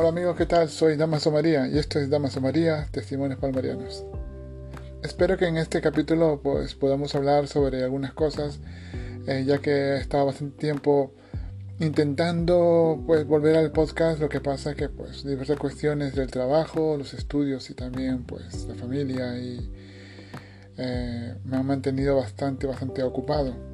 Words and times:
Hola 0.00 0.08
amigos, 0.08 0.34
¿qué 0.34 0.46
tal? 0.46 0.70
Soy 0.70 0.96
Damaso 0.96 1.30
María 1.30 1.68
y 1.68 1.76
esto 1.76 1.98
es 1.98 2.08
Damaso 2.08 2.40
María, 2.40 2.88
Testimonios 2.90 3.38
Palmarianos. 3.38 4.06
Espero 5.02 5.36
que 5.36 5.44
en 5.44 5.58
este 5.58 5.82
capítulo 5.82 6.40
pues, 6.42 6.74
podamos 6.74 7.14
hablar 7.14 7.48
sobre 7.48 7.84
algunas 7.84 8.14
cosas, 8.14 8.60
eh, 9.26 9.44
ya 9.46 9.58
que 9.58 9.70
he 9.70 9.96
estado 9.98 10.24
bastante 10.24 10.56
tiempo 10.56 11.12
intentando 11.80 13.04
pues 13.06 13.26
volver 13.26 13.58
al 13.58 13.72
podcast, 13.72 14.22
lo 14.22 14.30
que 14.30 14.40
pasa 14.40 14.74
que 14.74 14.88
pues 14.88 15.22
diversas 15.22 15.58
cuestiones 15.58 16.14
del 16.14 16.30
trabajo, 16.30 16.96
los 16.96 17.12
estudios 17.12 17.68
y 17.68 17.74
también 17.74 18.24
pues 18.24 18.64
la 18.64 18.76
familia 18.76 19.34
eh, 19.36 21.34
me 21.44 21.58
han 21.58 21.66
mantenido 21.66 22.16
bastante, 22.16 22.66
bastante 22.66 23.02
ocupado 23.02 23.69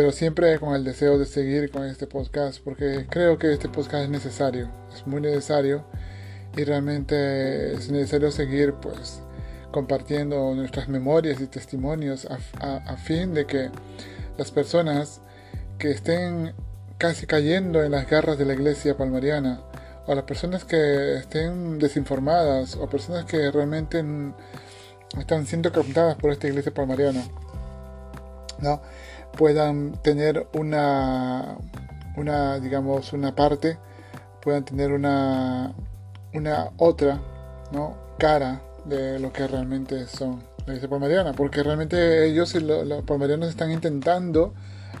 pero 0.00 0.12
siempre 0.12 0.58
con 0.58 0.74
el 0.74 0.82
deseo 0.82 1.18
de 1.18 1.26
seguir 1.26 1.70
con 1.70 1.84
este 1.84 2.06
podcast 2.06 2.58
porque 2.64 3.06
creo 3.10 3.36
que 3.36 3.52
este 3.52 3.68
podcast 3.68 4.04
es 4.04 4.08
necesario, 4.08 4.70
es 4.94 5.06
muy 5.06 5.20
necesario 5.20 5.84
y 6.56 6.64
realmente 6.64 7.74
es 7.74 7.90
necesario 7.90 8.30
seguir 8.30 8.72
pues 8.80 9.20
compartiendo 9.70 10.54
nuestras 10.54 10.88
memorias 10.88 11.38
y 11.42 11.46
testimonios 11.48 12.26
a, 12.30 12.96
fin 12.96 13.34
de 13.34 13.44
que 13.44 13.68
las 14.38 14.50
personas 14.50 15.20
que 15.76 15.90
estén 15.90 16.54
casi 16.96 17.26
cayendo 17.26 17.84
en 17.84 17.90
las 17.90 18.08
garras 18.08 18.38
de 18.38 18.46
la 18.46 18.54
iglesia 18.54 18.96
palmariana 18.96 19.60
o 20.06 20.14
las 20.14 20.24
personas 20.24 20.64
que 20.64 21.16
estén 21.16 21.78
desinformadas 21.78 22.74
o 22.74 22.88
personas 22.88 23.26
que 23.26 23.50
realmente 23.50 24.02
están 25.18 25.44
siendo 25.44 25.70
captadas 25.70 26.16
por 26.16 26.32
esta 26.32 26.48
iglesia 26.48 26.72
palmariana 26.72 27.22
¿no? 28.60 28.80
Puedan 29.36 29.92
tener 30.02 30.46
una, 30.54 31.56
una 32.16 32.58
digamos, 32.60 33.12
una 33.12 33.34
parte, 33.34 33.78
puedan 34.42 34.64
tener 34.64 34.92
una, 34.92 35.74
una 36.34 36.70
otra 36.76 37.20
¿no? 37.72 37.96
cara 38.18 38.62
de 38.84 39.18
lo 39.18 39.32
que 39.32 39.46
realmente 39.46 40.06
son 40.06 40.42
la 40.66 40.74
iglesia 40.74 40.88
palmariana, 40.88 41.32
porque 41.32 41.62
realmente 41.62 42.26
ellos, 42.26 42.54
los 42.54 43.04
palmarianos, 43.04 43.48
están 43.48 43.70
intentando 43.70 44.54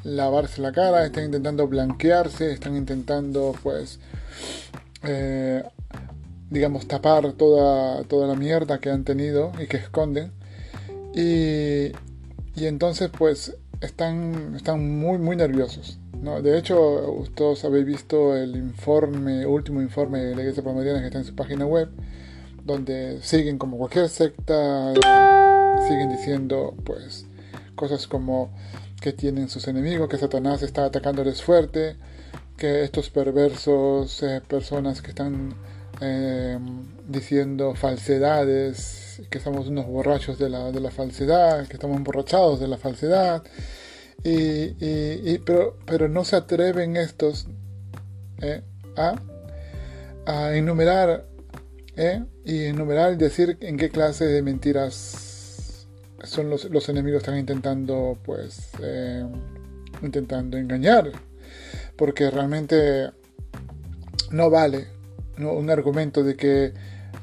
lavarse 0.04 0.60
la 0.60 0.72
cara, 0.72 1.04
están 1.04 1.24
intentando 1.24 1.66
blanquearse, 1.66 2.52
están 2.52 2.76
intentando, 2.76 3.54
pues, 3.62 3.98
eh, 5.02 5.62
digamos, 6.48 6.88
tapar 6.88 7.32
toda, 7.32 8.02
toda 8.04 8.26
la 8.26 8.34
mierda 8.34 8.78
que 8.78 8.90
han 8.90 9.04
tenido 9.04 9.52
y 9.58 9.66
que 9.66 9.76
esconden. 9.76 10.32
Y, 11.14 11.92
y 12.54 12.66
entonces, 12.66 13.10
pues, 13.16 13.56
están, 13.80 14.54
están 14.56 14.98
muy, 14.98 15.18
muy 15.18 15.36
nerviosos. 15.36 15.98
¿no? 16.20 16.42
De 16.42 16.58
hecho, 16.58 17.12
ustedes 17.12 17.64
habéis 17.64 17.86
visto 17.86 18.36
el 18.36 18.56
informe, 18.56 19.46
último 19.46 19.80
informe 19.80 20.20
de 20.20 20.34
la 20.34 20.42
Iglesia 20.42 20.62
Palmariana 20.62 21.00
que 21.00 21.06
está 21.06 21.18
en 21.18 21.24
su 21.24 21.34
página 21.34 21.66
web, 21.66 21.88
donde 22.64 23.20
siguen 23.22 23.58
como 23.58 23.78
cualquier 23.78 24.08
secta, 24.08 24.92
siguen 25.88 26.10
diciendo 26.10 26.74
pues 26.84 27.26
cosas 27.74 28.06
como 28.06 28.50
que 29.00 29.12
tienen 29.12 29.48
sus 29.48 29.66
enemigos, 29.66 30.08
que 30.08 30.18
Satanás 30.18 30.62
está 30.62 30.84
atacándoles 30.84 31.42
fuerte, 31.42 31.96
que 32.58 32.84
estos 32.84 33.08
perversos, 33.08 34.22
eh, 34.22 34.42
personas 34.46 35.00
que 35.00 35.08
están 35.08 35.54
eh, 36.02 36.58
diciendo 37.08 37.74
falsedades, 37.74 39.09
que 39.28 39.40
somos 39.40 39.68
unos 39.68 39.86
borrachos 39.86 40.38
de 40.38 40.48
la, 40.48 40.72
de 40.72 40.80
la 40.80 40.90
falsedad, 40.90 41.66
que 41.66 41.74
estamos 41.74 41.96
emborrachados 41.96 42.60
de 42.60 42.68
la 42.68 42.78
falsedad, 42.78 43.42
y, 44.22 44.74
y, 44.80 45.38
pero, 45.38 45.78
pero 45.86 46.08
no 46.08 46.24
se 46.24 46.36
atreven 46.36 46.96
estos 46.96 47.46
eh, 48.40 48.62
a, 48.96 49.20
a, 50.26 50.54
enumerar 50.54 51.26
eh, 51.96 52.22
y 52.44 52.64
enumerar 52.64 53.14
y 53.14 53.16
decir 53.16 53.56
en 53.60 53.76
qué 53.76 53.88
clase 53.88 54.26
de 54.26 54.42
mentiras 54.42 55.86
son 56.24 56.50
los, 56.50 56.64
los 56.66 56.88
enemigos 56.88 57.22
están 57.22 57.38
intentando 57.38 58.18
pues 58.24 58.70
eh, 58.82 59.24
intentando 60.02 60.56
engañar. 60.56 61.10
Porque 61.96 62.30
realmente 62.30 63.10
no 64.30 64.50
vale 64.50 64.86
un 65.38 65.70
argumento 65.70 66.22
de 66.22 66.36
que 66.36 66.72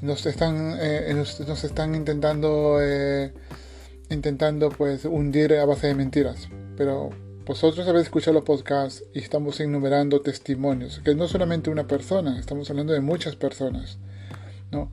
nos 0.02 0.26
están, 0.26 0.78
eh, 0.80 1.14
nos, 1.16 1.64
están 1.64 1.96
intentando, 1.96 2.80
eh, 2.82 3.34
intentando 4.10 4.70
pues 4.70 5.06
hundir 5.06 5.54
a 5.56 5.66
base 5.66 5.88
de 5.88 5.96
mentiras. 5.96 6.50
Pero 6.76 7.10
vosotros 7.46 7.88
habéis 7.88 8.06
escuchado 8.06 8.34
los 8.34 8.44
podcasts 8.44 9.04
y 9.14 9.20
estamos 9.20 9.60
enumerando 9.60 10.22
testimonios, 10.22 11.00
que 11.04 11.16
no 11.16 11.28
solamente 11.28 11.70
una 11.70 11.88
persona, 11.88 12.40
estamos 12.40 12.70
hablando 12.70 12.94
de 12.94 13.02
muchas 13.02 13.36
personas. 13.36 13.98
¿no? 14.72 14.92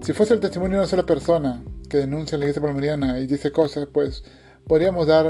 Si 0.00 0.12
fuese 0.12 0.34
el 0.34 0.40
testimonio 0.40 0.76
de 0.76 0.82
una 0.82 0.88
sola 0.88 1.04
persona 1.04 1.62
que 1.88 1.98
denuncia 1.98 2.38
la 2.38 2.44
iglesia 2.44 2.62
palmariana 2.62 3.18
y 3.18 3.26
dice 3.26 3.50
cosas, 3.50 3.88
pues 3.92 4.22
podríamos 4.66 5.06
dar, 5.06 5.26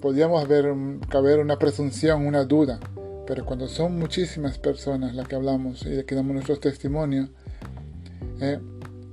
podríamos 0.00 0.46
ver, 0.46 0.72
caber 1.08 1.40
una 1.40 1.58
presunción, 1.58 2.26
una 2.26 2.44
duda. 2.44 2.78
Pero 3.26 3.44
cuando 3.44 3.66
son 3.68 3.98
muchísimas 3.98 4.58
personas 4.58 5.14
las 5.14 5.28
que 5.28 5.34
hablamos 5.34 5.84
y 5.84 6.02
que 6.04 6.14
damos 6.14 6.32
nuestros 6.32 6.60
testimonios, 6.60 7.28
eh, 8.40 8.58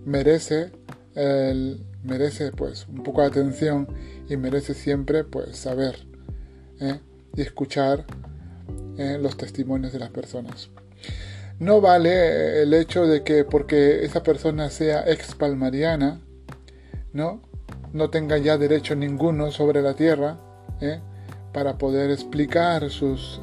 merece, 0.06 0.72
el, 1.16 1.86
merece 2.04 2.52
pues 2.52 2.88
un 2.88 3.04
poco 3.04 3.22
de 3.22 3.28
atención 3.28 3.88
y 4.30 4.38
merece 4.38 4.74
siempre 4.74 5.24
pues 5.24 5.58
saber 5.58 5.96
eh, 6.80 7.00
y 7.36 7.42
escuchar 7.42 8.06
eh, 8.98 9.18
los 9.20 9.38
testimonios 9.38 9.94
de 9.94 10.00
las 10.00 10.10
personas. 10.10 10.70
No 11.60 11.80
vale 11.82 12.62
el 12.62 12.74
hecho 12.74 13.08
de 13.08 13.24
que 13.24 13.46
porque 13.46 14.04
esa 14.04 14.24
persona 14.24 14.70
sea 14.70 15.10
ex 15.10 15.36
palmariana, 15.36 16.22
¿no? 17.14 17.42
no 17.94 18.10
tenga 18.10 18.38
ya 18.38 18.58
derecho 18.58 18.94
ninguno 18.96 19.52
sobre 19.52 19.82
la 19.82 19.94
tierra 19.94 20.38
para 21.54 21.78
poder 21.78 22.12
explicar 22.12 22.90
sus, 22.90 23.40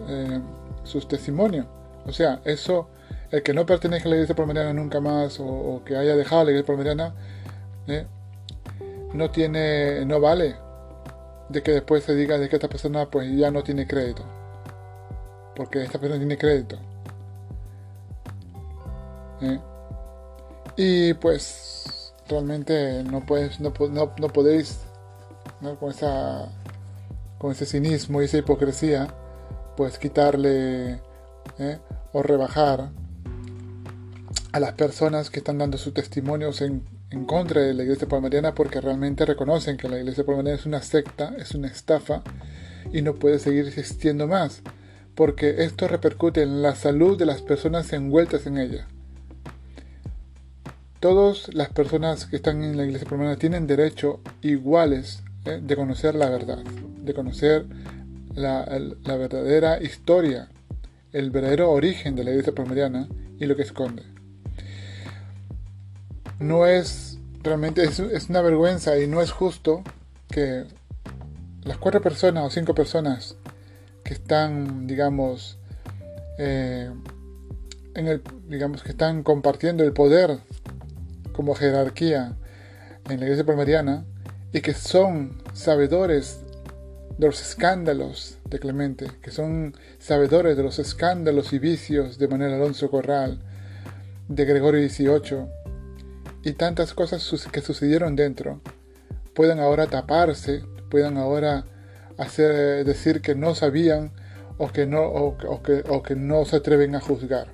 sus 0.84 1.08
testimonios. 1.08 1.66
O 2.04 2.12
sea, 2.12 2.42
eso 2.44 2.90
el 3.32 3.42
que 3.42 3.54
no 3.54 3.64
pertenezca 3.64 4.08
a 4.08 4.10
la 4.10 4.16
iglesia 4.16 4.36
palmariana 4.36 4.74
nunca 4.74 5.00
más 5.00 5.40
o, 5.40 5.82
que 5.84 5.96
haya 5.96 6.14
dejado 6.14 6.44
la 6.44 6.50
iglesia 6.50 6.66
palmariana 6.66 7.14
¿eh? 7.88 8.06
no 9.14 9.30
tiene 9.30 10.04
no 10.04 10.20
vale 10.20 10.54
de 11.48 11.62
que 11.62 11.72
después 11.72 12.04
se 12.04 12.14
diga 12.14 12.38
de 12.38 12.48
que 12.48 12.56
esta 12.56 12.68
persona 12.68 13.06
pues 13.10 13.34
ya 13.34 13.50
no 13.50 13.62
tiene 13.62 13.86
crédito 13.86 14.22
porque 15.56 15.82
esta 15.82 15.98
persona 15.98 16.18
tiene 16.18 16.36
crédito 16.36 16.76
¿eh? 19.40 19.58
y 20.76 21.14
pues 21.14 22.14
realmente 22.28 23.02
no 23.04 23.24
puedes 23.24 23.60
no, 23.60 23.72
no, 23.90 24.28
podéis 24.28 24.80
con 25.80 25.90
esa 25.90 26.48
con 27.38 27.52
ese 27.52 27.64
cinismo 27.64 28.20
y 28.20 28.26
esa 28.26 28.38
hipocresía 28.38 29.08
pues 29.76 29.98
quitarle 29.98 31.00
¿eh? 31.58 31.78
o 32.12 32.22
rebajar 32.22 32.90
a 34.52 34.60
las 34.60 34.74
personas 34.74 35.30
que 35.30 35.38
están 35.38 35.58
dando 35.58 35.78
sus 35.78 35.94
testimonios 35.94 36.60
en, 36.60 36.82
contra 37.26 37.62
de 37.62 37.74
la 37.74 37.82
iglesia 37.82 38.08
palmariana 38.08 38.54
porque 38.54 38.80
realmente 38.80 39.24
reconocen 39.24 39.76
que 39.76 39.88
la 39.88 39.98
iglesia 39.98 40.24
palmariana 40.24 40.58
es 40.58 40.66
una 40.66 40.82
secta, 40.82 41.34
es 41.38 41.54
una 41.54 41.68
estafa 41.68 42.22
y 42.92 43.02
no 43.02 43.14
puede 43.14 43.38
seguir 43.38 43.66
existiendo 43.66 44.26
más, 44.28 44.62
porque 45.14 45.64
esto 45.64 45.88
repercute 45.88 46.42
en 46.42 46.62
la 46.62 46.74
salud 46.74 47.18
de 47.18 47.26
las 47.26 47.40
personas 47.42 47.92
envueltas 47.92 48.46
en 48.46 48.58
ella. 48.58 48.86
Todas 51.00 51.52
las 51.54 51.70
personas 51.70 52.26
que 52.26 52.36
están 52.36 52.62
en 52.62 52.76
la 52.76 52.84
iglesia 52.84 53.08
palmariana 53.08 53.38
tienen 53.38 53.66
derecho 53.66 54.20
iguales 54.42 55.22
eh, 55.46 55.60
de 55.62 55.76
conocer 55.76 56.14
la 56.14 56.28
verdad, 56.28 56.58
de 56.58 57.14
conocer 57.14 57.66
la, 58.34 58.66
la 59.02 59.16
verdadera 59.16 59.82
historia, 59.82 60.48
el 61.12 61.30
verdadero 61.30 61.70
origen 61.70 62.14
de 62.14 62.24
la 62.24 62.30
iglesia 62.30 62.54
palmariana 62.54 63.08
y 63.38 63.46
lo 63.46 63.56
que 63.56 63.62
esconde 63.62 64.11
no 66.42 66.66
es 66.66 67.18
realmente 67.42 67.82
es, 67.84 67.98
una 68.28 68.42
vergüenza 68.42 68.98
y 68.98 69.06
no 69.06 69.20
es 69.20 69.30
justo 69.32 69.82
que 70.28 70.64
las 71.64 71.78
cuatro 71.78 72.00
personas 72.00 72.44
o 72.44 72.50
cinco 72.50 72.74
personas 72.74 73.36
que 74.04 74.14
están 74.14 74.86
digamos 74.86 75.58
eh, 76.38 76.90
en 77.94 78.08
el 78.08 78.22
digamos 78.48 78.82
que 78.82 78.90
están 78.90 79.22
compartiendo 79.22 79.84
el 79.84 79.92
poder 79.92 80.38
como 81.32 81.54
jerarquía 81.54 82.36
en 83.08 83.18
la 83.18 83.24
iglesia 83.24 83.44
palmariana 83.44 84.04
y 84.52 84.60
que 84.60 84.74
son 84.74 85.42
sabedores 85.54 86.40
de 87.18 87.26
los 87.26 87.40
escándalos 87.40 88.38
de 88.48 88.58
Clemente, 88.58 89.06
que 89.22 89.30
son 89.30 89.74
sabedores 89.98 90.56
de 90.56 90.62
los 90.62 90.78
escándalos 90.78 91.52
y 91.52 91.58
vicios 91.58 92.18
de 92.18 92.28
Manuel 92.28 92.54
Alonso 92.54 92.90
Corral, 92.90 93.38
de 94.28 94.44
Gregorio 94.44 94.88
XVIII, 94.88 95.46
y 96.42 96.52
tantas 96.52 96.94
cosas 96.94 97.48
que 97.52 97.60
sucedieron 97.60 98.16
dentro 98.16 98.60
puedan 99.34 99.60
ahora 99.60 99.86
taparse, 99.86 100.62
puedan 100.90 101.16
ahora 101.16 101.64
hacer 102.18 102.84
decir 102.84 103.20
que 103.22 103.34
no 103.34 103.54
sabían 103.54 104.12
o 104.58 104.68
que 104.68 104.86
no, 104.86 105.02
o, 105.02 105.62
que, 105.62 105.82
o 105.88 106.02
que 106.02 106.14
no 106.14 106.44
se 106.44 106.56
atreven 106.56 106.94
a 106.94 107.00
juzgar. 107.00 107.48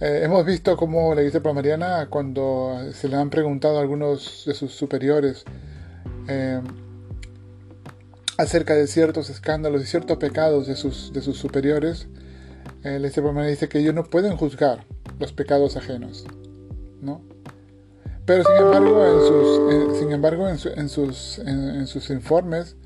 Eh, 0.00 0.22
hemos 0.24 0.44
visto 0.44 0.76
cómo 0.76 1.14
la 1.14 1.20
Iglesia 1.20 1.42
Palmariana, 1.42 2.08
cuando 2.10 2.76
se 2.92 3.08
le 3.08 3.16
han 3.16 3.30
preguntado 3.30 3.78
a 3.78 3.80
algunos 3.80 4.44
de 4.46 4.54
sus 4.54 4.72
superiores 4.72 5.44
eh, 6.28 6.60
acerca 8.36 8.74
de 8.74 8.86
ciertos 8.86 9.30
escándalos 9.30 9.82
y 9.82 9.86
ciertos 9.86 10.18
pecados 10.18 10.66
de 10.66 10.76
sus, 10.76 11.12
de 11.12 11.20
sus 11.20 11.38
superiores, 11.38 12.08
eh, 12.82 12.90
la 12.90 12.96
Iglesia 12.96 13.22
Palmariana 13.22 13.50
dice 13.50 13.68
que 13.68 13.78
ellos 13.78 13.94
no 13.94 14.04
pueden 14.04 14.36
juzgar 14.36 14.84
los 15.18 15.32
pecados 15.32 15.76
ajenos, 15.76 16.26
¿no? 17.00 17.22
Pero 18.24 18.44
sin 18.44 18.56
embargo, 18.56 19.04
en 19.04 19.20
sus, 19.20 19.98
sin 19.98 20.12
embargo, 20.12 20.48
en, 20.48 20.88
sus, 20.88 21.38
en 21.38 21.86
sus 21.86 22.10
informes, 22.10 22.76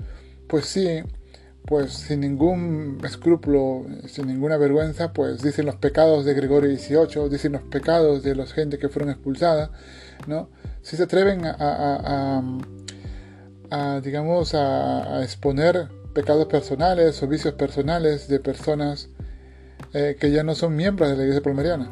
pues 0.48 0.66
sí, 0.66 1.02
pues 1.66 1.92
sin 1.92 2.20
ningún 2.20 3.00
escrúpulo, 3.04 3.84
sin 4.06 4.28
ninguna 4.28 4.56
vergüenza, 4.56 5.12
pues 5.12 5.42
dicen 5.42 5.66
los 5.66 5.74
pecados 5.76 6.24
de 6.24 6.32
Gregorio 6.34 6.70
XVIII, 6.70 7.28
dicen 7.28 7.52
los 7.52 7.62
pecados 7.62 8.22
de 8.22 8.36
la 8.36 8.46
gente 8.46 8.78
que 8.78 8.88
fueron 8.88 9.10
expulsadas, 9.10 9.70
¿no? 10.28 10.48
Si 10.82 10.96
se 10.96 11.02
atreven 11.02 11.42
a, 11.44 12.40
digamos, 14.02 14.54
a, 14.54 15.22
exponer 15.24 15.88
pecados 16.14 16.46
personales 16.46 17.20
o 17.22 17.26
vicios 17.26 17.54
personales 17.54 18.28
de 18.28 18.38
personas 18.38 19.08
eh, 19.92 20.16
que 20.18 20.30
ya 20.30 20.44
no 20.44 20.54
son 20.54 20.76
miembros 20.76 21.10
de 21.10 21.16
la 21.16 21.22
iglesia 21.22 21.42
palmariana. 21.42 21.90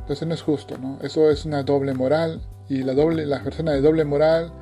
Entonces 0.00 0.26
no 0.26 0.34
es 0.34 0.42
justo, 0.42 0.76
¿no? 0.76 0.98
Eso 1.02 1.30
es 1.30 1.44
una 1.44 1.62
doble 1.62 1.94
moral 1.94 2.42
y 2.68 2.82
la 2.82 2.94
doble, 2.94 3.26
las 3.26 3.42
personas 3.42 3.74
de 3.74 3.80
doble 3.80 4.04
moral 4.04 4.52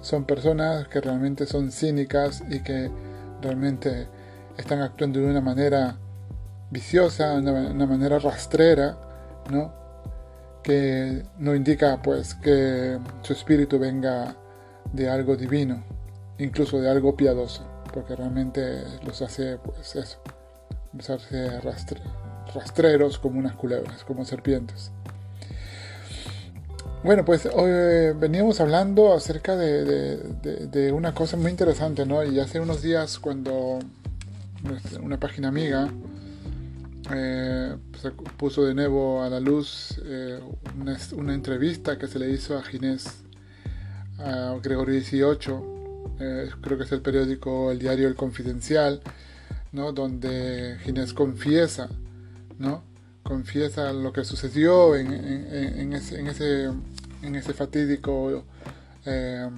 son 0.00 0.24
personas 0.24 0.88
que 0.88 1.00
realmente 1.00 1.46
son 1.46 1.70
cínicas 1.70 2.42
y 2.48 2.60
que 2.60 2.90
realmente 3.40 4.08
están 4.56 4.80
actuando 4.80 5.20
de 5.20 5.26
una 5.26 5.40
manera 5.40 5.96
viciosa, 6.70 7.34
una, 7.34 7.52
una 7.52 7.86
manera 7.86 8.18
rastrera, 8.18 8.96
¿no? 9.50 9.82
que 10.62 11.24
no 11.38 11.54
indica 11.54 12.00
pues 12.02 12.34
que 12.34 12.98
su 13.22 13.32
espíritu 13.32 13.78
venga 13.78 14.36
de 14.92 15.10
algo 15.10 15.36
divino, 15.36 15.82
incluso 16.38 16.80
de 16.80 16.90
algo 16.90 17.16
piadoso, 17.16 17.64
porque 17.92 18.14
realmente 18.14 18.84
los 19.04 19.22
hace 19.22 19.58
pues 19.58 19.96
eso, 19.96 20.18
los 20.92 21.10
hace 21.10 21.60
rastreros 22.54 23.18
como 23.18 23.38
unas 23.38 23.56
culebras, 23.56 24.04
como 24.04 24.24
serpientes. 24.24 24.92
Bueno, 27.04 27.24
pues 27.24 27.46
hoy 27.46 27.68
eh, 27.68 28.14
veníamos 28.16 28.60
hablando 28.60 29.12
acerca 29.12 29.56
de, 29.56 30.92
una 30.94 31.12
cosa 31.12 31.36
muy 31.36 31.50
interesante, 31.50 32.06
¿no? 32.06 32.22
Y 32.22 32.38
hace 32.38 32.60
unos 32.60 32.80
días 32.80 33.18
cuando 33.18 33.80
una 35.02 35.18
página 35.18 35.48
amiga 35.48 35.88
eh, 37.12 37.76
puso 38.36 38.64
de 38.64 38.74
nuevo 38.74 39.20
a 39.20 39.28
la 39.28 39.40
luz 39.40 40.00
eh, 40.04 40.38
una, 41.16 41.34
entrevista 41.34 41.98
que 41.98 42.06
se 42.06 42.20
le 42.20 42.30
hizo 42.30 42.56
a 42.56 42.62
Ginés, 42.62 43.24
a 44.20 44.56
Gregorio 44.62 45.00
XVIII, 45.00 46.52
creo 46.60 46.78
que 46.78 46.84
es 46.84 46.92
el 46.92 47.02
periódico, 47.02 47.72
el 47.72 47.80
diario 47.80 48.06
El 48.06 48.14
Confidencial, 48.14 49.00
¿no? 49.72 49.90
Donde 49.90 50.78
Ginés 50.84 51.12
confiesa, 51.12 51.88
¿no? 52.60 52.92
confiesa 53.22 53.92
lo 53.92 54.12
que 54.12 54.24
sucedió 54.24 54.94
en, 54.96 55.12
ese, 55.94 56.20
en, 56.20 56.26
ese, 56.26 56.70
fatídico, 57.54 58.44
eh, 59.04 59.48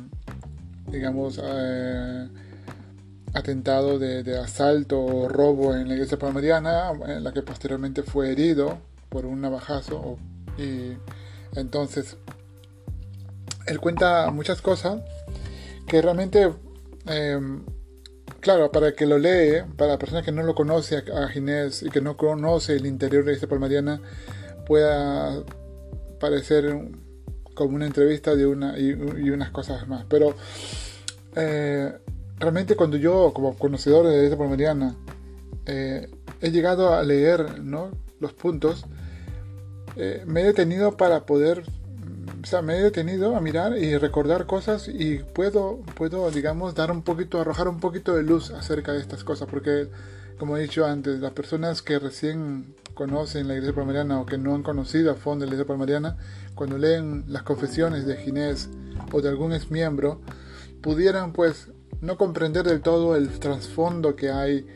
digamos, 0.90 1.40
eh, 1.42 2.28
atentado 3.32 3.98
de, 3.98 4.38
asalto 4.38 5.04
o 5.04 5.28
robo 5.28 5.74
en 5.74 5.88
la 5.88 5.94
iglesia 5.94 6.18
palmariana, 6.18 6.92
en 7.06 7.24
la 7.24 7.32
que 7.32 7.42
posteriormente 7.42 8.02
fue 8.02 8.30
herido 8.32 8.78
por 9.08 9.26
un 9.26 9.40
navajazo. 9.40 10.18
Y 10.58 10.92
entonces, 11.56 12.16
él 13.66 13.80
cuenta 13.80 14.30
muchas 14.30 14.60
cosas 14.60 15.02
que 15.86 16.00
realmente 16.00 16.50
eh, 17.06 17.40
claro, 18.44 18.70
para 18.70 18.88
el 18.88 18.94
que 18.94 19.06
lo 19.06 19.18
lee, 19.18 19.62
para 19.76 19.92
la 19.92 19.98
persona 19.98 20.22
que 20.22 20.30
no 20.30 20.42
lo 20.42 20.54
conoce 20.54 20.98
a, 20.98 21.28
Ginés 21.28 21.82
y 21.82 21.88
que 21.88 22.02
no 22.02 22.16
conoce 22.16 22.76
el 22.76 22.84
interior 22.86 23.24
de 23.24 23.32
esta 23.32 23.46
palmariana, 23.46 24.02
pueda 24.66 25.42
parecer 26.20 26.76
como 27.54 27.76
una 27.76 27.86
entrevista 27.86 28.34
de 28.34 28.46
una 28.46 28.78
y, 28.78 28.92
unas 28.92 29.50
cosas 29.50 29.88
más. 29.88 30.04
Pero 30.08 30.34
eh, 31.36 31.92
realmente 32.38 32.76
cuando 32.76 32.96
yo, 32.96 33.32
como 33.32 33.56
conocedor 33.56 34.06
de 34.06 34.24
esta 34.24 34.36
palmariana, 34.36 34.96
eh, 35.66 36.08
he 36.40 36.50
llegado 36.50 36.94
a 36.94 37.02
leer 37.02 37.46
los 38.20 38.32
puntos, 38.32 38.84
eh, 39.96 40.22
me 40.26 40.42
he 40.42 40.44
detenido 40.44 40.96
para 40.96 41.24
poder 41.24 41.64
o 42.44 42.46
sea, 42.46 42.60
me 42.60 42.76
he 42.76 42.82
detenido 42.82 43.36
a 43.36 43.40
mirar 43.40 43.78
y 43.78 43.96
recordar 43.96 44.44
cosas 44.44 44.88
y 44.88 45.18
puedo, 45.18 45.78
puedo, 45.94 46.30
digamos, 46.30 46.74
dar 46.74 46.90
un 46.90 47.00
poquito, 47.00 47.40
arrojar 47.40 47.68
un 47.68 47.80
poquito 47.80 48.14
de 48.14 48.22
luz 48.22 48.50
acerca 48.50 48.92
de 48.92 49.00
estas 49.00 49.24
cosas, 49.24 49.48
porque, 49.50 49.88
como 50.38 50.56
he 50.58 50.60
dicho 50.60 50.84
antes, 50.84 51.20
las 51.20 51.32
personas 51.32 51.80
que 51.80 51.98
recién 51.98 52.74
conocen 52.92 53.48
la 53.48 53.54
iglesia 53.54 53.74
palmariana 53.74 54.20
o 54.20 54.26
que 54.26 54.36
no 54.36 54.54
han 54.54 54.62
conocido 54.62 55.10
a 55.10 55.14
fondo 55.14 55.46
la 55.46 55.52
iglesia 55.52 55.66
palmariana, 55.66 56.18
cuando 56.54 56.78
leen 56.78 57.24
las 57.28 57.42
confesiones 57.42 58.06
de 58.06 58.16
Ginés 58.16 58.68
o 59.12 59.20
de 59.20 59.28
algún 59.28 59.52
ex 59.52 59.70
miembro, 59.70 60.20
pudieran, 60.80 61.32
pues, 61.32 61.68
no 62.00 62.16
comprender 62.16 62.64
del 62.66 62.80
todo 62.80 63.16
el 63.16 63.28
trasfondo 63.38 64.16
que 64.16 64.30
hay 64.30 64.66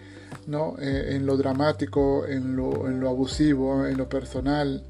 ¿no? 0.46 0.76
Eh, 0.78 1.16
en 1.16 1.26
lo 1.26 1.36
dramático, 1.36 2.26
en 2.26 2.56
lo, 2.56 2.86
en 2.86 3.00
lo 3.00 3.08
abusivo, 3.08 3.86
en 3.86 3.98
lo 3.98 4.08
personal 4.08 4.84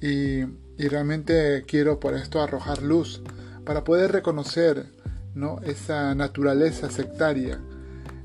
y 0.00 0.44
y 0.78 0.88
realmente 0.88 1.64
quiero 1.66 2.00
por 2.00 2.14
esto 2.14 2.42
arrojar 2.42 2.82
luz 2.82 3.22
para 3.64 3.84
poder 3.84 4.12
reconocer 4.12 4.86
¿no? 5.34 5.60
esa 5.62 6.14
naturaleza 6.14 6.90
sectaria, 6.90 7.60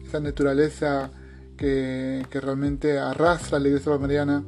esa 0.06 0.19
naturaleza 0.19 1.12
que, 1.56 2.25
realmente 2.31 2.98
arrastra 2.98 3.57
a 3.57 3.59
la 3.59 3.68
iglesia 3.68 3.98
mariana 3.98 4.44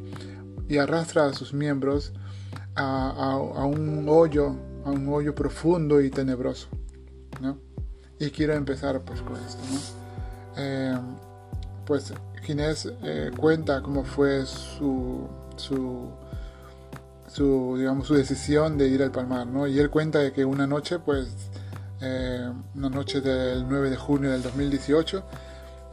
y 0.68 0.78
arrastra 0.78 1.26
a 1.26 1.34
sus 1.34 1.54
miembros 1.54 2.14
a, 2.80 3.66
un 3.66 4.08
hoyo, 4.08 4.56
a 4.86 4.92
un 4.92 5.08
hoyo 5.10 5.34
profundo 5.36 6.02
y 6.02 6.10
tenebroso. 6.10 6.68
Y 8.20 8.32
quiero 8.32 8.54
empezar 8.54 9.02
pues 9.02 9.22
con 9.22 9.38
esto. 9.38 9.62
Eh, 10.58 10.98
pues 11.86 12.14
Ginés 12.44 12.92
eh, 13.04 13.32
cuenta 13.38 13.82
cómo 13.82 14.04
fue 14.04 14.46
su, 14.46 15.28
su 15.56 16.12
digamos, 17.78 18.08
su 18.08 18.16
decisión 18.16 18.78
de 18.78 18.88
ir 18.88 19.04
al 19.04 19.12
Palmar, 19.12 19.48
¿no? 19.48 19.68
Y 19.68 19.80
él 19.80 19.90
cuenta 19.90 20.20
de 20.20 20.32
que 20.34 20.46
una 20.46 20.68
noche, 20.68 21.00
pues, 21.00 21.30
eh, 22.02 22.52
una 22.76 22.90
noche 22.90 23.22
del 23.22 23.68
9 23.68 23.90
de 23.90 23.98
junio 23.98 24.32
del 24.32 24.42
2018, 24.42 25.24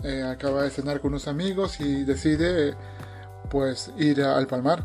eh, 0.03 0.23
acaba 0.23 0.63
de 0.63 0.71
cenar 0.71 1.01
con 1.01 1.11
unos 1.11 1.29
amigos 1.29 1.81
y 1.81 2.05
decide, 2.05 2.75
pues, 3.51 3.93
ir 3.99 4.23
al 4.23 4.47
Palmar. 4.47 4.85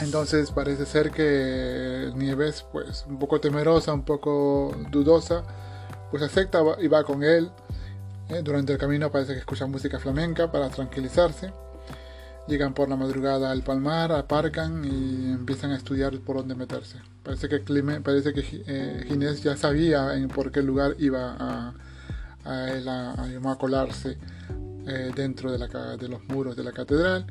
Entonces 0.00 0.50
parece 0.50 0.84
ser 0.84 1.10
que 1.10 2.10
Nieves, 2.14 2.66
pues, 2.70 3.04
un 3.08 3.18
poco 3.18 3.40
temerosa, 3.40 3.92
un 3.92 4.04
poco 4.04 4.76
dudosa, 4.90 5.42
pues 6.10 6.22
acepta 6.22 6.62
y 6.80 6.88
va 6.88 7.04
con 7.04 7.22
él. 7.22 7.50
Eh, 8.28 8.42
durante 8.42 8.72
el 8.72 8.78
camino 8.78 9.10
parece 9.10 9.32
que 9.32 9.38
escucha 9.38 9.66
música 9.66 9.98
flamenca 9.98 10.50
para 10.50 10.68
tranquilizarse. 10.68 11.52
Llegan 12.48 12.74
por 12.74 12.88
la 12.88 12.96
madrugada 12.96 13.50
al 13.50 13.62
palmar, 13.62 14.12
aparcan 14.12 14.84
y 14.84 15.32
empiezan 15.32 15.72
a 15.72 15.76
estudiar 15.76 16.16
por 16.20 16.36
dónde 16.36 16.54
meterse. 16.54 16.98
Parece 17.22 17.48
que, 17.48 17.62
que 17.64 18.64
eh, 18.66 19.04
Ginés 19.08 19.42
ya 19.42 19.56
sabía 19.56 20.14
en 20.14 20.28
por 20.28 20.52
qué 20.52 20.62
lugar 20.62 20.94
iba 20.98 21.36
a, 21.38 21.74
a, 22.44 23.56
colarse 23.58 24.18
eh, 24.86 25.10
dentro 25.14 25.50
de, 25.50 25.58
la, 25.58 25.96
de 25.96 26.08
los 26.08 26.22
muros 26.24 26.54
de 26.54 26.62
la 26.62 26.72
catedral 26.72 27.26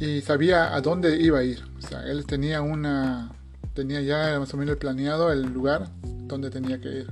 y 0.00 0.22
sabía 0.22 0.74
a 0.74 0.80
dónde 0.80 1.20
iba 1.20 1.38
a 1.40 1.44
ir. 1.44 1.62
O 1.78 1.86
sea, 1.86 2.02
él 2.06 2.24
tenía 2.26 2.62
una 2.62 3.30
tenía 3.74 4.00
ya 4.00 4.38
más 4.38 4.52
o 4.52 4.56
menos 4.56 4.76
planeado 4.76 5.30
el 5.30 5.42
lugar 5.42 5.88
donde 6.02 6.50
tenía 6.50 6.80
que 6.80 6.88
ir. 6.88 7.06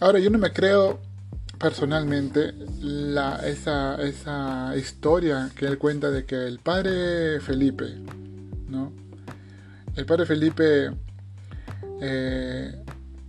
Ahora 0.00 0.18
yo 0.18 0.30
no 0.30 0.38
me 0.38 0.52
creo 0.52 1.00
personalmente 1.58 2.52
la, 2.80 3.36
esa, 3.46 4.02
esa 4.02 4.76
historia 4.76 5.50
que 5.56 5.66
él 5.66 5.78
cuenta 5.78 6.10
de 6.10 6.24
que 6.24 6.46
el 6.46 6.58
padre 6.58 7.40
Felipe, 7.40 7.94
¿no? 8.68 8.92
El 9.94 10.04
padre 10.04 10.26
Felipe 10.26 10.90
eh, 12.00 12.84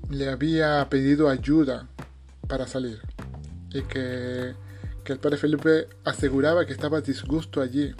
le 0.09 0.29
había 0.29 0.87
pedido 0.89 1.29
ayuda 1.29 1.87
para 2.47 2.67
salir 2.67 2.99
y 3.69 3.81
que, 3.83 4.55
que, 5.03 5.13
el 5.13 5.19
padre 5.19 5.37
Felipe 5.37 5.87
aseguraba 6.03 6.65
que 6.65 6.73
estaba 6.73 7.01
disgusto 7.01 7.61
allí 7.61 7.93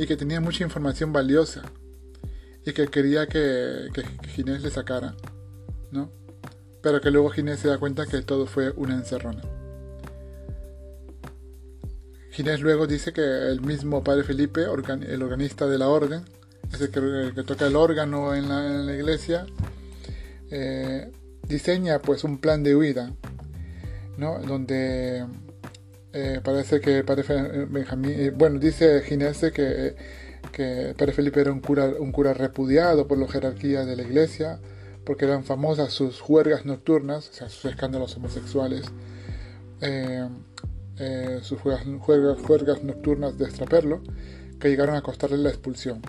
y 0.00 0.06
que 0.06 0.16
tenía 0.16 0.40
mucha 0.40 0.64
información 0.64 1.12
valiosa 1.12 1.60
y 2.64 2.72
que 2.72 2.88
quería 2.88 3.26
que, 3.26 3.88
Ginés 4.28 4.62
le 4.62 4.70
sacara, 4.70 5.14
¿no? 5.90 6.10
pero 6.82 7.02
que 7.02 7.10
luego 7.10 7.28
Ginés 7.28 7.60
se 7.60 7.68
da 7.68 7.76
cuenta 7.76 8.06
que 8.06 8.22
todo 8.22 8.46
fue 8.46 8.70
una 8.70 8.94
encerrona. 8.94 9.42
Ginés 12.30 12.62
luego 12.62 12.86
dice 12.86 13.12
que 13.12 13.20
el 13.20 13.60
mismo 13.60 14.02
padre 14.02 14.24
Felipe, 14.24 14.62
el 14.62 15.22
organista 15.22 15.66
de 15.66 15.76
la 15.76 15.88
orden, 15.88 16.24
es 16.72 16.80
el 16.80 16.90
que, 16.90 17.42
toca 17.42 17.66
el 17.66 17.76
órgano 17.76 18.34
en 18.34 18.48
la, 18.48 18.94
iglesia, 18.94 19.44
eh, 20.50 21.12
diseña 21.46 21.98
pues 21.98 22.24
un 22.24 22.38
plan 22.38 22.62
de 22.62 22.74
huida, 22.74 23.12
¿no? 24.16 24.38
donde 24.38 25.26
eh, 26.12 26.40
parece 26.42 26.80
que 26.80 27.04
padre 27.04 27.24
Benjamín, 27.68 28.12
eh, 28.16 28.30
bueno, 28.30 28.58
dice 28.58 29.02
Ginés 29.02 29.40
que, 29.52 29.94
que 30.52 30.94
padre 30.96 31.12
Felipe 31.12 31.40
era 31.40 31.52
un 31.52 31.60
cura, 31.60 31.86
un 31.98 32.12
cura 32.12 32.34
repudiado 32.34 33.06
por 33.06 33.18
la 33.18 33.28
jerarquía 33.28 33.84
de 33.84 33.96
la 33.96 34.02
iglesia, 34.02 34.60
porque 35.04 35.24
eran 35.24 35.44
famosas 35.44 35.92
sus 35.92 36.20
juergas 36.20 36.66
nocturnas, 36.66 37.30
o 37.30 37.32
sea, 37.32 37.48
sus 37.48 37.66
escándalos 37.66 38.16
homosexuales, 38.16 38.86
sus 41.42 41.60
juergas, 41.60 41.86
juergas, 42.40 42.82
nocturnas 42.82 43.38
de 43.38 43.46
extraperlo, 43.46 44.02
que 44.58 44.68
llegaron 44.68 44.94
a 44.94 45.02
costarle 45.02 45.38
la 45.38 45.48
expulsión 45.48 46.02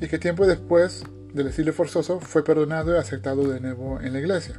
y 0.00 0.06
que 0.06 0.18
tiempo 0.18 0.46
después 0.46 1.04
del 1.32 1.48
exilio 1.48 1.72
forzoso 1.72 2.20
fue 2.20 2.44
perdonado 2.44 2.94
y 2.94 2.98
aceptado 2.98 3.48
de 3.48 3.60
nuevo 3.60 4.00
en 4.00 4.12
la 4.12 4.20
iglesia. 4.20 4.58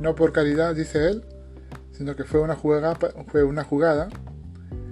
No 0.00 0.14
por 0.14 0.32
caridad, 0.32 0.74
dice 0.74 1.08
él, 1.08 1.24
sino 1.98 2.16
que 2.16 2.24
fue 2.24 2.40
una 2.40 2.54
jugada, 2.54 4.08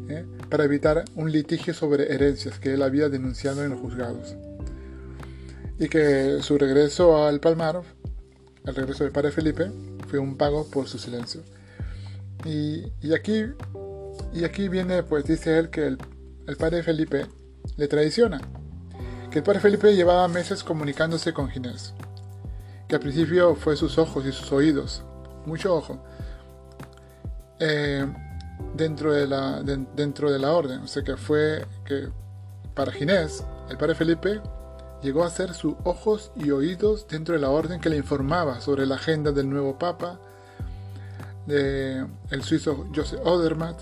¿eh? 0.09 0.27
para 0.51 0.65
evitar 0.65 1.05
un 1.15 1.33
litigio 1.33 1.73
sobre 1.73 2.13
herencias 2.13 2.59
que 2.59 2.75
él 2.75 2.83
había 2.83 3.09
denunciado 3.09 3.65
en 3.65 3.71
los 3.71 3.81
juzgados. 3.81 4.37
Y 5.79 5.89
que 5.89 6.39
su 6.43 6.59
regreso 6.59 7.25
al 7.25 7.41
Palmar, 7.41 7.81
el 8.65 8.75
regreso 8.75 9.05
del 9.05 9.13
padre 9.13 9.31
Felipe, 9.31 9.71
fue 10.09 10.19
un 10.19 10.37
pago 10.37 10.67
por 10.69 10.89
su 10.89 10.99
silencio. 10.99 11.43
Y, 12.45 12.85
aquí, 13.15 13.45
y 14.35 14.45
aquí 14.45 14.69
viene, 14.69 15.03
pues 15.03 15.25
dice 15.25 15.59
él 15.59 15.71
que 15.71 15.87
el, 15.87 15.99
el 16.47 16.57
padre 16.57 16.83
Felipe 16.83 17.27
le 17.77 17.89
traiciona 17.89 18.41
el 19.37 19.43
padre 19.43 19.61
Felipe 19.61 19.95
llevaba 19.95 20.27
meses 20.29 20.65
comunicándose 20.65 21.35
con 21.35 21.51
Ginés, 21.51 21.93
que 22.89 22.95
al 22.95 23.03
principio 23.03 23.55
fue 23.55 23.77
sus 23.77 23.99
ojos 23.99 24.25
y 24.25 24.33
sus 24.33 24.51
oídos, 24.51 25.03
mucho 25.45 25.75
ojo, 25.75 26.03
eh, 27.59 28.07
dentro, 28.75 29.13
de 29.13 29.27
la, 29.27 29.63
dentro 29.63 30.31
de 30.31 30.39
la 30.39 30.53
orden. 30.53 30.81
O 30.81 30.87
sea 30.87 31.03
que 31.03 31.17
fue 31.17 31.65
que 31.85 32.09
para 32.75 32.93
Ginés, 32.93 33.45
el 33.71 33.79
padre 33.79 33.95
Felipe 33.95 34.41
llegó 35.03 35.25
a 35.25 35.31
ser 35.31 35.55
sus 35.55 35.75
ojos 35.85 36.33
y 36.37 36.51
oídos 36.51 37.07
dentro 37.09 37.35
de 37.35 37.41
la 37.41 37.51
orden 37.51 37.81
que 37.81 37.89
le 37.89 37.97
informaba 37.97 38.61
sobre 38.61 38.87
la 38.87 38.97
agenda 38.97 39.33
del 39.33 39.49
nuevo 39.49 39.79
papa, 39.79 40.19
de 41.47 42.07
el 42.31 42.43
suizo 42.43 42.89
Joseph 42.95 43.21
Odermatt, 43.25 43.81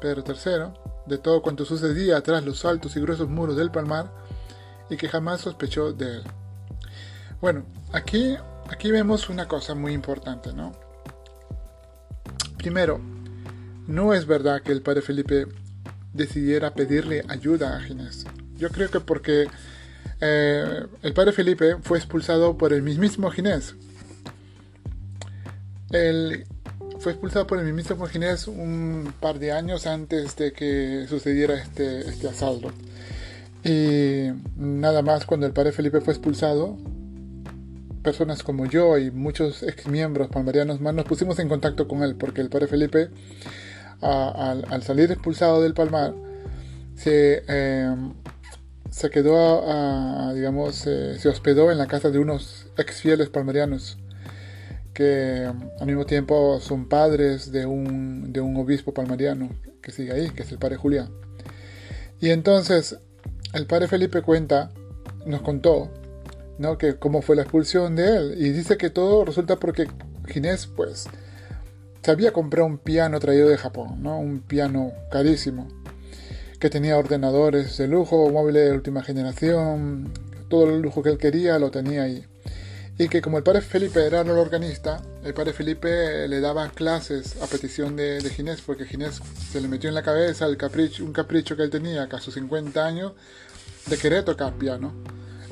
Pedro 0.00 0.22
III, 0.26 0.80
de 1.06 1.18
todo 1.18 1.42
cuanto 1.42 1.64
sucedía 1.64 2.20
tras 2.22 2.44
los 2.44 2.64
altos 2.64 2.96
y 2.96 3.00
gruesos 3.00 3.28
muros 3.28 3.56
del 3.56 3.70
Palmar, 3.70 4.12
y 4.90 4.96
que 4.96 5.08
jamás 5.08 5.40
sospechó 5.40 5.92
de 5.92 6.16
él. 6.16 6.22
Bueno, 7.40 7.64
aquí, 7.92 8.36
aquí 8.68 8.90
vemos 8.90 9.28
una 9.28 9.48
cosa 9.48 9.74
muy 9.74 9.92
importante, 9.92 10.52
¿no? 10.52 10.72
Primero, 12.62 13.00
no 13.88 14.14
es 14.14 14.24
verdad 14.24 14.62
que 14.62 14.70
el 14.70 14.82
padre 14.82 15.02
Felipe 15.02 15.48
decidiera 16.12 16.72
pedirle 16.72 17.24
ayuda 17.28 17.76
a 17.76 17.80
Ginés. 17.80 18.24
Yo 18.56 18.68
creo 18.68 18.88
que 18.88 19.00
porque 19.00 19.48
eh, 20.20 20.86
el 21.02 21.12
padre 21.12 21.32
Felipe 21.32 21.78
fue 21.82 21.98
expulsado 21.98 22.56
por 22.56 22.72
el 22.72 22.82
mismísimo 22.82 23.32
Ginés. 23.32 23.74
Él 25.90 26.46
fue 27.00 27.10
expulsado 27.10 27.48
por 27.48 27.58
el 27.58 27.64
mismísimo 27.64 28.06
Ginés 28.06 28.46
un 28.46 29.12
par 29.18 29.40
de 29.40 29.50
años 29.50 29.88
antes 29.88 30.36
de 30.36 30.52
que 30.52 31.06
sucediera 31.08 31.60
este, 31.60 32.08
este 32.08 32.28
asalto. 32.28 32.70
Y 33.64 34.28
nada 34.56 35.02
más 35.02 35.26
cuando 35.26 35.46
el 35.46 35.52
padre 35.52 35.72
Felipe 35.72 36.00
fue 36.00 36.14
expulsado, 36.14 36.78
personas 38.02 38.42
como 38.42 38.66
yo 38.66 38.98
y 38.98 39.10
muchos 39.10 39.62
ex 39.62 39.86
miembros 39.86 40.28
palmarianos 40.28 40.80
más 40.80 40.94
nos 40.94 41.04
pusimos 41.04 41.38
en 41.38 41.48
contacto 41.48 41.88
con 41.88 42.02
él, 42.02 42.16
porque 42.16 42.40
el 42.40 42.48
padre 42.48 42.66
Felipe, 42.66 43.10
al, 44.00 44.82
salir 44.82 45.10
expulsado 45.10 45.62
del 45.62 45.74
Palmar, 45.74 46.14
se, 46.96 47.44
em, 47.48 48.14
se 48.90 49.10
quedó, 49.10 50.34
digamos, 50.34 50.76
se 50.76 51.28
hospedó 51.28 51.70
en 51.70 51.78
la 51.78 51.86
casa 51.86 52.10
de 52.10 52.18
unos 52.18 52.66
ex 52.76 53.00
fieles 53.00 53.28
palmarianos 53.28 53.98
que 54.92 55.50
al 55.80 55.86
mismo 55.86 56.04
tiempo 56.04 56.60
son 56.60 56.88
padres 56.88 57.50
de 57.50 57.66
un, 57.66 58.32
de 58.32 58.40
un 58.40 58.56
obispo 58.56 58.92
palmariano 58.92 59.48
que 59.80 59.90
sigue 59.90 60.12
ahí, 60.12 60.30
que 60.30 60.42
es 60.42 60.52
el 60.52 60.58
padre 60.58 60.76
Julián. 60.76 61.10
Y 62.20 62.30
entonces 62.30 62.98
el 63.52 63.66
padre 63.66 63.88
Felipe 63.88 64.22
cuenta, 64.22 64.70
nos 65.26 65.42
contó, 65.42 65.90
¿no? 66.62 66.78
Que 66.78 66.96
cómo 66.96 67.20
fue 67.20 67.36
la 67.36 67.42
expulsión 67.42 67.96
de 67.96 68.16
él. 68.16 68.34
Y 68.38 68.50
dice 68.50 68.78
que 68.78 68.88
todo 68.88 69.26
resulta 69.26 69.56
porque 69.56 69.86
Ginés, 70.28 70.66
pues, 70.66 71.08
se 72.02 72.10
había 72.10 72.32
comprado 72.32 72.66
un 72.66 72.78
piano 72.78 73.20
traído 73.20 73.48
de 73.48 73.58
Japón, 73.58 74.02
¿no? 74.02 74.18
Un 74.18 74.40
piano 74.40 74.92
carísimo, 75.10 75.68
que 76.58 76.70
tenía 76.70 76.96
ordenadores 76.96 77.76
de 77.76 77.88
lujo, 77.88 78.30
móviles 78.30 78.70
de 78.70 78.72
última 78.72 79.02
generación, 79.02 80.12
todo 80.48 80.70
el 80.70 80.80
lujo 80.80 81.02
que 81.02 81.10
él 81.10 81.18
quería 81.18 81.58
lo 81.58 81.70
tenía 81.70 82.02
ahí. 82.02 82.26
Y 82.98 83.08
que 83.08 83.22
como 83.22 83.38
el 83.38 83.42
padre 83.42 83.62
Felipe 83.62 84.04
era 84.04 84.20
el 84.20 84.30
organista, 84.30 85.02
el 85.24 85.32
padre 85.32 85.52
Felipe 85.52 86.28
le 86.28 86.40
daba 86.40 86.68
clases 86.70 87.40
a 87.42 87.46
petición 87.46 87.96
de, 87.96 88.20
Ginés, 88.20 88.60
porque 88.60 88.84
Ginés 88.84 89.20
se 89.50 89.60
le 89.60 89.68
metió 89.68 89.88
en 89.88 89.94
la 89.94 90.02
cabeza 90.02 90.46
el 90.46 90.56
capricho, 90.56 91.04
un 91.04 91.12
capricho 91.12 91.56
que 91.56 91.62
él 91.62 91.70
tenía, 91.70 92.04
a 92.04 92.20
sus 92.20 92.34
50 92.34 92.84
años, 92.84 93.12
de 93.86 93.96
querer 93.96 94.24
tocar 94.24 94.54
piano. 94.54 94.92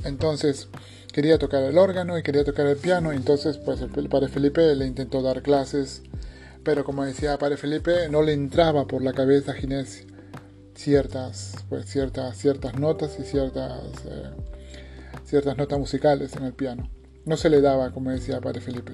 Entonces 0.05 0.69
quería 1.13 1.39
tocar 1.39 1.63
el 1.63 1.79
órgano 1.79 2.19
y 2.19 2.23
quería 2.23 2.45
tocar 2.45 2.67
el 2.67 2.77
piano, 2.77 3.13
entonces 3.13 3.59
pues 3.59 3.81
el 3.81 4.09
padre 4.09 4.29
Felipe 4.29 4.75
le 4.75 4.87
intentó 4.87 5.23
dar 5.23 5.43
clases, 5.43 6.03
pero 6.65 6.85
como 6.85 7.05
decía 7.05 7.39
padre 7.39 7.57
Felipe, 7.57 8.09
no 8.11 8.23
le 8.23 8.33
entraba 8.33 8.87
por 8.87 9.03
la 9.03 9.13
cabeza 9.13 9.53
a 9.53 9.55
Ginés 9.55 10.07
ciertas, 10.81 11.57
pues, 11.69 11.87
ciertas, 11.87 12.37
ciertas 12.39 12.79
notas 12.79 13.19
y 13.19 13.23
ciertas, 13.23 13.83
eh, 14.07 14.31
ciertas 15.25 15.57
notas 15.57 15.79
musicales 15.79 16.35
en 16.37 16.45
el 16.45 16.55
piano. 16.55 16.89
No 17.27 17.37
se 17.37 17.51
le 17.51 17.61
daba, 17.61 17.93
como 17.93 18.11
decía 18.11 18.41
Padre 18.41 18.61
Felipe. 18.61 18.93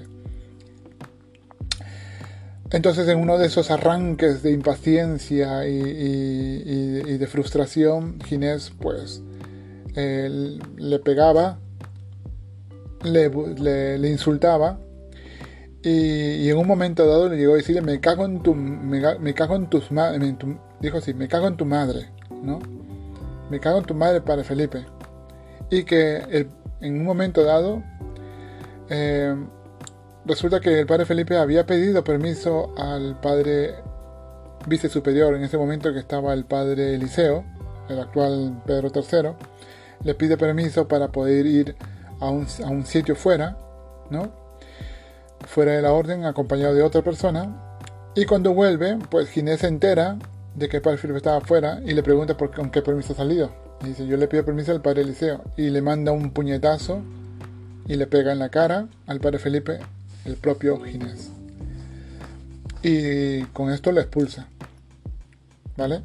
Entonces 2.69 3.07
en 3.07 3.19
uno 3.19 3.37
de 3.37 3.47
esos 3.47 3.71
arranques 3.71 4.43
de 4.43 4.51
impaciencia 4.51 5.65
y, 5.65 7.17
de 7.17 7.27
frustración, 7.27 8.19
Ginés 8.21 8.73
pues 8.77 9.21
le 9.95 10.99
pegaba, 10.99 11.59
le, 13.03 14.09
insultaba 14.09 14.79
y, 15.83 16.49
en 16.49 16.57
un 16.57 16.67
momento 16.67 17.07
dado 17.07 17.29
le 17.29 17.37
llegó 17.37 17.53
a 17.53 17.57
decirle 17.57 17.81
me 17.81 17.99
cago 17.99 18.25
en 18.25 18.41
tu 18.41 18.55
me, 18.55 19.33
cago 19.33 19.55
en 19.55 19.69
tus 19.69 19.91
madres 19.91 20.35
dijo 20.79 20.97
así 20.97 21.13
me 21.13 21.27
cago 21.27 21.47
en 21.47 21.57
tu 21.57 21.65
madre 21.65 22.09
no 22.41 22.59
me 23.49 23.59
cago 23.59 23.79
en 23.79 23.85
tu 23.85 23.93
madre 23.93 24.21
padre 24.21 24.43
Felipe 24.43 24.85
y 25.69 25.83
que 25.83 26.47
en 26.81 26.99
un 26.99 27.05
momento 27.05 27.43
dado 27.43 27.83
eh, 28.89 29.35
resulta 30.25 30.59
que 30.59 30.79
el 30.79 30.85
padre 30.85 31.05
Felipe 31.05 31.37
había 31.37 31.65
pedido 31.65 32.03
permiso 32.03 32.73
al 32.77 33.19
padre 33.19 33.75
vice 34.67 34.89
superior, 34.89 35.33
en 35.35 35.43
ese 35.43 35.57
momento 35.57 35.93
que 35.93 35.99
estaba 35.99 36.33
el 36.33 36.45
padre 36.45 36.95
Eliseo, 36.95 37.45
el 37.89 37.99
actual 37.99 38.61
Pedro 38.65 38.91
III, 38.93 39.31
le 40.03 40.13
pide 40.13 40.37
permiso 40.37 40.87
para 40.87 41.09
poder 41.09 41.45
ir 41.45 41.75
a 42.19 42.29
un, 42.29 42.85
sitio 42.85 43.15
fuera, 43.15 43.57
¿no? 44.09 44.31
Fuera 45.45 45.73
de 45.73 45.81
la 45.81 45.93
orden, 45.93 46.25
acompañado 46.25 46.73
de 46.73 46.83
otra 46.83 47.01
persona. 47.01 47.79
Y 48.15 48.25
cuando 48.25 48.53
vuelve, 48.53 48.97
pues 49.09 49.29
Ginés 49.29 49.61
se 49.61 49.67
entera 49.67 50.17
de 50.55 50.67
que 50.69 50.77
el 50.77 50.81
padre 50.81 50.97
Felipe 50.97 51.17
estaba 51.17 51.41
fuera 51.41 51.79
y 51.85 51.93
le 51.93 52.01
pregunta 52.01 52.35
por, 52.35 52.53
con 52.53 52.71
qué 52.71 52.81
permiso 52.81 53.13
ha 53.13 53.17
salido. 53.17 53.51
Y 53.83 53.89
dice, 53.89 54.07
yo 54.07 54.17
le 54.17 54.27
pido 54.27 54.43
permiso 54.43 54.71
al 54.71 54.81
padre 54.81 55.01
Eliseo. 55.01 55.43
Y 55.55 55.69
le 55.69 55.81
manda 55.81 56.11
un 56.11 56.31
puñetazo 56.31 57.01
y 57.87 57.95
le 57.95 58.07
pega 58.07 58.31
en 58.31 58.39
la 58.39 58.49
cara 58.49 58.87
al 59.05 59.19
padre 59.19 59.37
Felipe 59.37 59.79
el 60.25 60.35
propio 60.35 60.79
Ginés. 60.81 61.29
Y 62.81 63.43
con 63.53 63.71
esto 63.71 63.91
le 63.91 64.01
expulsa. 64.01 64.47
¿Vale? 65.77 66.01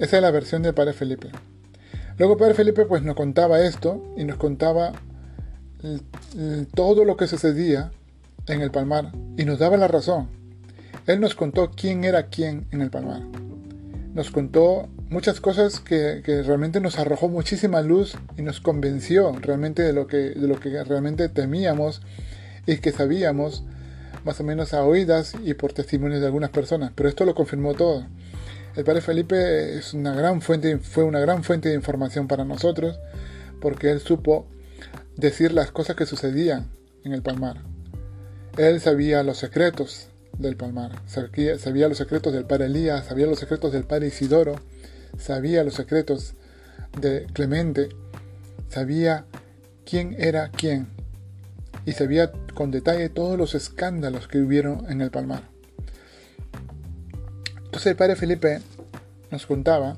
Esa 0.00 0.16
es 0.16 0.22
la 0.22 0.30
versión 0.30 0.62
del 0.62 0.74
padre 0.74 0.92
Felipe. 0.92 1.30
Luego 2.18 2.36
padre 2.36 2.54
Felipe 2.54 2.84
pues 2.84 3.02
nos 3.02 3.14
contaba 3.14 3.60
esto 3.60 4.12
y 4.16 4.24
nos 4.24 4.36
contaba 4.36 4.92
todo 6.74 7.04
lo 7.04 7.16
que 7.16 7.26
sucedía 7.26 7.90
en 8.46 8.60
el 8.60 8.70
Palmar 8.70 9.12
y 9.36 9.44
nos 9.44 9.58
daba 9.58 9.76
la 9.76 9.88
razón. 9.88 10.28
Él 11.06 11.20
nos 11.20 11.34
contó 11.34 11.70
quién 11.70 12.04
era 12.04 12.26
quién 12.26 12.66
en 12.70 12.82
el 12.82 12.90
Palmar. 12.90 13.22
Nos 14.14 14.30
contó 14.30 14.88
muchas 15.08 15.40
cosas 15.40 15.80
que, 15.80 16.22
realmente 16.44 16.80
nos 16.80 16.98
arrojó 16.98 17.28
muchísima 17.28 17.80
luz 17.80 18.16
y 18.36 18.42
nos 18.42 18.60
convenció 18.60 19.32
realmente 19.40 19.82
de 19.82 19.92
lo 19.92 20.06
que, 20.06 20.16
de 20.16 20.48
lo 20.48 20.58
que 20.58 20.82
realmente 20.84 21.28
temíamos 21.28 22.02
y 22.66 22.78
que 22.78 22.92
sabíamos 22.92 23.64
más 24.24 24.40
o 24.40 24.44
menos 24.44 24.74
a 24.74 24.84
oídas 24.84 25.34
y 25.44 25.54
por 25.54 25.72
testimonios 25.72 26.20
de 26.20 26.26
algunas 26.26 26.50
personas. 26.50 26.92
Pero 26.94 27.08
esto 27.08 27.24
lo 27.24 27.34
confirmó 27.34 27.74
todo. 27.74 28.06
El 28.76 28.84
padre 28.84 29.00
Felipe 29.00 29.76
es 29.76 29.94
una 29.94 30.14
gran 30.14 30.42
fuente, 30.42 30.78
fue 30.78 31.04
una 31.04 31.20
gran 31.20 31.42
fuente 31.42 31.70
de 31.70 31.74
información 31.74 32.28
para 32.28 32.44
nosotros 32.44 32.98
porque 33.60 33.90
él 33.90 34.00
supo 34.00 34.46
decir 35.16 35.52
las 35.52 35.70
cosas 35.70 35.96
que 35.96 36.06
sucedían 36.06 36.70
en 37.04 37.12
el 37.12 37.22
Palmar. 37.22 37.62
Él 38.56 38.80
sabía 38.80 39.22
los 39.22 39.38
secretos 39.38 40.08
del 40.38 40.56
Palmar, 40.56 40.92
sabía, 41.06 41.88
los 41.88 41.98
secretos 41.98 42.32
del 42.32 42.46
padre 42.46 42.66
Elías, 42.66 43.06
sabía 43.06 43.26
los 43.26 43.38
secretos 43.38 43.72
del 43.72 43.84
padre 43.84 44.08
Isidoro, 44.08 44.56
sabía 45.18 45.64
los 45.64 45.74
secretos 45.74 46.34
de 47.00 47.26
Clemente, 47.32 47.90
sabía 48.68 49.26
quién 49.84 50.16
era 50.18 50.50
quién 50.50 50.88
y 51.84 51.92
sabía 51.92 52.32
con 52.54 52.70
detalle 52.70 53.08
todos 53.08 53.38
los 53.38 53.54
escándalos 53.54 54.28
que 54.28 54.38
hubieron 54.38 54.90
en 54.90 55.00
el 55.00 55.10
Palmar. 55.10 55.42
Entonces 57.56 57.86
el 57.86 57.96
padre 57.96 58.16
Felipe 58.16 58.60
nos 59.30 59.46
contaba 59.46 59.96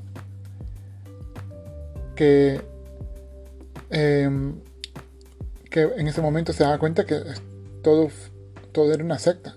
que, 2.15 2.61
em, 3.91 4.61
que 5.73 5.83
en 5.97 6.07
ese 6.07 6.21
momento 6.21 6.53
se 6.53 6.63
daba 6.63 6.79
cuenta 6.79 7.05
que 7.05 7.21
todo, 7.83 8.11
todo 8.71 8.93
era 8.93 9.03
una 9.03 9.19
secta. 9.19 9.57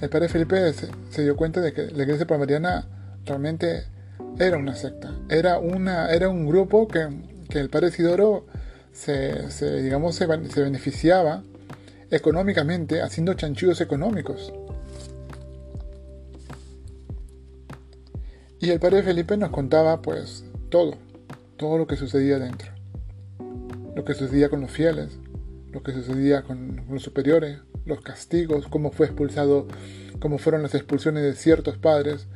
El 0.00 0.08
padre 0.08 0.28
Felipe 0.28 0.72
se, 0.72 1.22
dio 1.22 1.36
cuenta 1.36 1.60
de 1.60 1.72
que 1.72 1.88
la 1.88 2.04
iglesia 2.04 2.26
palmariana 2.26 2.86
realmente 3.24 3.84
era 4.38 4.56
una 4.56 4.74
secta. 4.74 5.12
Era, 5.28 5.58
una, 5.58 6.12
era 6.12 6.28
un 6.28 6.46
grupo 6.46 6.86
que, 6.86 7.08
el 7.50 7.70
padre 7.70 7.88
Isidoro 7.88 8.46
se, 8.92 9.48
digamos, 9.82 10.14
se, 10.14 10.26
se 10.48 10.62
beneficiaba 10.62 11.42
económicamente 12.10 13.02
haciendo 13.02 13.34
chanchullos 13.34 13.80
económicos. 13.80 14.52
Y 18.60 18.70
el 18.70 18.78
padre 18.78 19.02
Felipe 19.02 19.36
nos 19.36 19.50
contaba 19.50 20.00
pues 20.02 20.44
todo, 20.70 20.94
todo 21.56 21.78
lo 21.78 21.86
que 21.86 21.96
sucedía 21.96 22.38
dentro. 22.38 22.75
Lo 23.96 24.04
que 24.04 24.14
sucedía 24.14 24.48
con 24.48 24.60
los 24.60 24.70
fieles, 24.70 25.18
lo 25.72 25.82
que 25.82 25.90
sucedía 25.90 26.42
con 26.42 26.84
los 26.88 27.02
superiores, 27.02 27.58
los 27.84 28.00
castigos, 28.00 28.68
cómo 28.68 28.92
fue 28.92 29.06
expulsado, 29.06 29.66
cómo 30.20 30.38
fueron 30.38 30.62
las 30.62 30.76
expulsiones 30.76 31.24
de 31.24 31.34
ciertos 31.34 31.76
padres 31.78 32.28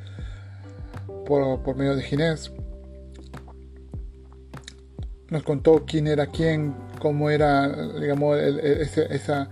por, 1.24 1.76
medio 1.76 1.94
de 1.94 2.02
Ginés. 2.02 2.50
Nos 5.28 5.44
contó 5.44 5.84
quién 5.86 6.08
era 6.08 6.26
quién, 6.26 6.74
cómo 6.98 7.30
era, 7.30 7.68
digamos, 8.00 8.36
esa, 8.36 9.50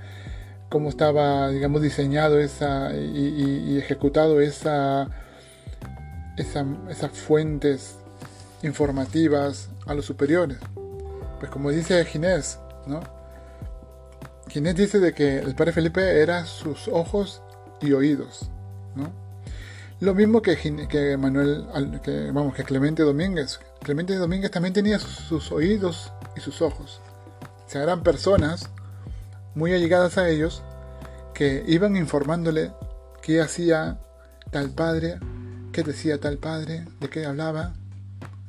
cómo 0.69 0.89
estaba, 0.89 1.51
digamos, 1.51 1.83
diseñado 1.83 2.41
esa 2.41 2.93
y 2.97 3.79
ejecutado 3.79 4.41
esa 4.41 5.09
esas 6.39 7.11
fuentes 7.11 7.97
informativas 8.63 9.69
a 9.87 9.95
los 9.95 10.05
superiores. 10.05 10.59
Pues 11.39 11.51
como 11.51 11.71
dice 11.71 12.05
Ginés, 12.05 12.59
¿no? 12.87 13.01
Ginés 14.49 14.77
dice 14.77 14.99
de 14.99 15.13
que 15.13 15.39
el 15.39 15.55
padre 15.55 15.73
Felipe 15.73 16.21
era 16.21 16.47
sus 16.47 16.89
ojos 16.89 17.43
y 17.81 17.93
oídos, 17.93 18.51
¿no? 18.95 19.13
Lo 20.01 20.15
mismo 20.15 20.43
que, 20.43 20.57
que 20.89 21.17
Manuel, 21.17 21.67
que, 22.03 22.31
vamos, 22.31 22.55
que 22.55 22.63
Clemente 22.63 23.03
Domínguez. 23.03 23.59
Clemente 23.83 24.15
Domínguez 24.15 24.51
también 24.51 24.73
tenía 24.73 24.99
sus, 25.01 25.51
oídos 25.51 26.13
y 26.37 26.41
sus 26.41 26.63
ojos. 26.63 27.01
O 27.67 27.71
sea, 27.71 27.83
eran 27.83 28.05
personas 28.05 28.71
muy 29.57 29.73
allegadas 29.73 30.17
a 30.17 30.29
ellos 30.29 30.63
que 31.35 31.65
iban 31.67 31.97
informándole 31.97 32.71
qué 33.23 33.41
hacía 33.41 33.99
tal 34.51 34.71
padre 34.71 35.19
qué 35.73 35.85
decía 35.85 36.19
tal 36.19 36.39
padre, 36.39 36.85
de 37.01 37.09
qué 37.09 37.25
hablaba. 37.25 37.75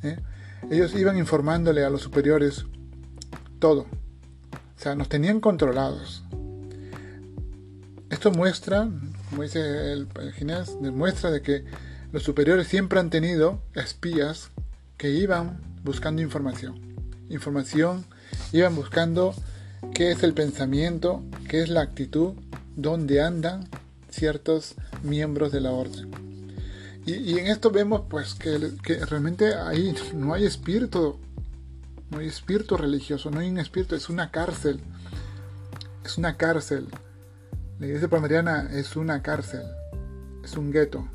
¿eh? 0.04 0.18
Ellos 0.72 0.96
iban 0.96 1.18
informándole 1.18 1.84
a 1.84 1.90
los 1.90 2.02
superiores 2.02 2.66
todo. 3.60 3.82
O 3.82 4.82
sea, 4.82 4.96
nos 4.96 5.10
tenían 5.10 5.40
controlados. 5.40 6.24
Esto 8.10 8.32
muestra, 8.32 8.90
como 9.30 9.44
dice 9.44 9.92
el, 9.92 10.08
Ginés, 10.34 10.82
demuestra 10.82 11.32
de 11.32 11.42
que 11.42 11.64
los 12.12 12.24
superiores 12.24 12.68
siempre 12.68 13.00
han 13.00 13.10
tenido 13.10 13.62
espías 13.76 14.50
que 14.98 15.12
iban 15.12 15.60
buscando 15.84 16.22
información. 16.22 16.80
Información, 17.30 18.06
iban 18.52 18.76
buscando 18.76 19.36
qué 19.94 20.12
es 20.12 20.24
el 20.24 20.34
pensamiento, 20.34 21.24
qué 21.48 21.62
es 21.62 21.70
la 21.70 21.82
actitud, 21.82 22.34
dónde 22.76 23.22
andan 23.22 23.68
ciertos 24.10 24.76
miembros 25.04 25.52
de 25.52 25.62
la 25.62 25.72
orden. 25.72 26.10
Y, 27.06 27.40
en 27.40 27.48
esto 27.48 27.72
vemos 27.72 28.04
pues 28.10 28.36
que, 28.36 28.58
realmente 29.10 29.56
ahí 29.56 29.96
no 30.14 30.34
hay 30.34 30.46
espíritu, 30.46 31.20
no 32.10 32.20
hay 32.20 32.28
espíritu 32.28 32.76
religioso, 32.76 33.30
no 33.30 33.40
hay 33.40 33.50
un 33.50 33.60
espíritu, 33.60 33.96
es 33.96 34.10
una 34.10 34.32
cárcel. 34.32 34.80
Es 36.04 36.18
una 36.18 36.38
cárcel. 36.38 36.88
La 37.78 37.86
iglesia 37.86 38.08
palmariana 38.08 38.70
es 38.72 38.96
una 38.96 39.22
cárcel, 39.22 39.64
es 40.44 40.58
un 40.58 40.72
gueto. 40.72 41.08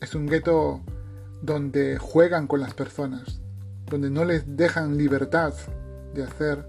Es 0.00 0.14
un 0.14 0.26
gueto 0.26 0.82
donde 1.42 1.98
juegan 1.98 2.46
con 2.46 2.60
las 2.60 2.74
personas, 2.74 3.40
donde 3.86 4.10
no 4.10 4.24
les 4.24 4.56
dejan 4.56 4.96
libertad 4.96 5.54
de 6.14 6.24
hacer 6.24 6.68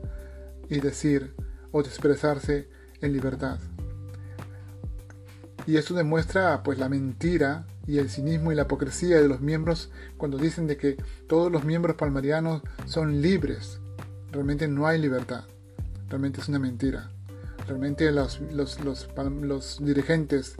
y 0.69 0.79
decir 0.79 1.33
o 1.71 1.81
de 1.81 1.89
expresarse 1.89 2.69
en 3.01 3.13
libertad. 3.13 3.59
Y 5.65 5.77
eso 5.77 5.93
demuestra 5.93 6.61
pues 6.63 6.77
la 6.77 6.89
mentira 6.89 7.65
y 7.87 7.99
el 7.99 8.09
cinismo 8.09 8.51
y 8.51 8.55
la 8.55 8.63
hipocresía 8.63 9.21
de 9.21 9.27
los 9.27 9.41
miembros 9.41 9.91
cuando 10.17 10.37
dicen 10.37 10.67
de 10.67 10.77
que 10.77 10.97
todos 11.27 11.51
los 11.51 11.63
miembros 11.63 11.95
palmarianos 11.95 12.61
son 12.85 13.21
libres. 13.21 13.79
Realmente 14.31 14.67
no 14.67 14.87
hay 14.87 14.99
libertad. 14.99 15.43
Realmente 16.09 16.41
es 16.41 16.49
una 16.49 16.59
mentira. 16.59 17.11
Realmente 17.67 18.11
los, 18.11 18.41
los, 18.51 18.79
los, 18.81 19.83
dirigentes, 19.83 20.55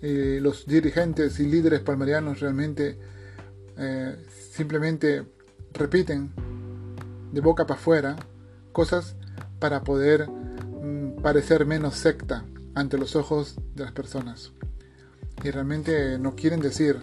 eh, 0.00 0.38
los 0.40 0.66
dirigentes 0.66 1.38
y 1.40 1.46
líderes 1.46 1.80
palmarianos 1.80 2.40
realmente 2.40 2.98
eh, 3.76 4.16
simplemente 4.52 5.24
repiten 5.72 6.32
de 7.32 7.40
boca 7.40 7.66
para 7.66 7.78
afuera 7.78 8.16
cosas 8.72 9.16
para 9.58 9.82
poder 9.82 10.28
mm, 10.28 11.22
parecer 11.22 11.66
menos 11.66 11.96
secta 11.96 12.44
ante 12.74 12.96
los 12.96 13.16
ojos 13.16 13.56
de 13.74 13.84
las 13.84 13.92
personas. 13.92 14.52
Y 15.42 15.50
realmente 15.50 16.18
no 16.18 16.34
quieren 16.34 16.60
decir 16.60 16.98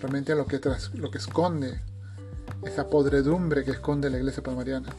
realmente 0.00 0.34
lo 0.34 0.46
que, 0.46 0.60
lo 0.94 1.10
que 1.10 1.18
esconde, 1.18 1.80
esa 2.62 2.88
podredumbre 2.88 3.64
que 3.64 3.72
esconde 3.72 4.10
la 4.10 4.18
iglesia 4.18 4.42
palmariana. 4.42 4.90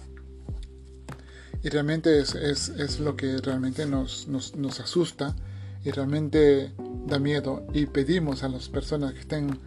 Y 1.63 1.69
realmente 1.69 2.19
es, 2.19 2.35
es, 2.35 2.99
lo 2.99 3.15
que 3.15 3.37
realmente 3.37 3.85
nos, 3.85 4.27
nos, 4.27 4.55
nos, 4.55 4.79
asusta 4.79 5.35
y 5.83 5.91
realmente 5.91 6.71
da 7.07 7.17
miedo. 7.17 7.65
Y 7.73 7.87
pedimos 7.87 8.43
a 8.43 8.49
las 8.49 8.69
personas 8.69 9.13
que 9.13 9.21
estén, 9.21 9.59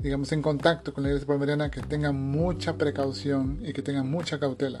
digamos, 0.00 0.32
en 0.32 0.42
contacto 0.42 0.92
con 0.92 1.02
la 1.02 1.08
iglesia 1.08 1.26
palmariana 1.26 1.70
que 1.70 1.80
tengan 1.80 2.14
mucha 2.14 2.76
precaución 2.76 3.60
y 3.64 3.72
que 3.72 3.80
tengan 3.82 4.10
mucha 4.10 4.38
cautela. 4.38 4.80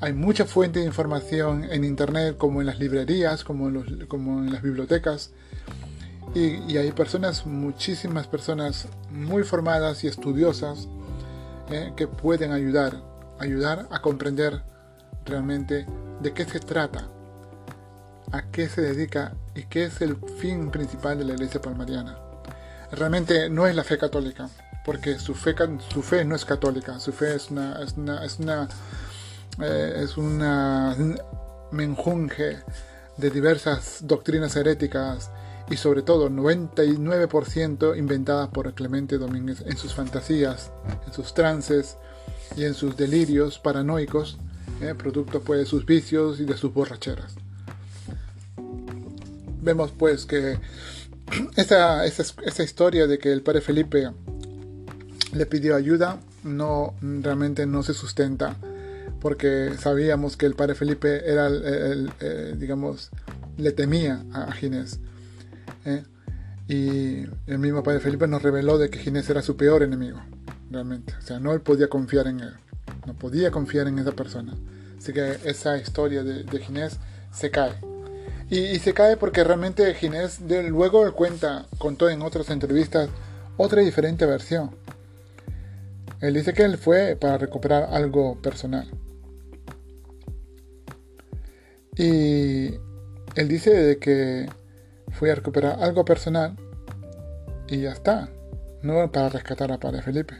Hay 0.00 0.12
mucha 0.12 0.44
fuente 0.44 0.80
de 0.80 0.86
información 0.86 1.64
en 1.64 1.84
Internet, 1.84 2.36
como 2.36 2.60
en 2.60 2.66
las 2.66 2.78
librerías, 2.78 3.44
como 3.44 3.68
en, 3.68 3.74
los, 3.74 3.86
como 4.08 4.38
en 4.40 4.52
las 4.52 4.62
bibliotecas. 4.62 5.32
Y, 6.34 6.76
hay 6.76 6.90
personas, 6.90 7.46
muchísimas 7.46 8.26
personas 8.26 8.88
muy 9.08 9.44
formadas 9.44 10.02
y 10.02 10.08
estudiosas 10.08 10.88
eh, 11.70 11.92
que 11.96 12.08
pueden 12.08 12.50
ayudar, 12.50 13.00
ayudar 13.38 13.86
a 13.90 14.00
comprender 14.00 14.62
realmente 15.24 15.86
de 16.20 16.32
qué 16.32 16.44
se 16.44 16.58
trata, 16.58 17.08
a 18.32 18.42
qué 18.50 18.68
se 18.68 18.80
dedica 18.80 19.32
y 19.54 19.62
qué 19.64 19.84
es 19.84 20.00
el 20.00 20.16
fin 20.40 20.72
principal 20.72 21.18
de 21.18 21.24
la 21.24 21.34
iglesia 21.34 21.60
palmariana. 21.60 22.18
Realmente 22.90 23.48
no 23.48 23.68
es 23.68 23.76
la 23.76 23.84
fe 23.84 23.96
católica, 23.96 24.50
porque 24.84 25.20
su 25.20 25.34
fe, 25.34 25.54
su 25.92 26.02
fe 26.02 26.24
no 26.24 26.34
es 26.34 26.44
católica, 26.44 26.98
su 26.98 27.12
fe 27.12 27.36
es 27.36 27.48
una, 27.52 27.80
es 27.80 27.92
una, 27.92 28.24
es 28.24 28.40
una 28.40 28.68
eh, 29.62 30.04
de 33.16 33.30
diversas 33.30 33.98
doctrinas 34.02 34.56
heréticas 34.56 35.30
y 35.70 35.76
sobre 35.76 36.02
todo 36.02 36.28
99% 36.30 37.96
inventadas 37.96 38.48
por 38.48 38.72
Clemente 38.74 39.18
Domínguez 39.18 39.62
en 39.66 39.76
sus 39.76 39.94
fantasías, 39.94 40.70
en 41.06 41.12
sus 41.12 41.34
trances 41.34 41.96
y 42.56 42.64
en 42.64 42.74
sus 42.74 42.96
delirios 42.96 43.58
paranoicos, 43.58 44.38
eh, 44.80 44.94
producto 44.96 45.40
pues 45.40 45.60
de 45.60 45.66
sus 45.66 45.86
vicios 45.86 46.40
y 46.40 46.44
de 46.44 46.56
sus 46.56 46.72
borracheras. 46.72 47.34
Vemos 49.62 49.92
pues 49.92 50.26
que 50.26 50.58
esa, 51.56 52.04
esa 52.04 52.62
historia 52.62 53.06
de 53.06 53.18
que 53.18 53.32
el 53.32 53.42
padre 53.42 53.60
Felipe 53.60 54.10
le 55.32 55.46
pidió 55.46 55.74
ayuda 55.74 56.20
no 56.44 56.94
realmente 57.00 57.66
no 57.66 57.82
se 57.82 57.94
sustenta 57.94 58.56
porque 59.24 59.72
sabíamos 59.78 60.36
que 60.36 60.44
el 60.44 60.54
padre 60.54 60.74
Felipe 60.74 61.22
era, 61.24 61.46
el, 61.46 62.12
digamos, 62.58 63.08
le 63.56 63.72
temía 63.72 64.22
a 64.34 64.52
Ginés. 64.52 65.00
¿Eh? 65.84 66.02
Y 66.66 67.24
el 67.46 67.58
mismo 67.58 67.82
padre 67.82 68.00
Felipe 68.00 68.26
nos 68.26 68.42
reveló 68.42 68.78
de 68.78 68.88
que 68.88 68.98
Ginés 68.98 69.28
era 69.28 69.42
su 69.42 69.56
peor 69.56 69.82
enemigo, 69.82 70.18
realmente. 70.70 71.14
O 71.18 71.22
sea, 71.22 71.38
no 71.38 71.52
él 71.52 71.60
podía 71.60 71.88
confiar 71.88 72.26
en 72.26 72.40
él, 72.40 72.54
no 73.06 73.14
podía 73.14 73.50
confiar 73.50 73.86
en 73.86 73.98
esa 73.98 74.12
persona. 74.12 74.54
Así 74.96 75.12
que 75.12 75.36
esa 75.44 75.76
historia 75.76 76.22
de, 76.22 76.58
Ginés 76.58 76.98
se 77.32 77.50
cae. 77.50 77.74
Y, 78.48 78.78
se 78.78 78.94
cae 78.94 79.16
porque 79.16 79.44
realmente 79.44 79.92
Ginés 79.94 80.40
luego 80.40 81.12
cuenta, 81.12 81.66
contó 81.76 82.08
en 82.08 82.22
otras 82.22 82.48
entrevistas, 82.48 83.10
otra 83.58 83.82
diferente 83.82 84.24
versión. 84.24 84.70
Él 86.20 86.32
dice 86.32 86.54
que 86.54 86.62
él 86.62 86.78
fue 86.78 87.16
para 87.20 87.36
recuperar 87.36 87.88
algo 87.92 88.40
personal. 88.40 88.90
Y 91.96 92.74
él 93.34 93.48
dice 93.48 93.70
de 93.70 93.98
que 93.98 94.48
fue 95.14 95.30
a 95.30 95.34
recuperar 95.34 95.82
algo 95.82 96.04
personal 96.04 96.56
y 97.68 97.80
ya 97.80 97.92
está, 97.92 98.28
no 98.82 99.10
para 99.10 99.30
rescatar 99.30 99.72
a 99.72 99.78
Padre 99.78 100.02
Felipe. 100.02 100.34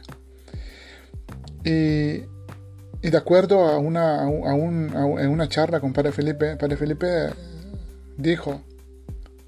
Y, 1.63 2.25
de 3.01 3.17
acuerdo 3.17 3.65
a 3.67 3.77
una, 3.77 4.27
una 4.27 5.49
charla 5.49 5.79
con 5.79 5.93
Padre 5.93 6.11
Felipe, 6.11 6.55
Padre 6.57 6.77
Felipe 6.77 7.29
dijo 8.17 8.61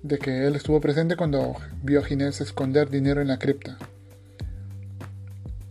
de 0.01 0.17
que 0.17 0.47
él 0.47 0.55
estuvo 0.55 0.79
presente 0.81 1.15
cuando 1.15 1.55
vio 1.83 1.99
a 1.99 2.03
Ginés 2.03 2.41
esconder 2.41 2.89
dinero 2.89 3.21
en 3.21 3.27
la 3.27 3.39
cripta. 3.39 3.77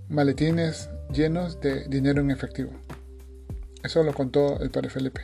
Maletines 0.08 0.90
llenos 1.12 1.60
de 1.60 1.84
dinero 1.88 2.20
en 2.20 2.30
efectivo. 2.30 2.70
Eso 3.82 4.02
lo 4.02 4.12
contó 4.14 4.60
el 4.60 4.70
Padre 4.70 4.90
Felipe 4.90 5.22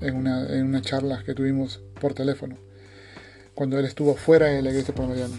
en 0.00 0.16
una, 0.16 0.46
en 0.46 0.66
una 0.66 0.82
charla 0.82 1.22
que 1.24 1.34
tuvimos 1.34 1.82
por 2.00 2.14
teléfono, 2.14 2.56
cuando 3.54 3.78
él 3.78 3.84
estuvo 3.84 4.14
fuera 4.14 4.46
de 4.46 4.62
la 4.62 4.70
iglesia 4.70 4.94
palmariana. 4.94 5.34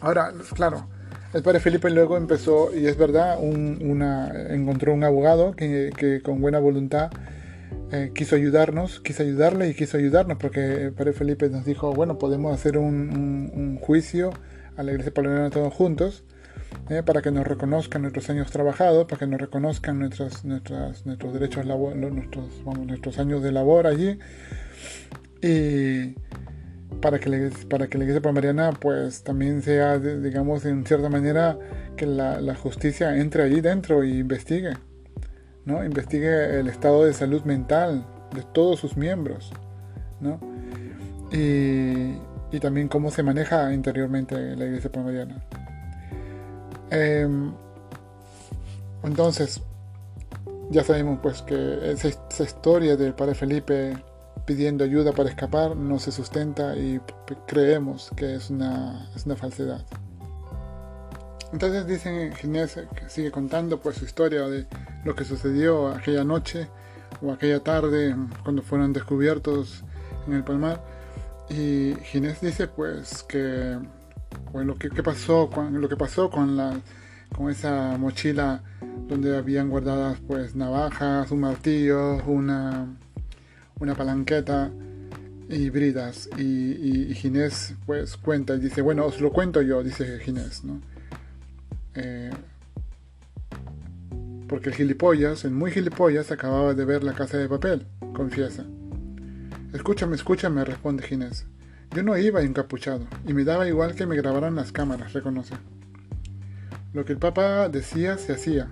Ahora, 0.00 0.32
claro, 0.54 0.86
el 1.34 1.42
padre 1.42 1.60
Felipe 1.60 1.90
luego 1.90 2.16
empezó, 2.16 2.74
y 2.74 2.86
es 2.86 2.96
verdad, 2.96 3.38
una, 3.40 4.32
encontró 4.50 4.94
un 4.94 5.04
abogado 5.04 5.52
que, 5.52 5.90
que 5.96 6.22
con 6.22 6.40
buena 6.40 6.58
voluntad 6.58 7.10
eh, 7.90 8.12
quiso 8.14 8.36
ayudarnos, 8.36 9.00
quiso 9.00 9.22
ayudarle 9.22 9.68
y 9.68 9.74
quiso 9.74 9.96
ayudarnos, 9.96 10.36
porque 10.38 10.84
el 10.84 10.92
padre 10.92 11.14
Felipe 11.14 11.48
nos 11.48 11.64
dijo, 11.64 11.92
bueno, 11.92 12.18
podemos 12.18 12.54
hacer 12.54 12.76
un, 12.76 13.50
un, 13.54 13.78
juicio 13.78 14.30
a 14.76 14.82
la 14.82 14.92
iglesia 14.92 15.12
palmariana 15.12 15.50
todos 15.50 15.72
juntos, 15.72 16.22
eh, 16.90 17.02
para 17.02 17.22
que 17.22 17.30
nos 17.30 17.46
reconozcan 17.46 18.02
nuestros 18.02 18.28
años 18.28 18.50
trabajados, 18.50 19.06
para 19.06 19.20
que 19.20 19.26
nos 19.26 19.40
reconozcan 19.40 19.98
nuestros, 19.98 20.44
nuestras, 20.44 21.06
nuestros 21.06 21.32
derechos, 21.32 21.64
nuestros, 21.64 22.62
nuestros 22.86 23.18
años 23.18 23.42
de 23.42 23.52
labor 23.52 23.86
allí. 23.86 24.18
Y 25.40 26.14
para 27.00 27.18
que, 27.18 27.28
la, 27.28 27.50
para 27.68 27.88
que 27.88 27.98
la 27.98 28.04
iglesia 28.04 28.22
palmariana 28.22 28.72
pues 28.72 29.22
también 29.22 29.62
sea, 29.62 29.98
digamos, 29.98 30.64
en 30.64 30.84
cierta 30.84 31.08
manera, 31.08 31.58
que 31.96 32.06
la, 32.06 32.40
la 32.40 32.54
justicia 32.54 33.16
entre 33.16 33.42
allí 33.42 33.60
dentro 33.60 34.04
y 34.04 34.18
investigue, 34.18 34.72
¿no? 35.64 35.84
Investigue 35.84 36.60
el 36.60 36.68
estado 36.68 37.04
de 37.04 37.12
salud 37.12 37.42
mental 37.44 38.06
de 38.34 38.42
todos 38.52 38.80
sus 38.80 38.96
miembros, 38.96 39.52
¿no? 40.20 40.40
Y, 41.32 42.16
y 42.50 42.60
también 42.60 42.88
cómo 42.88 43.10
se 43.10 43.22
maneja 43.22 43.72
interiormente 43.72 44.56
la 44.56 44.64
iglesia 44.64 44.90
palmariana. 44.90 45.42
Em, 46.90 47.52
entonces, 49.02 49.60
ya 50.70 50.84
sabemos 50.84 51.18
pues 51.22 51.42
que 51.42 51.92
esa, 51.92 52.08
historia 52.42 52.96
del 52.96 53.14
padre 53.14 53.34
Felipe 53.34 53.96
pidiendo 54.48 54.82
ayuda 54.82 55.12
para 55.12 55.28
escapar 55.28 55.76
no 55.76 55.98
se 55.98 56.10
sustenta 56.10 56.74
y 56.74 57.02
creemos 57.46 58.10
que 58.16 58.34
es 58.34 58.48
una, 58.48 59.06
es 59.14 59.26
una 59.26 59.36
falsedad. 59.36 59.84
Entonces 61.52 61.86
dicen 61.86 62.32
Ginés 62.32 62.80
que 62.94 63.10
sigue 63.10 63.30
contando 63.30 63.78
pues 63.78 63.96
su 63.96 64.06
historia 64.06 64.48
de 64.48 64.66
lo 65.04 65.14
que 65.14 65.26
sucedió 65.26 65.88
aquella 65.88 66.24
noche 66.24 66.66
o 67.20 67.30
aquella 67.30 67.60
tarde 67.60 68.16
cuando 68.42 68.62
fueron 68.62 68.94
descubiertos 68.94 69.84
en 70.26 70.32
el 70.32 70.44
palmar. 70.44 70.82
Y 71.50 71.94
Ginés 72.04 72.40
dice 72.40 72.68
pues 72.68 73.22
que 73.24 73.78
bueno, 74.50 74.76
¿qué, 74.78 74.88
pasó 75.02 75.50
con, 75.50 75.78
lo 75.78 75.90
que 75.90 75.96
pasó 75.96 76.30
con, 76.30 76.56
la, 76.56 76.80
con 77.36 77.50
esa 77.50 77.98
mochila 77.98 78.62
donde 79.08 79.36
habían 79.36 79.68
guardadas 79.68 80.18
pues 80.26 80.54
navajas, 80.56 81.30
un 81.32 81.40
martillo, 81.40 82.16
una, 82.24 82.86
una 83.80 83.94
palanqueta 83.94 84.70
y 85.48 85.70
bridas. 85.70 86.28
Y, 86.36 87.14
Ginés 87.14 87.74
pues 87.86 88.16
cuenta 88.16 88.54
y 88.54 88.60
dice, 88.60 88.82
bueno, 88.82 89.06
os 89.06 89.20
lo 89.20 89.32
cuento 89.32 89.62
yo, 89.62 89.82
dice 89.82 90.18
Ginés, 90.20 90.64
¿no? 90.64 90.80
Eh, 91.94 92.30
porque 94.48 94.70
el 94.70 94.74
gilipollas, 94.74 95.44
el 95.44 95.50
muy 95.50 95.70
gilipollas, 95.70 96.30
acababa 96.30 96.74
de 96.74 96.84
ver 96.84 97.04
la 97.04 97.12
casa 97.12 97.36
de 97.36 97.48
papel, 97.48 97.86
confiesa. 98.14 98.64
Escúchame, 99.72 100.16
escúchame, 100.16 100.64
responde 100.64 101.02
Ginés. 101.02 101.46
Yo 101.94 102.02
no 102.02 102.16
iba 102.16 102.42
encapuchado, 102.42 103.06
y 103.26 103.34
me 103.34 103.44
daba 103.44 103.68
igual 103.68 103.94
que 103.94 104.06
me 104.06 104.16
grabaran 104.16 104.54
las 104.54 104.72
cámaras, 104.72 105.12
reconoce. 105.12 105.54
Lo 106.94 107.04
que 107.04 107.12
el 107.12 107.18
Papa 107.18 107.68
decía 107.68 108.16
se 108.16 108.32
hacía. 108.32 108.68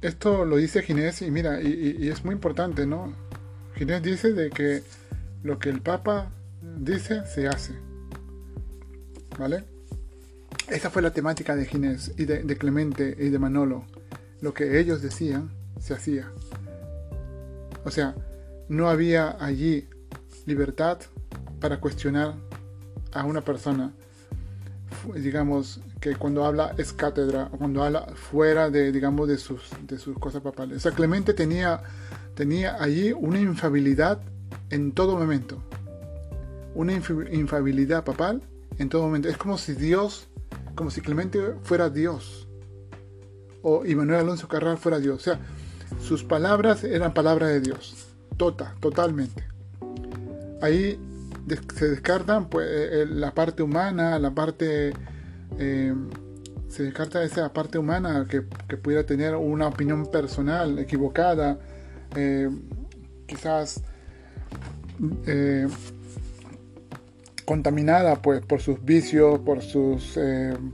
Esto 0.00 0.44
lo 0.44 0.56
dice 0.56 0.82
Ginés 0.82 1.22
y 1.22 1.30
mira, 1.30 1.60
y, 1.60 2.08
es 2.08 2.24
muy 2.24 2.34
importante, 2.34 2.86
¿no? 2.86 3.12
Ginés 3.74 4.02
dice 4.02 4.32
de 4.32 4.50
que 4.50 4.82
lo 5.42 5.58
que 5.58 5.70
el 5.70 5.80
Papa 5.80 6.30
dice 6.62 7.24
se 7.26 7.48
hace. 7.48 7.72
¿Vale? 9.38 9.64
Esa 10.68 10.90
fue 10.90 11.02
la 11.02 11.12
temática 11.12 11.56
de 11.56 11.64
Ginés 11.64 12.12
y 12.16 12.26
de, 12.26 12.56
Clemente 12.56 13.16
y 13.18 13.28
de 13.30 13.38
Manolo. 13.38 13.86
Lo 14.40 14.54
que 14.54 14.78
ellos 14.78 15.02
decían 15.02 15.50
se 15.80 15.94
hacía. 15.94 16.30
O 17.84 17.90
sea, 17.90 18.14
no 18.68 18.88
había 18.88 19.36
allí 19.44 19.88
libertad 20.46 20.98
para 21.60 21.80
cuestionar 21.80 22.34
a 23.12 23.24
una 23.24 23.40
persona, 23.40 23.92
digamos, 25.14 25.80
que 26.00 26.16
cuando 26.16 26.44
habla 26.44 26.74
es 26.78 26.92
cátedra, 26.92 27.48
cuando 27.56 27.82
habla 27.82 28.06
fuera 28.14 28.70
de, 28.70 28.92
digamos, 28.92 29.28
de 29.28 29.38
sus, 29.38 29.70
de 29.86 29.98
sus 29.98 30.18
cosas 30.18 30.42
papales. 30.42 30.78
O 30.78 30.80
sea, 30.80 30.92
Clemente 30.92 31.34
tenía, 31.34 31.82
tenía 32.34 32.82
allí 32.82 33.12
una 33.12 33.40
infabilidad 33.40 34.20
en 34.70 34.92
todo 34.92 35.16
momento. 35.16 35.62
Una 36.74 36.92
infabilidad 36.92 38.04
papal 38.04 38.42
en 38.78 38.88
todo 38.88 39.02
momento. 39.02 39.28
Es 39.28 39.36
como 39.36 39.58
si 39.58 39.74
Dios, 39.74 40.28
como 40.74 40.90
si 40.90 41.00
Clemente 41.00 41.40
fuera 41.62 41.90
Dios. 41.90 42.48
O 43.62 43.82
Manuel 43.82 44.20
Alonso 44.20 44.48
Carral 44.48 44.78
fuera 44.78 44.98
Dios. 44.98 45.16
O 45.16 45.20
sea, 45.20 45.40
sus 46.00 46.22
palabras 46.22 46.84
eran 46.84 47.12
palabras 47.14 47.50
de 47.50 47.60
Dios. 47.60 48.06
Tota, 48.36 48.74
totalmente. 48.80 49.44
Ahí 50.62 50.98
se 51.56 51.88
descartan 51.88 52.48
pues, 52.48 52.66
eh, 52.68 53.02
eh, 53.02 53.06
la 53.06 53.32
parte 53.32 53.62
humana, 53.62 54.18
la 54.18 54.30
parte... 54.32 54.92
Eh, 55.58 55.94
se 56.68 56.82
descarta 56.82 57.24
esa 57.24 57.50
parte 57.50 57.78
humana 57.78 58.26
que, 58.28 58.42
pudiera 58.76 59.04
tener 59.06 59.34
una 59.34 59.68
opinión 59.68 60.10
personal 60.10 60.78
equivocada, 60.78 61.58
quizás 63.24 63.82
contaminada 67.46 68.20
pues, 68.20 68.44
por 68.44 68.60
sus 68.60 68.84
vicios, 68.84 69.38
por 69.38 69.62
sus 69.62 70.18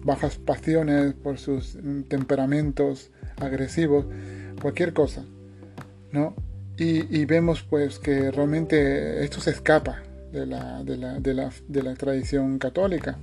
bajas 0.03 0.37
pasiones, 0.39 1.15
por 1.15 1.39
sus 1.39 1.79
temperamentos 2.09 3.13
agresivos, 3.41 4.07
cualquier 4.61 4.95
cosa, 4.95 5.25
¿no? 6.11 6.35
Y, 6.77 7.17
y, 7.17 7.25
vemos 7.25 7.63
pues 7.63 8.01
que 8.01 8.33
realmente 8.33 9.23
esto 9.23 9.41
se 9.41 9.51
escapa 9.51 10.03
de 10.35 10.47
la, 10.47 10.83
de 10.83 10.97
la, 10.97 11.21
de 11.21 11.33
la, 11.33 11.51
de 11.69 11.83
la 11.83 11.95
tradición 11.95 12.59
católica. 12.59 13.17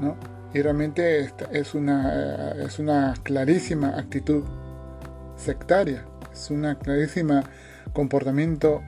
¿no? 0.00 0.16
Y 0.54 0.62
realmente 0.62 1.30
es 1.50 1.74
una, 1.74 2.52
es 2.52 2.78
una 2.78 3.14
clarísima 3.22 3.98
actitud 3.98 4.44
sectaria, 5.36 6.04
es 6.32 6.50
una 6.50 6.78
clarísima 6.78 7.42
comportamiento 7.92 8.82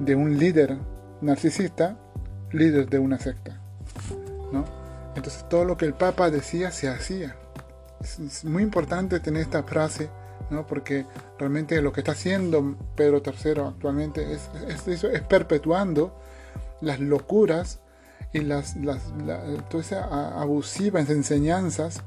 de 0.00 0.14
un 0.14 0.38
líder 0.38 0.76
narcisista, 1.22 1.96
líder 2.52 2.88
de 2.90 2.98
una 2.98 3.18
secta. 3.18 3.58
¿no? 4.52 4.64
Entonces 5.16 5.48
todo 5.48 5.64
lo 5.64 5.76
que 5.76 5.86
el 5.86 5.94
Papa 5.94 6.30
decía 6.30 6.70
se 6.70 6.88
hacía. 6.88 7.36
Es, 8.00 8.44
muy 8.44 8.62
importante 8.62 9.18
tener 9.20 9.42
esta 9.42 9.62
frase, 9.62 10.10
¿no? 10.50 10.66
porque 10.66 11.06
realmente 11.38 11.80
lo 11.80 11.92
que 11.92 12.00
está 12.00 12.12
haciendo 12.12 12.76
Pedro 12.94 13.22
III 13.24 13.62
actualmente 13.68 14.34
es, 14.34 14.50
es, 14.86 15.04
es 15.04 15.22
perpetuando 15.22 16.20
las 16.82 17.00
locuras 17.00 17.80
y 18.34 18.40
las, 18.40 18.76
las 18.76 19.00
abusivas 19.92 21.08
enseñanzas 21.08 22.02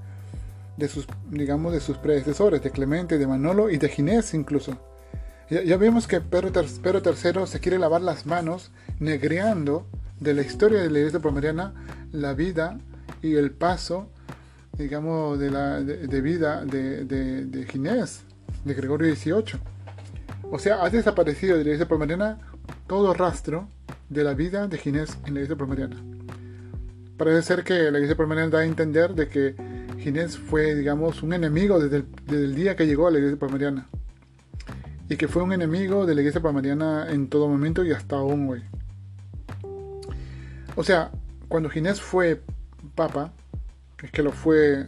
de 0.77 0.87
sus, 0.87 1.07
digamos, 1.29 1.73
de 1.73 1.79
sus 1.79 1.97
predecesores, 1.97 2.61
de 2.61 2.71
Clemente, 2.71 3.17
de 3.17 3.27
Manolo 3.27 3.69
y 3.69 3.77
de 3.77 3.89
Ginés 3.89 4.33
incluso. 4.33 4.77
Ya, 5.49 5.77
vemos 5.77 6.07
que 6.07 6.21
Pedro, 6.21 6.49
III 6.49 7.45
se 7.45 7.59
quiere 7.59 7.77
lavar 7.77 8.01
las 8.01 8.25
manos 8.25 8.71
negreando 8.99 9.85
de 10.19 10.33
la 10.33 10.41
historia 10.41 10.81
de 10.81 10.89
la 10.89 10.97
iglesia 10.97 11.19
palmariana 11.19 11.73
la 12.11 12.33
vida 12.33 12.79
y 13.21 13.35
el 13.35 13.51
paso, 13.51 14.09
digamos, 14.75 15.37
de, 15.37 15.51
la, 15.51 15.81
de, 15.81 16.21
vida 16.21 16.65
de, 16.65 17.67
Ginés, 17.69 18.23
de 18.63 18.73
Gregorio 18.73 19.13
XVIII. 19.15 19.59
O 20.49 20.57
sea, 20.57 20.83
ha 20.83 20.89
desaparecido 20.89 21.57
de 21.57 21.63
la 21.63 21.69
iglesia 21.69 21.87
palmariana 21.87 22.39
todo 22.87 23.13
rastro 23.13 23.69
de 24.09 24.23
la 24.23 24.33
vida 24.33 24.67
de 24.67 24.77
Ginés 24.77 25.17
en 25.25 25.33
la 25.33 25.39
iglesia 25.41 25.55
palmariana. 25.55 25.97
Parece 27.17 27.41
ser 27.43 27.63
que 27.63 27.73
la 27.91 27.97
iglesia 27.97 28.17
palmariana 28.17 28.49
da 28.49 28.59
a 28.59 28.65
entender 28.65 29.13
de 29.13 29.27
que 29.27 29.55
Ginés 29.99 30.37
fue, 30.37 30.75
digamos, 30.75 31.23
un 31.23 31.33
enemigo 31.33 31.79
desde 31.79 32.05
el, 32.27 32.55
día 32.55 32.75
que 32.75 32.85
llegó 32.85 33.07
a 33.07 33.11
la 33.11 33.19
iglesia 33.19 33.39
palmariana. 33.39 33.87
Y 35.07 35.15
que 35.17 35.27
fue 35.27 35.43
un 35.43 35.53
enemigo 35.53 36.05
de 36.05 36.13
la 36.15 36.21
iglesia 36.21 36.41
palmariana 36.41 37.07
en 37.09 37.29
todo 37.29 37.47
momento 37.47 37.85
y 37.85 37.91
hasta 37.91 38.17
aún 38.17 38.49
hoy. 38.49 38.63
O 40.75 40.83
sea, 40.83 41.11
cuando 41.47 41.69
Ginés 41.69 42.01
fue 42.01 42.41
papa, 42.95 43.31
es 44.03 44.11
que 44.11 44.21
lo 44.21 44.31
fue, 44.31 44.85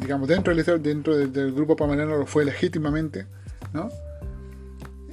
digamos, 0.00 0.28
dentro 0.28 0.54
del, 0.54 0.82
dentro 0.82 1.16
del, 1.16 1.52
grupo 1.52 1.76
palmariano 1.76 2.16
lo 2.16 2.26
fue 2.26 2.44
legítimamente, 2.44 3.26
¿no? 3.72 3.90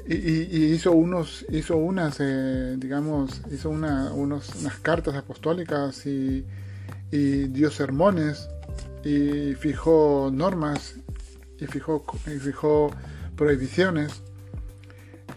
Y, 0.07 0.65
hizo 0.65 0.91
unos, 0.91 1.45
hizo 1.49 1.77
unas, 1.77 2.17
eh, 2.19 2.75
digamos, 2.77 3.41
hizo 3.51 3.71
unos, 3.71 4.11
unas 4.11 4.79
cartas 4.81 5.15
apostólicas 5.15 6.05
y, 6.05 6.45
dio 7.11 7.71
sermones 7.71 8.49
y 9.05 9.53
fijó 9.55 10.29
normas 10.33 10.95
y 11.59 11.65
fijó, 11.65 12.03
y 12.27 12.39
fijó 12.39 12.91
prohibiciones. 13.35 14.21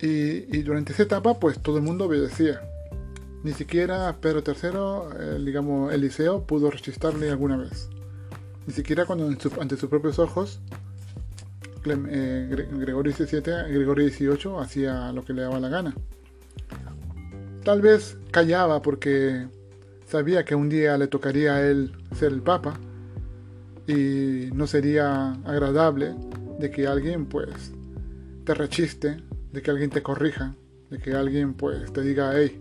Y, 0.01 0.63
durante 0.63 0.93
esa 0.93 1.05
etapa, 1.05 1.39
pues 1.41 1.61
todo 1.61 1.79
el 1.79 1.83
mundo 1.83 2.05
obedecía. 2.05 2.61
Ni 3.45 3.53
siquiera 3.53 4.17
Pedro 4.21 4.43
III, 4.47 5.45
digamos, 5.45 5.95
Eliseo, 5.95 6.43
pudo 6.47 6.71
rechistarle 6.71 7.31
alguna 7.31 7.57
vez. 7.57 7.89
Ni 8.67 8.75
siquiera 8.75 9.07
cuando 9.07 9.27
ante 9.61 9.77
sus 9.77 9.89
propios 9.89 10.19
ojos 10.19 10.61
eh, 11.91 12.67
Gregorio 12.71 13.13
XVII, 13.13 13.73
Gregorio 13.73 14.09
XVIII 14.09 14.59
hacía 14.61 15.13
lo 15.13 15.25
que 15.25 15.33
le 15.33 15.43
daba 15.43 15.61
la 15.61 15.69
gana. 15.69 15.95
Tal 17.65 17.81
vez 17.81 18.17
callaba 18.31 18.81
porque 18.83 19.47
sabía 20.07 20.45
que 20.45 20.55
un 20.55 20.69
día 20.69 20.97
le 20.97 21.07
tocaría 21.07 21.55
a 21.55 21.63
él 21.63 21.93
ser 22.15 22.33
el 22.33 22.43
papa 22.43 22.75
y 23.87 24.51
no 24.55 24.67
sería 24.67 25.33
agradable 25.45 26.15
de 26.59 26.71
que 26.71 26.87
alguien 26.87 27.27
pues 27.27 27.73
te 28.45 28.55
rechiste, 28.55 29.23
de 29.53 29.63
que 29.63 29.71
alguien 29.71 29.91
te 29.91 30.03
corrija, 30.03 30.55
de 30.91 30.99
que 30.99 31.13
alguien 31.15 31.55
pues 31.55 31.93
te 31.93 32.03
diga, 32.03 32.33
hey, 32.35 32.59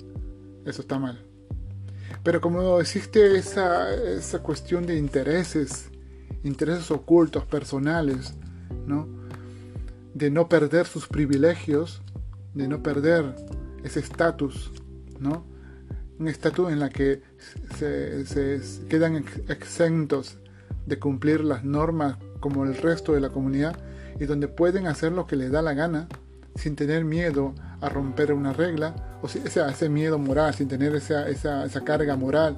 eso 0.66 0.82
está 0.82 1.00
mal. 1.00 1.22
Pero 2.24 2.42
como 2.42 2.80
existe 2.80 3.38
esa, 3.38 3.94
esa 3.94 4.40
cuestión 4.40 4.86
de 4.86 4.98
intereses, 4.98 5.90
intereses 6.44 6.92
ocultos, 6.92 7.46
personales, 7.46 8.34
¿no? 8.86 9.08
De 10.18 10.32
no 10.32 10.50
perder 10.50 10.88
sus 10.88 11.08
privilegios, 11.08 12.02
de 12.56 12.68
no 12.68 12.82
perder 12.82 13.36
ese 13.84 14.00
estatus, 14.00 14.72
¿no? 15.20 15.46
Un 16.18 16.28
estatus 16.28 16.72
en 16.72 16.80
la 16.80 16.90
que 16.90 17.22
se, 17.78 18.60
quedan 18.90 19.24
exentos 19.48 20.40
de 20.88 20.98
cumplir 20.98 21.44
las 21.44 21.64
normas 21.64 22.18
como 22.40 22.64
el 22.64 22.76
resto 22.76 23.14
de 23.14 23.22
la 23.22 23.30
comunidad 23.30 23.78
y 24.20 24.26
donde 24.26 24.48
pueden 24.48 24.88
hacer 24.88 25.12
lo 25.12 25.28
que 25.28 25.36
les 25.36 25.52
da 25.52 25.62
la 25.62 25.76
gana 25.76 26.08
sin 26.56 26.76
tener 26.76 27.06
miedo 27.06 27.54
a 27.82 27.90
romper 27.90 28.34
una 28.34 28.54
regla, 28.54 29.20
o 29.22 29.28
sea, 29.28 29.70
ese 29.70 29.90
miedo 29.90 30.18
moral, 30.18 30.56
sin 30.56 30.68
tener 30.68 30.96
esa, 30.96 31.30
esa, 31.30 31.64
esa 31.66 31.84
carga 31.84 32.16
moral, 32.16 32.58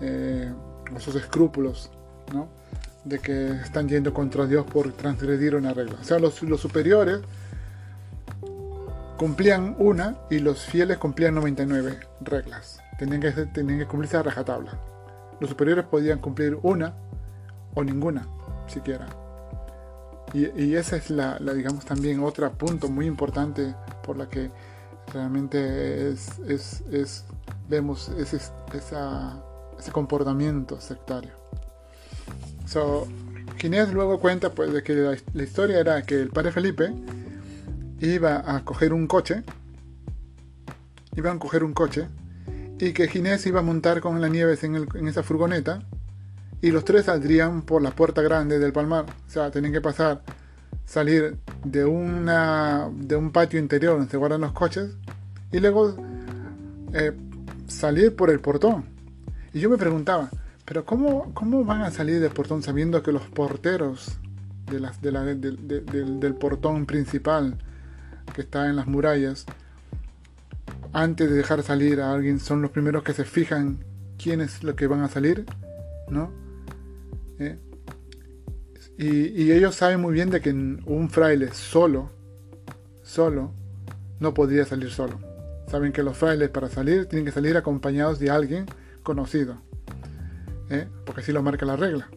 eh, 0.00 0.52
esos 0.96 1.14
escrúpulos, 1.14 1.92
¿no? 2.32 2.48
De 3.04 3.18
que 3.18 3.50
están 3.50 3.88
yendo 3.88 4.14
contra 4.14 4.46
Dios 4.46 4.64
por 4.66 4.92
transgredir 4.92 5.54
una 5.54 5.74
regla. 5.74 5.96
O 6.00 6.04
sea, 6.04 6.18
los, 6.18 6.42
los 6.42 6.60
superiores 6.60 7.20
cumplían 9.16 9.76
una 9.78 10.16
y 10.30 10.38
los 10.38 10.64
fieles 10.64 10.98
cumplían 10.98 11.34
99 11.34 11.98
reglas. 12.20 12.80
Tenían 12.98 13.20
que, 13.20 13.30
tenían 13.30 13.78
que 13.78 13.86
cumplirse 13.86 14.16
a 14.16 14.22
rajatabla. 14.22 14.78
Los 15.40 15.50
superiores 15.50 15.84
podían 15.84 16.18
cumplir 16.18 16.58
una 16.62 16.94
o 17.74 17.84
ninguna, 17.84 18.26
siquiera. 18.66 19.06
Y, 20.32 20.46
y 20.62 20.76
esa 20.76 20.96
es 20.96 21.10
la, 21.10 21.38
digamos, 21.38 21.84
también 21.84 22.22
otro 22.22 22.50
punto 22.52 22.88
muy 22.88 23.06
importante 23.06 23.74
por 24.02 24.16
la 24.16 24.28
que 24.28 24.50
realmente 25.12 26.10
es, 26.10 26.38
es, 26.48 27.24
vemos 27.68 28.08
ese, 28.10 28.36
ese 28.36 29.92
comportamiento 29.92 30.80
sectario. 30.80 31.43
So, 32.66 33.06
Ginés 33.56 33.92
luego 33.92 34.20
cuenta 34.20 34.50
pues, 34.52 34.72
de 34.72 34.82
que 34.82 34.94
la, 34.94 35.42
historia 35.42 35.78
era 35.78 36.02
que 36.02 36.20
el 36.20 36.30
padre 36.30 36.52
Felipe 36.52 36.92
iba 38.00 38.42
a 38.54 38.64
coger 38.64 38.92
un 38.92 39.06
coche, 39.06 39.42
iba 41.16 41.30
a 41.30 41.38
coger 41.38 41.64
un 41.64 41.72
coche, 41.72 42.08
y 42.78 42.92
que 42.92 43.08
Ginés 43.08 43.46
iba 43.46 43.60
a 43.60 43.62
montar 43.62 44.00
con 44.00 44.20
la 44.20 44.28
Nieves 44.28 44.64
en, 44.64 44.74
en 44.76 45.08
esa 45.08 45.22
furgoneta, 45.22 45.82
y 46.60 46.70
los 46.70 46.84
tres 46.84 47.06
saldrían 47.06 47.62
por 47.62 47.82
la 47.82 47.90
puerta 47.90 48.22
grande 48.22 48.58
del 48.58 48.72
palmar. 48.72 49.04
O 49.26 49.30
sea, 49.30 49.50
tenían 49.50 49.72
que 49.72 49.80
pasar, 49.80 50.22
salir 50.84 51.36
de, 51.64 51.84
una, 51.84 52.90
de 52.92 53.16
un 53.16 53.32
patio 53.32 53.58
interior 53.58 53.96
donde 53.96 54.10
se 54.10 54.16
guardan 54.16 54.40
los 54.40 54.52
coches, 54.52 54.90
y 55.52 55.60
luego 55.60 55.94
eh, 56.92 57.12
salir 57.66 58.16
por 58.16 58.30
el 58.30 58.40
portón. 58.40 58.84
Y 59.52 59.60
yo 59.60 59.70
me 59.70 59.76
preguntaba, 59.76 60.30
pero 60.64 60.84
¿cómo, 60.84 61.32
¿cómo 61.34 61.64
van 61.64 61.82
a 61.82 61.90
salir 61.90 62.20
del 62.20 62.30
portón 62.30 62.62
sabiendo 62.62 63.02
que 63.02 63.12
los 63.12 63.22
porteros 63.22 64.18
de 64.70 64.80
las, 64.80 65.00
de 65.02 65.12
la, 65.12 65.24
del 65.24 66.34
portón 66.34 66.86
principal 66.86 67.58
que 68.34 68.40
está 68.42 68.68
en 68.68 68.76
las 68.76 68.86
murallas, 68.86 69.44
antes 70.92 71.28
de 71.28 71.36
dejar 71.36 71.62
salir 71.62 72.00
a 72.00 72.12
alguien, 72.12 72.40
son 72.40 72.62
los 72.62 72.70
primeros 72.70 73.02
que 73.02 73.12
se 73.12 73.24
fijan 73.24 73.84
quién 74.16 74.40
es 74.40 74.62
lo 74.62 74.74
que 74.74 74.86
van 74.86 75.02
a 75.02 75.08
salir? 75.08 75.44
¿No? 76.08 76.30
¿Eh? 77.38 77.58
Y, 78.96 79.42
y, 79.42 79.52
ellos 79.52 79.74
saben 79.74 80.00
muy 80.00 80.14
bien 80.14 80.30
de 80.30 80.40
que 80.40 80.50
un 80.50 81.10
fraile 81.10 81.52
solo, 81.52 82.10
solo, 83.02 83.50
no 84.20 84.32
podría 84.32 84.64
salir 84.64 84.90
solo. 84.90 85.18
Saben 85.66 85.92
que 85.92 86.02
los 86.02 86.16
frailes 86.16 86.48
para 86.50 86.68
salir 86.68 87.06
tienen 87.06 87.26
que 87.26 87.32
salir 87.32 87.56
acompañados 87.56 88.20
de 88.20 88.30
alguien 88.30 88.66
conocido. 89.02 89.58
¿Eh? 90.74 90.88
porque 91.04 91.20
así 91.20 91.32
lo 91.32 91.42
marca 91.42 91.66
la 91.66 91.76
regla. 91.76 92.08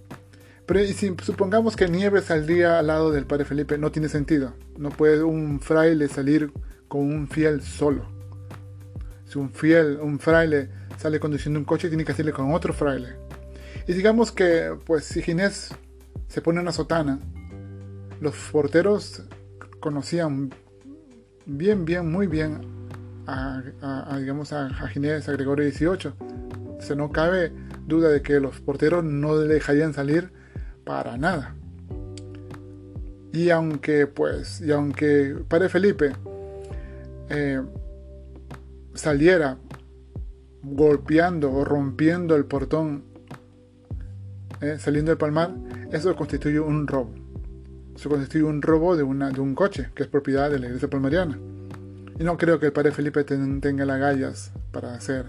Pero 0.66 0.86
si 0.86 1.16
supongamos 1.24 1.76
que 1.76 1.88
Nieves 1.88 2.26
saldría 2.26 2.80
al 2.80 2.88
lado 2.88 3.12
del 3.12 3.26
padre 3.26 3.46
Felipe, 3.46 3.78
no 3.78 3.92
tiene 3.92 4.10
sentido. 4.10 4.54
No 4.78 4.90
puede 4.90 5.24
un 5.24 5.62
fraile 5.62 6.10
salir 6.10 6.52
con 6.90 7.02
un 7.02 7.28
fiel 7.30 7.62
solo. 7.62 8.06
Si 9.26 9.38
un 9.38 9.50
fiel, 9.52 10.00
un 10.02 10.20
fraile 10.20 10.70
sale 10.98 11.20
conduciendo 11.20 11.60
un 11.60 11.66
coche, 11.66 11.88
tiene 11.88 12.04
que 12.04 12.14
salir 12.14 12.34
con 12.34 12.54
otro 12.54 12.74
fraile. 12.74 13.16
Y 13.88 13.94
digamos 13.94 14.34
que, 14.34 14.76
pues, 14.86 15.06
si 15.06 15.22
Ginés 15.22 15.74
se 16.28 16.42
pone 16.42 16.60
una 16.60 16.74
sotana, 16.74 17.20
los 18.20 18.36
porteros 18.52 19.24
conocían 19.80 20.54
bien, 21.46 21.86
bien, 21.86 22.12
muy 22.12 22.28
bien 22.28 22.60
a, 23.28 23.62
digamos, 24.20 24.52
a, 24.54 24.70
Ginés, 24.90 25.30
a 25.30 25.34
Gregorio 25.34 25.70
XVIII. 25.72 26.14
Se 26.80 26.96
no 26.96 27.12
cabe 27.12 27.52
duda 27.88 28.10
de 28.10 28.22
que 28.22 28.40
los 28.40 28.60
porteros 28.60 29.04
no 29.04 29.38
dejarían 29.38 29.94
salir 29.94 30.30
para 30.84 31.18
nada. 31.18 31.56
Y 33.32 33.50
aunque, 33.50 34.08
pues, 34.08 34.62
y 34.62 34.72
aunque 34.72 35.36
Padre 35.48 35.70
Felipe 35.70 36.12
eh, 37.30 37.62
saliera 38.94 39.58
golpeando 40.64 41.52
o 41.52 41.64
rompiendo 41.64 42.36
el 42.36 42.46
portón, 42.46 43.04
eh, 44.62 44.78
saliendo 44.80 45.12
del 45.12 45.18
palmar, 45.18 45.54
eso 45.92 46.16
constituye 46.16 46.60
un 46.60 46.88
robo. 46.88 47.12
Eso 47.96 48.10
constituye 48.10 48.44
un 48.44 48.62
robo 48.62 48.96
de, 48.96 49.04
una, 49.04 49.30
de 49.30 49.40
un 49.40 49.56
coche, 49.56 49.90
que 49.96 50.04
es 50.04 50.10
propiedad 50.10 50.50
de 50.50 50.60
la 50.60 50.68
iglesia 50.68 50.90
palmariana. 50.90 51.38
Y 52.20 52.24
no 52.24 52.38
creo 52.38 52.60
que 52.60 52.68
el 52.68 52.74
padre 52.74 52.92
Felipe 52.92 53.24
tenga 53.24 53.86
las 53.86 54.00
gallas 54.00 54.52
para 54.72 54.96
hacer 54.96 55.26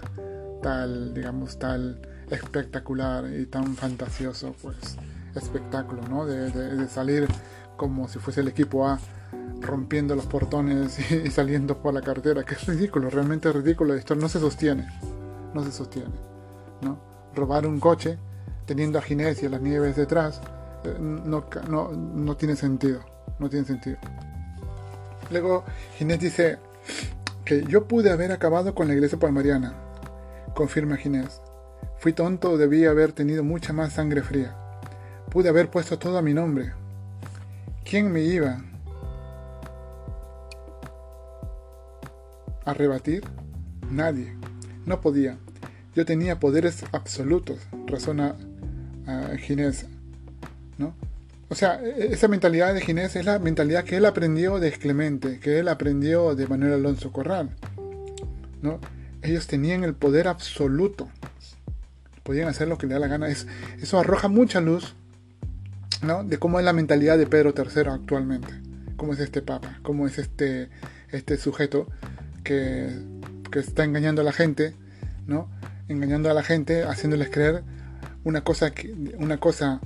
tal, 0.61 1.13
digamos, 1.13 1.59
tal 1.59 2.01
espectacular 2.31 3.25
y 3.31 3.45
tan 3.45 3.75
fantasioso 3.75 4.55
pues 4.61 4.97
espectáculo, 5.35 6.01
¿no? 6.09 6.25
De, 6.25 6.87
salir 6.87 7.27
como 7.77 8.07
si 8.07 8.19
fuese 8.19 8.41
el 8.41 8.47
equipo 8.47 8.87
A 8.87 8.99
rompiendo 9.61 10.15
los 10.15 10.25
portones 10.25 10.99
y, 11.11 11.29
saliendo 11.31 11.81
por 11.81 11.93
la 11.93 12.01
carretera, 12.01 12.43
que 12.43 12.55
es 12.55 12.65
ridículo, 12.65 13.09
realmente 13.09 13.51
ridículo, 13.51 13.93
esto 13.93 14.15
no 14.15 14.29
se 14.29 14.39
sostiene, 14.39 14.87
no 15.53 15.63
se 15.63 15.71
sostiene, 15.71 16.15
¿no? 16.81 16.99
Robar 17.35 17.65
un 17.65 17.79
coche 17.79 18.17
teniendo 18.65 18.99
a 18.99 19.01
Ginés 19.01 19.41
y 19.43 19.45
a 19.45 19.49
las 19.49 19.61
nieves 19.61 19.95
detrás 19.95 20.41
eh, 20.83 20.95
no, 20.99 21.45
no, 21.69 21.91
no 21.91 22.37
tiene 22.37 22.55
sentido, 22.55 23.01
no 23.39 23.49
tiene 23.49 23.65
sentido. 23.65 23.97
Luego 25.31 25.63
Ginés 25.97 26.19
dice 26.19 26.57
que 27.45 27.63
yo 27.63 27.87
pude 27.87 28.11
haber 28.11 28.31
acabado 28.31 28.73
con 28.73 28.87
la 28.87 28.93
iglesia 28.93 29.19
palmariana, 29.19 29.73
confirma 30.55 30.97
Ginés. 30.97 31.41
Fui 31.99 32.13
tonto, 32.13 32.57
debí 32.57 32.85
haber 32.85 33.11
tenido 33.11 33.43
mucha 33.43 33.73
más 33.73 33.93
sangre 33.93 34.21
fría. 34.21 34.55
Pude 35.29 35.49
haber 35.49 35.69
puesto 35.69 35.99
todo 35.99 36.17
a 36.17 36.21
mi 36.21 36.33
nombre. 36.33 36.71
¿Quién 37.83 38.11
me 38.11 38.21
iba 38.21 38.61
a 42.65 42.73
rebatir? 42.73 43.23
Nadie. 43.91 44.33
No 44.85 45.01
podía. 45.01 45.37
Yo 45.95 46.05
tenía 46.05 46.39
poderes 46.39 46.83
absolutos, 46.91 47.59
razona 47.85 48.35
uh, 49.07 49.35
Ginés. 49.37 49.85
¿no? 50.77 50.95
O 51.49 51.55
sea, 51.55 51.81
e-, 51.83 52.13
esa 52.13 52.27
mentalidad 52.27 52.73
de 52.73 52.81
Ginés 52.81 53.15
es 53.15 53.25
la 53.25 53.39
mentalidad 53.39 53.83
que 53.83 53.97
él 53.97 54.05
aprendió 54.05 54.59
de 54.59 54.71
Clemente, 54.71 55.39
que 55.39 55.59
él 55.59 55.67
aprendió 55.67 56.35
de 56.35 56.47
Manuel 56.47 56.73
Alonso 56.73 57.11
Corral. 57.11 57.49
¿no? 58.61 58.79
Ellos 59.21 59.47
tenían 59.47 59.83
el 59.83 59.95
poder 59.95 60.27
absoluto. 60.27 61.09
Podían 62.29 62.47
hacer 62.47 62.67
lo 62.67 62.77
que 62.77 62.85
le 62.85 62.93
da 62.93 62.99
la 62.99 63.07
gana. 63.07 63.27
eso 63.27 63.99
arroja 63.99 64.27
mucha 64.27 64.61
luz 64.61 64.93
¿no? 66.03 66.23
de 66.23 66.37
cómo 66.37 66.59
es 66.59 66.63
la 66.63 66.73
mentalidad 66.73 67.17
de 67.17 67.25
Pedro 67.25 67.55
III 67.57 67.89
actualmente. 67.89 68.49
Cómo 68.97 69.13
es 69.13 69.19
este 69.19 69.41
papa, 69.41 69.79
cómo 69.81 70.05
es 70.05 70.19
este, 70.19 70.69
este 71.11 71.37
sujeto 71.37 71.87
que, 72.43 72.91
que 73.51 73.57
está 73.57 73.83
engañando 73.83 74.21
a 74.21 74.25
la 74.25 74.31
gente, 74.31 74.75
¿no? 75.25 75.49
engañando 75.87 76.29
a 76.29 76.35
la 76.35 76.43
gente, 76.43 76.83
haciéndoles 76.83 77.31
creer 77.31 77.63
una 78.23 78.41
cosa, 78.41 78.71
una 79.17 79.39
cosa 79.39 79.81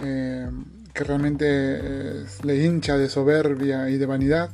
eh, 0.00 0.50
que 0.92 1.04
realmente 1.04 1.46
eh, 1.48 2.24
le 2.42 2.64
hincha 2.64 2.98
de 2.98 3.08
soberbia 3.08 3.90
y 3.90 3.96
de 3.96 4.06
vanidad, 4.06 4.50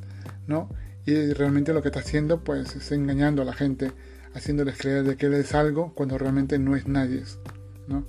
¿no? 0.47 0.68
Y 1.07 1.33
realmente 1.33 1.73
lo 1.73 1.81
que 1.81 1.88
está 1.88 2.01
haciendo, 2.01 2.45
pues, 2.45 2.77
es 2.77 2.92
engañando 2.92 3.40
a 3.40 3.47
la 3.47 3.55
gente, 3.55 3.90
haciéndoles 4.35 4.77
creer 4.79 5.05
de 5.05 5.16
que 5.16 5.27
él 5.27 5.35
es 5.35 5.55
algo 5.55 5.92
cuando 5.95 6.18
realmente 6.18 6.59
no 6.59 6.77
es 6.77 6.87
nadie, 6.87 7.23
¿no? 7.87 8.07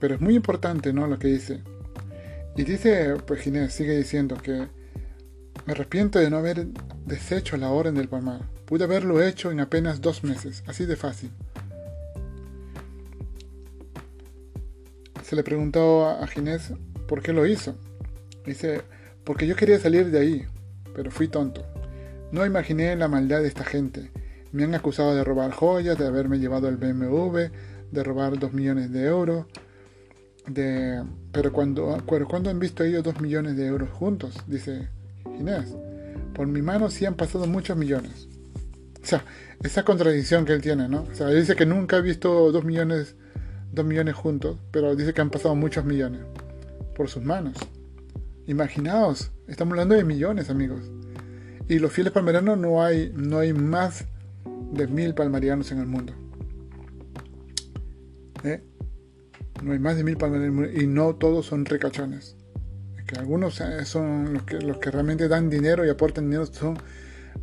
Pero 0.00 0.14
es 0.14 0.20
muy 0.20 0.34
importante, 0.34 0.92
¿no? 0.92 1.06
Lo 1.06 1.18
que 1.18 1.28
dice. 1.28 1.62
Y 2.56 2.64
dice, 2.64 3.14
pues 3.26 3.40
Ginés 3.40 3.72
sigue 3.72 3.96
diciendo 3.96 4.36
que 4.36 4.68
me 5.64 5.72
arrepiento 5.72 6.18
de 6.18 6.28
no 6.28 6.38
haber 6.38 6.66
deshecho 7.06 7.56
la 7.56 7.70
orden 7.70 7.94
del 7.94 8.08
Palmar. 8.08 8.42
Pude 8.66 8.84
haberlo 8.84 9.22
hecho 9.22 9.50
en 9.50 9.60
apenas 9.60 10.00
dos 10.00 10.24
meses, 10.24 10.62
así 10.66 10.84
de 10.84 10.96
fácil. 10.96 11.30
Se 15.22 15.36
le 15.36 15.44
preguntó 15.44 16.08
a 16.08 16.26
Ginés 16.26 16.72
por 17.06 17.22
qué 17.22 17.32
lo 17.32 17.46
hizo. 17.46 17.76
Dice, 18.44 18.82
porque 19.24 19.46
yo 19.46 19.56
quería 19.56 19.78
salir 19.78 20.10
de 20.10 20.18
ahí, 20.18 20.46
pero 20.94 21.10
fui 21.10 21.28
tonto. 21.28 21.64
No 22.32 22.44
imaginé 22.44 22.96
la 22.96 23.08
maldad 23.08 23.40
de 23.40 23.48
esta 23.48 23.64
gente. 23.64 24.10
Me 24.52 24.64
han 24.64 24.74
acusado 24.74 25.14
de 25.14 25.24
robar 25.24 25.52
joyas, 25.52 25.98
de 25.98 26.06
haberme 26.06 26.38
llevado 26.38 26.68
el 26.68 26.76
BMW, 26.76 27.50
de 27.90 28.04
robar 28.04 28.38
dos 28.38 28.52
millones 28.52 28.92
de 28.92 29.06
euros. 29.06 29.46
De... 30.46 31.02
Pero 31.32 31.52
cuando, 31.52 31.96
cuando 32.06 32.50
han 32.50 32.58
visto 32.58 32.84
ellos 32.84 33.02
dos 33.02 33.20
millones 33.20 33.56
de 33.56 33.66
euros 33.66 33.90
juntos, 33.90 34.34
dice 34.46 34.88
Ginés, 35.36 35.74
por 36.34 36.46
mi 36.46 36.62
mano 36.62 36.90
sí 36.90 37.06
han 37.06 37.14
pasado 37.14 37.46
muchos 37.46 37.76
millones. 37.76 38.28
O 39.02 39.06
sea, 39.06 39.24
esa 39.62 39.84
contradicción 39.84 40.44
que 40.44 40.52
él 40.52 40.60
tiene, 40.60 40.88
¿no? 40.88 41.02
O 41.10 41.14
sea, 41.14 41.28
él 41.30 41.40
dice 41.40 41.56
que 41.56 41.66
nunca 41.66 41.96
ha 41.96 42.00
visto 42.00 42.52
dos 42.52 42.64
millones, 42.64 43.16
dos 43.72 43.84
millones 43.84 44.14
juntos, 44.14 44.58
pero 44.70 44.94
dice 44.94 45.12
que 45.12 45.20
han 45.20 45.30
pasado 45.30 45.54
muchos 45.54 45.84
millones 45.84 46.20
por 46.94 47.08
sus 47.08 47.22
manos. 47.22 47.56
Imaginaos, 48.46 49.30
estamos 49.48 49.72
hablando 49.72 49.94
de 49.94 50.04
millones, 50.04 50.50
amigos. 50.50 50.90
Y 51.68 51.78
los 51.78 51.92
fieles 51.92 52.12
palmarianos 52.12 52.58
no 52.58 52.82
hay, 52.82 53.12
no 53.14 53.38
hay 53.38 53.52
más 53.52 54.04
de 54.72 54.86
mil 54.86 55.14
palmarianos 55.14 55.70
en 55.70 55.78
el 55.78 55.86
mundo. 55.86 56.12
¿Eh? 58.42 58.62
No 59.62 59.72
hay 59.72 59.78
más 59.78 59.96
de 59.96 60.04
mil 60.04 60.16
palmarianos 60.16 60.70
y 60.74 60.86
no 60.86 61.14
todos 61.14 61.46
son 61.46 61.64
ricachones. 61.64 62.36
que 63.06 63.16
algunos 63.18 63.60
eh, 63.60 63.84
son 63.84 64.34
los 64.34 64.42
que, 64.44 64.58
los 64.60 64.78
que 64.78 64.90
realmente 64.90 65.28
dan 65.28 65.50
dinero 65.50 65.84
y 65.86 65.90
aportan 65.90 66.24
dinero, 66.24 66.46
son 66.46 66.78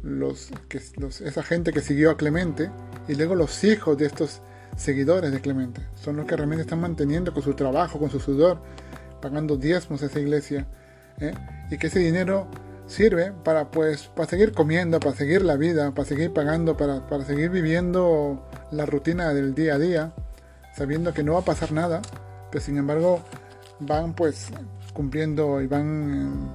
los, 0.03 0.51
que, 0.67 0.77
esa 0.77 1.43
gente 1.43 1.71
que 1.71 1.81
siguió 1.81 2.11
a 2.11 2.17
Clemente 2.17 2.71
y 3.07 3.15
luego 3.15 3.35
los 3.35 3.63
hijos 3.63 3.97
de 3.97 4.07
estos 4.07 4.41
seguidores 4.75 5.31
de 5.31 5.39
Clemente. 5.39 5.81
Son 5.95 6.17
los 6.17 6.25
que 6.25 6.35
realmente 6.35 6.63
están 6.63 6.81
manteniendo 6.81 7.33
con 7.33 7.43
su 7.43 7.53
trabajo, 7.53 7.99
con 7.99 8.09
su 8.09 8.19
sudor, 8.19 8.61
pagando 9.21 9.57
diezmos 9.57 10.01
a 10.01 10.07
esa 10.07 10.19
iglesia. 10.19 10.67
¿eh? 11.19 11.33
Y 11.69 11.77
que 11.77 11.87
ese 11.87 11.99
dinero 11.99 12.47
sirve 12.89 13.31
para 13.43 13.71
pues 13.71 14.07
para 14.07 14.27
seguir 14.27 14.51
comiendo, 14.51 14.99
para 14.99 15.15
seguir 15.15 15.43
la 15.43 15.55
vida, 15.55 15.91
para 15.91 16.07
seguir 16.07 16.33
pagando, 16.33 16.75
para, 16.75 17.07
para 17.07 17.23
seguir 17.23 17.49
viviendo 17.51 18.43
la 18.71 18.85
rutina 18.85 19.33
del 19.33 19.53
día 19.55 19.75
a 19.75 19.79
día, 19.79 20.11
sabiendo 20.75 21.13
que 21.13 21.23
no 21.23 21.33
va 21.33 21.39
a 21.39 21.45
pasar 21.45 21.71
nada, 21.71 22.01
pero 22.51 22.63
sin 22.63 22.77
embargo 22.77 23.21
van 23.79 24.13
pues 24.13 24.47
cumpliendo 24.93 25.61
y 25.61 25.67
van 25.67 26.53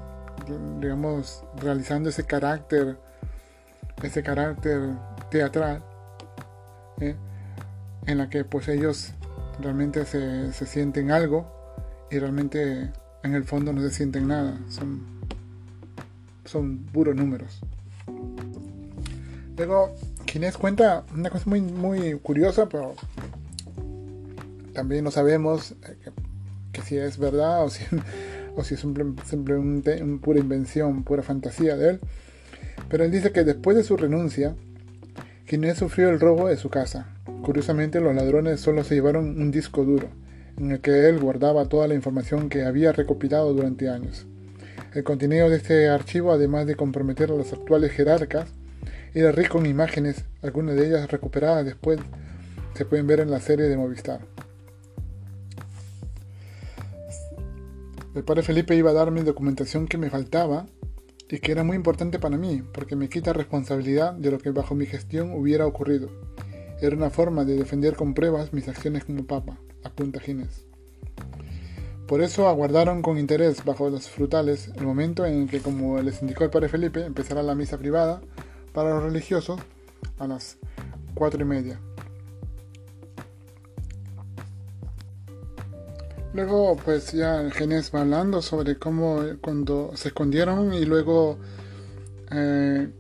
digamos 0.81 1.43
realizando 1.57 2.11
ese 2.11 2.25
carácter 2.25 2.99
ese 4.03 4.23
carácter 4.23 4.91
teatral 5.31 5.83
¿eh? 7.01 7.17
en 8.07 8.19
la 8.19 8.29
que 8.29 8.45
pues 8.45 8.69
ellos 8.69 9.13
realmente 9.61 10.05
se, 10.05 10.53
se 10.53 10.67
sienten 10.67 11.13
algo 11.13 11.47
y 12.11 12.19
realmente 12.19 12.91
en 13.23 13.35
el 13.35 13.45
fondo 13.45 13.73
no 13.73 13.81
se 13.81 13.91
sienten 13.91 14.29
nada, 14.29 14.59
son 16.45 16.79
puros 16.93 17.15
números. 17.15 17.61
Luego, 19.57 19.95
Ginés 20.27 20.57
cuenta 20.57 21.05
una 21.15 21.31
cosa 21.31 21.49
muy, 21.49 21.61
muy 21.61 22.15
curiosa, 22.15 22.69
pero 22.69 22.95
también 24.73 25.05
no 25.05 25.11
sabemos 25.11 25.73
eh, 25.73 26.11
que, 26.73 26.83
si 26.83 26.97
es 26.97 27.19
verdad 27.19 27.65
o 27.65 27.71
si, 27.71 27.85
es 28.75 28.81
simplemente 29.25 30.03
una 30.03 30.21
pura 30.21 30.41
invención, 30.41 31.05
pura 31.05 31.23
fantasía 31.23 31.77
de 31.77 31.91
él. 31.91 32.01
Pero 32.89 33.05
él 33.05 33.13
dice 33.13 33.33
que 33.33 33.45
después 33.45 33.77
de 33.77 33.85
su 33.85 33.97
renuncia, 33.97 34.55
Ginés 35.47 35.79
sufrió 35.79 36.11
el 36.11 36.21
robo 36.21 36.49
de 36.49 36.57
su 36.57 36.69
casa. 36.69 37.15
Curiosamente, 37.43 38.01
los 38.01 38.15
ladrones 38.15 38.61
solo 38.61 38.83
se 38.83 38.95
llevaron 38.95 39.41
un 39.41 39.51
disco 39.51 39.85
duro 39.85 40.09
en 40.57 40.73
el 40.73 40.81
que 40.81 41.09
él 41.09 41.19
guardaba 41.19 41.69
toda 41.69 41.89
la 41.89 41.95
información 41.95 42.49
que 42.49 42.65
había 42.65 42.93
recopilado 42.93 43.53
durante 43.53 43.89
años. 43.89 44.27
El 44.95 45.03
contenido 45.03 45.51
de 45.51 45.57
este 45.57 45.89
archivo, 45.89 46.31
además 46.31 46.67
de 46.67 46.77
comprometer 46.77 47.33
a 47.33 47.35
los 47.35 47.53
actuales 47.53 47.91
jerarcas, 47.91 48.49
era 49.13 49.33
rico 49.33 49.59
en 49.59 49.67
imágenes, 49.67 50.25
algunas 50.41 50.77
de 50.77 50.87
ellas 50.87 51.11
recuperadas 51.11 51.65
después 51.65 51.99
se 52.75 52.85
pueden 52.85 53.09
ver 53.09 53.19
en 53.19 53.29
la 53.29 53.41
serie 53.41 53.67
de 53.67 53.77
Movistar. 53.77 54.21
El 58.15 58.23
padre 58.23 58.45
Felipe 58.45 58.77
iba 58.77 58.91
a 58.91 58.95
darme 58.95 59.25
documentación 59.25 59.89
que 59.89 59.99
me 59.99 60.11
faltaba 60.11 60.67
y 61.29 61.41
que 61.41 61.51
era 61.51 61.65
muy 61.65 61.75
importante 61.75 62.21
para 62.21 62.37
mí, 62.37 62.63
porque 62.73 62.95
me 62.95 63.09
quita 63.09 63.33
responsabilidad 63.33 64.13
de 64.13 64.31
lo 64.31 64.39
que 64.39 64.51
bajo 64.51 64.77
mi 64.77 64.87
gestión 64.87 65.33
hubiera 65.33 65.67
ocurrido. 65.67 66.09
Era 66.81 66.95
una 66.95 67.11
forma 67.11 67.45
de 67.45 67.57
defender 67.57 67.97
con 67.97 68.15
pruebas 68.15 68.53
mis 68.53 68.69
acciones 68.69 69.05
como 69.05 69.27
papa 69.27 69.59
apunta 69.83 70.21
Ginés. 70.21 70.67
Por 72.15 72.23
eso 72.23 72.47
aguardaron 72.47 73.03
con 73.03 73.19
interés 73.19 73.65
bajo 73.65 73.91
los 73.91 74.09
frutales 74.09 74.71
el 74.77 74.87
momento 74.87 75.27
en 75.27 75.49
que, 75.49 75.59
como 75.59 76.01
les 76.01 76.23
indicó 76.23 76.45
el 76.45 76.51
padre 76.51 76.69
Felipe, 76.69 77.05
empezará 77.05 77.43
la 77.43 77.57
misa 77.57 77.77
privada 77.77 78.21
para 78.73 78.91
los 78.91 79.03
religiosos 79.03 79.59
a 80.21 80.29
las 80.29 80.57
cuatro 81.15 81.43
y 81.43 81.45
media. 81.45 81.81
Luego, 86.35 86.77
pues 86.77 87.11
ya 87.11 87.51
Ginés 87.51 87.91
va 87.93 88.03
hablando 88.03 88.43
sobre 88.43 88.79
cómo 88.79 89.21
cuando 89.41 89.91
se 89.97 90.07
escondieron 90.11 90.73
y 90.73 90.85
luego 90.85 91.37
eh, 92.31 92.93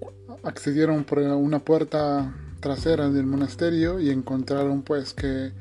accedieron 0.43 1.05
por 1.05 1.21
una 1.21 1.61
puerta 1.61 2.35
trasera 2.59 3.09
del 3.11 3.27
monasterio 3.27 4.01
y 4.01 4.11
encontraron 4.11 4.83
pues 4.83 5.15
que 5.15 5.53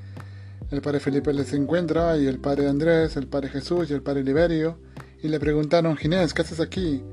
el 0.73 0.81
padre 0.81 0.99
Felipe 0.99 1.31
les 1.33 1.53
encuentra 1.53 2.17
y 2.17 2.25
el 2.25 2.39
padre 2.39 2.67
Andrés, 2.67 3.15
el 3.15 3.27
padre 3.27 3.49
Jesús 3.49 3.91
y 3.91 3.93
el 3.93 4.01
padre 4.01 4.23
Liberio 4.23 4.79
y 5.21 5.27
le 5.27 5.39
preguntaron, 5.39 5.95
Ginés, 5.95 6.33
¿qué 6.33 6.41
haces 6.41 6.59
aquí? 6.59 7.03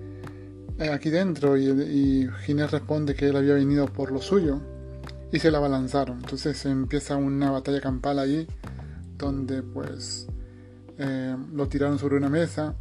Eh, 0.79 0.89
aquí 0.89 1.11
dentro 1.11 1.59
y, 1.59 2.27
Ginés 2.47 2.71
responde 2.71 3.15
que 3.15 3.29
él 3.29 3.37
había 3.37 3.53
venido 3.53 3.87
por 3.87 4.13
lo 4.13 4.23
suyo 4.23 4.61
y 5.31 5.39
se 5.39 5.51
la 5.51 5.59
balanzaron. 5.59 6.21
Entonces 6.21 6.65
empieza 6.65 7.17
una 7.17 7.51
batalla 7.51 7.83
campal 7.83 8.19
allí 8.19 8.47
donde 9.19 9.63
pues 9.63 10.27
eh, 10.97 11.37
lo 11.53 11.69
tiraron 11.69 11.99
sobre 11.99 12.17
una 12.17 12.31
mesa 12.31 12.75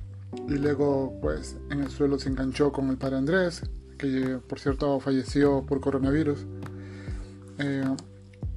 y 0.47 0.53
luego 0.53 1.19
pues 1.21 1.57
en 1.71 1.81
el 1.81 1.89
suelo 1.89 2.17
se 2.17 2.29
enganchó 2.29 2.71
con 2.71 2.89
el 2.89 2.97
padre 2.97 3.17
Andrés 3.17 3.63
que 3.97 4.39
por 4.47 4.59
cierto 4.61 4.97
falleció 5.01 5.65
por 5.65 5.81
coronavirus. 5.81 6.45
Eh, 7.57 7.83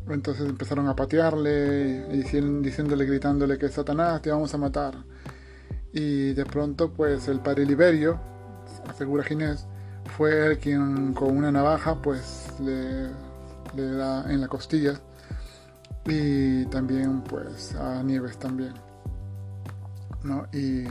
entonces 0.09 0.49
empezaron 0.49 0.89
a 0.89 0.97
patearle, 0.97 2.07
diciéndole, 2.09 3.07
gritándole 3.07 3.59
que 3.59 3.69
Satanás 3.69 4.21
te 4.23 4.31
vamos 4.31 4.53
a 4.55 4.59
matar. 4.59 4.95
Y 5.93 6.33
de 6.33 6.45
pronto, 6.45 6.93
pues 6.93 7.29
el 7.29 7.41
padre 7.41 7.67
Liberio, 7.67 8.19
asegura 8.89 9.25
Ginés, 9.25 9.67
fue 10.17 10.47
el 10.47 10.59
quien 10.59 11.13
con 11.15 11.37
una 11.37 11.53
navaja, 11.53 12.01
pues 12.01 12.49
le, 12.61 13.09
da 13.97 14.31
en 14.31 14.41
la 14.41 14.49
costilla 14.49 15.01
y 16.05 16.67
también 16.67 17.23
pues 17.23 17.75
a 17.75 18.03
Nieves 18.03 18.39
también. 18.39 18.75
¿no? 20.25 20.47
Y 20.53 20.85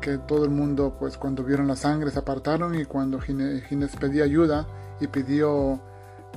que 0.00 0.18
todo 0.18 0.44
el 0.44 0.50
mundo 0.50 0.96
pues 0.98 1.16
cuando 1.18 1.44
vieron 1.44 1.68
la 1.68 1.76
sangre 1.76 2.10
se 2.10 2.18
apartaron 2.18 2.74
y 2.74 2.84
cuando 2.84 3.20
Ginés 3.20 3.96
pedía 3.96 4.24
ayuda 4.24 4.66
y 5.00 5.06
pidió, 5.08 5.80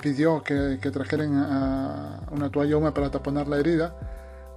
pidió 0.02 0.44
que, 0.44 0.78
trajeran 0.92 1.36
a 1.36 2.22
una 2.32 2.50
toalla 2.50 2.78
húmeda 2.78 2.94
para 2.94 3.12
taponar 3.12 3.48
la 3.48 3.58
herida, 3.58 3.96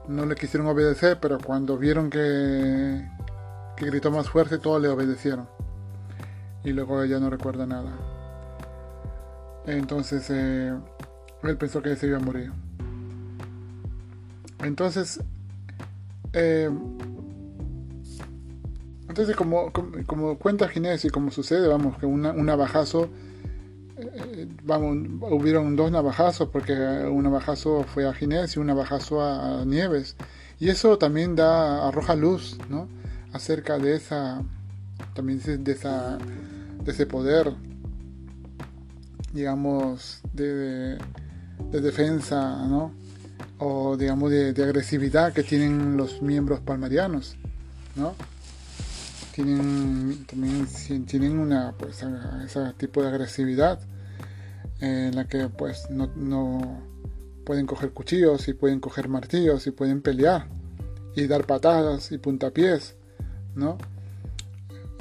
no 0.09 0.27
le 0.27 0.35
quisieron 0.35 0.69
obedecer, 0.69 1.19
pero 1.21 1.39
cuando 1.39 1.77
vieron 1.79 2.11
que, 2.11 3.09
gritó 3.79 4.11
más 4.11 4.29
fuerte, 4.29 4.59
todos 4.59 4.81
le 4.81 4.89
obedecieron. 4.89 5.49
Y 6.65 6.73
luego 6.73 7.03
ella 7.03 7.19
no 7.21 7.31
recuerda 7.31 7.67
nada. 7.67 7.93
Entonces 9.67 10.27
eh, 10.31 10.75
él 11.43 11.57
pensó 11.57 11.83
que 11.83 11.97
se 11.97 12.07
iba 12.07 12.19
a 12.19 12.21
morir. 12.21 12.53
Entonces, 14.63 15.21
eh, 16.33 16.71
entonces 19.09 19.37
como, 19.37 19.73
como, 20.07 20.39
cuenta 20.39 20.69
Ginés 20.69 21.05
y 21.05 21.11
como 21.11 21.31
sucede, 21.31 21.69
vamos, 21.69 21.99
que 21.99 22.07
un 22.07 22.23
navajazo, 22.23 23.09
vamos, 24.65 24.97
hubieron 25.31 25.77
dos 25.77 25.91
navajazos, 25.91 26.49
porque 26.51 26.73
un 26.73 27.23
navajazo 27.23 27.85
fue 27.85 28.09
a 28.09 28.13
Ginés 28.13 28.57
y 28.57 28.59
un 28.59 28.67
navajazo 28.67 29.23
a, 29.23 29.65
Nieves. 29.65 30.17
Y 30.59 30.69
eso 30.71 30.99
también 30.99 31.37
da, 31.37 31.89
arroja 31.89 32.15
luz, 32.15 32.59
¿no? 32.69 32.89
Acerca 33.33 33.79
de 33.79 33.97
esa, 33.97 34.43
también 35.15 35.41
de 35.43 35.73
esa, 35.73 36.19
de 36.83 36.93
ese 36.93 37.07
poder, 37.07 37.53
digamos, 39.33 40.21
de, 40.33 40.99
de 41.71 41.81
defensa, 41.81 42.67
¿no? 42.67 42.93
o 43.59 43.97
digamos 43.97 44.31
de, 44.31 44.51
agresividad 44.63 45.33
que 45.33 45.43
tienen 45.43 45.97
los 45.97 46.23
miembros 46.23 46.61
palmarianos, 46.61 47.37
¿no? 47.95 48.15
Tienen 49.37 50.25
también 50.25 50.67
tienen 51.05 51.39
una 51.39 51.75
pues 51.77 52.03
ese 52.43 52.73
tipo 52.79 53.03
de 53.03 53.09
agresividad 53.09 53.79
en 54.81 55.15
la 55.15 55.29
que 55.29 55.51
pues 55.51 55.91
no, 55.91 56.11
no 56.17 56.81
pueden 57.45 57.67
coger 57.67 57.93
cuchillos 57.93 58.49
y 58.49 58.55
pueden 58.55 58.81
coger 58.81 59.11
martillos 59.11 59.67
y 59.67 59.73
pueden 59.73 60.01
pelear 60.01 60.49
y 61.15 61.27
dar 61.27 61.45
patadas 61.45 62.13
y 62.13 62.19
puntapiés, 62.19 62.97
¿no? 63.55 63.77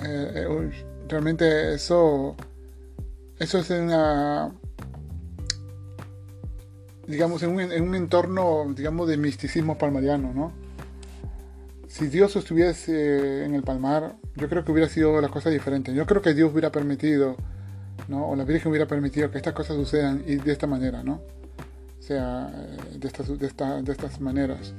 Eh, 0.03 0.31
eh, 0.36 0.86
realmente 1.07 1.73
eso 1.73 2.36
eso 3.39 3.59
es 3.59 3.69
una 3.69 4.51
digamos, 7.07 7.41
en 7.43 7.51
un, 7.51 7.95
entorno, 7.95 8.65
digamos, 8.75 9.07
de 9.07 9.15
misticismo 9.15 9.77
palmariano, 9.77 10.33
¿no? 10.33 10.64
Si 11.97 12.07
Dios 12.07 12.35
estuviese 12.35 13.45
en 13.45 13.55
el 13.55 13.63
palmar, 13.63 14.17
yo 14.35 14.49
creo 14.49 14.65
que 14.65 14.71
hubiera 14.73 14.89
sido 14.89 15.21
las 15.21 15.31
cosas 15.31 15.53
diferentes. 15.53 15.95
Yo 15.95 16.05
creo 16.05 16.21
que 16.21 16.33
Dios 16.33 16.51
hubiera 16.51 16.69
permitido, 16.69 17.37
¿no? 18.09 18.27
O 18.27 18.35
la 18.35 18.43
Virgen 18.43 18.69
hubiera 18.69 18.85
permitido 18.85 19.31
que 19.31 19.37
estas 19.37 19.53
cosas 19.53 19.77
sucedan 19.77 20.21
y 20.27 20.35
de 20.35 20.51
esta 20.51 20.67
manera, 20.67 21.03
¿no? 21.03 21.21
O 21.97 22.01
sea, 22.01 22.51
eh, 22.53 22.97
de 22.97 23.07
estas, 23.07 23.29
de, 23.29 23.47
de 23.47 23.91
estas 23.93 24.19
maneras. 24.19 24.73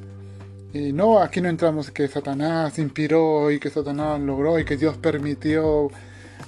Y 0.74 0.92
no, 0.92 1.18
aquí 1.18 1.40
no 1.40 1.48
entramos 1.48 1.90
que 1.90 2.06
Satanás 2.06 2.78
inspiró 2.78 3.50
y 3.50 3.58
que 3.60 3.70
Satanás 3.70 4.20
logró 4.20 4.58
y 4.58 4.66
que 4.66 4.76
Dios 4.76 4.98
permitió 4.98 5.88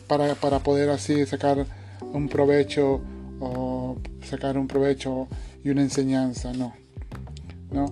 para, 0.07 0.35
para 0.35 0.59
poder 0.59 0.91
así 0.91 1.25
sacar 1.25 1.65
un 2.13 2.29
provecho 2.29 3.01
o 3.41 3.97
sacar 4.23 4.59
un 4.59 4.69
provecho 4.69 5.29
y 5.65 5.71
una 5.71 5.81
enseñanza, 5.81 6.53
no. 6.53 6.75
¿no? 7.71 7.87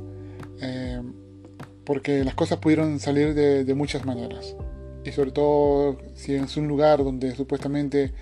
Eh, 0.61 1.01
porque 1.87 2.25
las 2.25 2.35
cosas 2.35 2.59
pudieron 2.59 3.01
salir 3.01 3.33
de, 3.33 3.75
muchas 3.75 4.05
maneras. 4.05 4.55
Y 5.05 5.13
sobre 5.13 5.31
todo 5.31 5.99
si 6.15 6.35
es 6.35 6.57
un 6.57 6.67
lugar 6.67 7.03
donde 7.03 7.35
supuestamente 7.35 8.13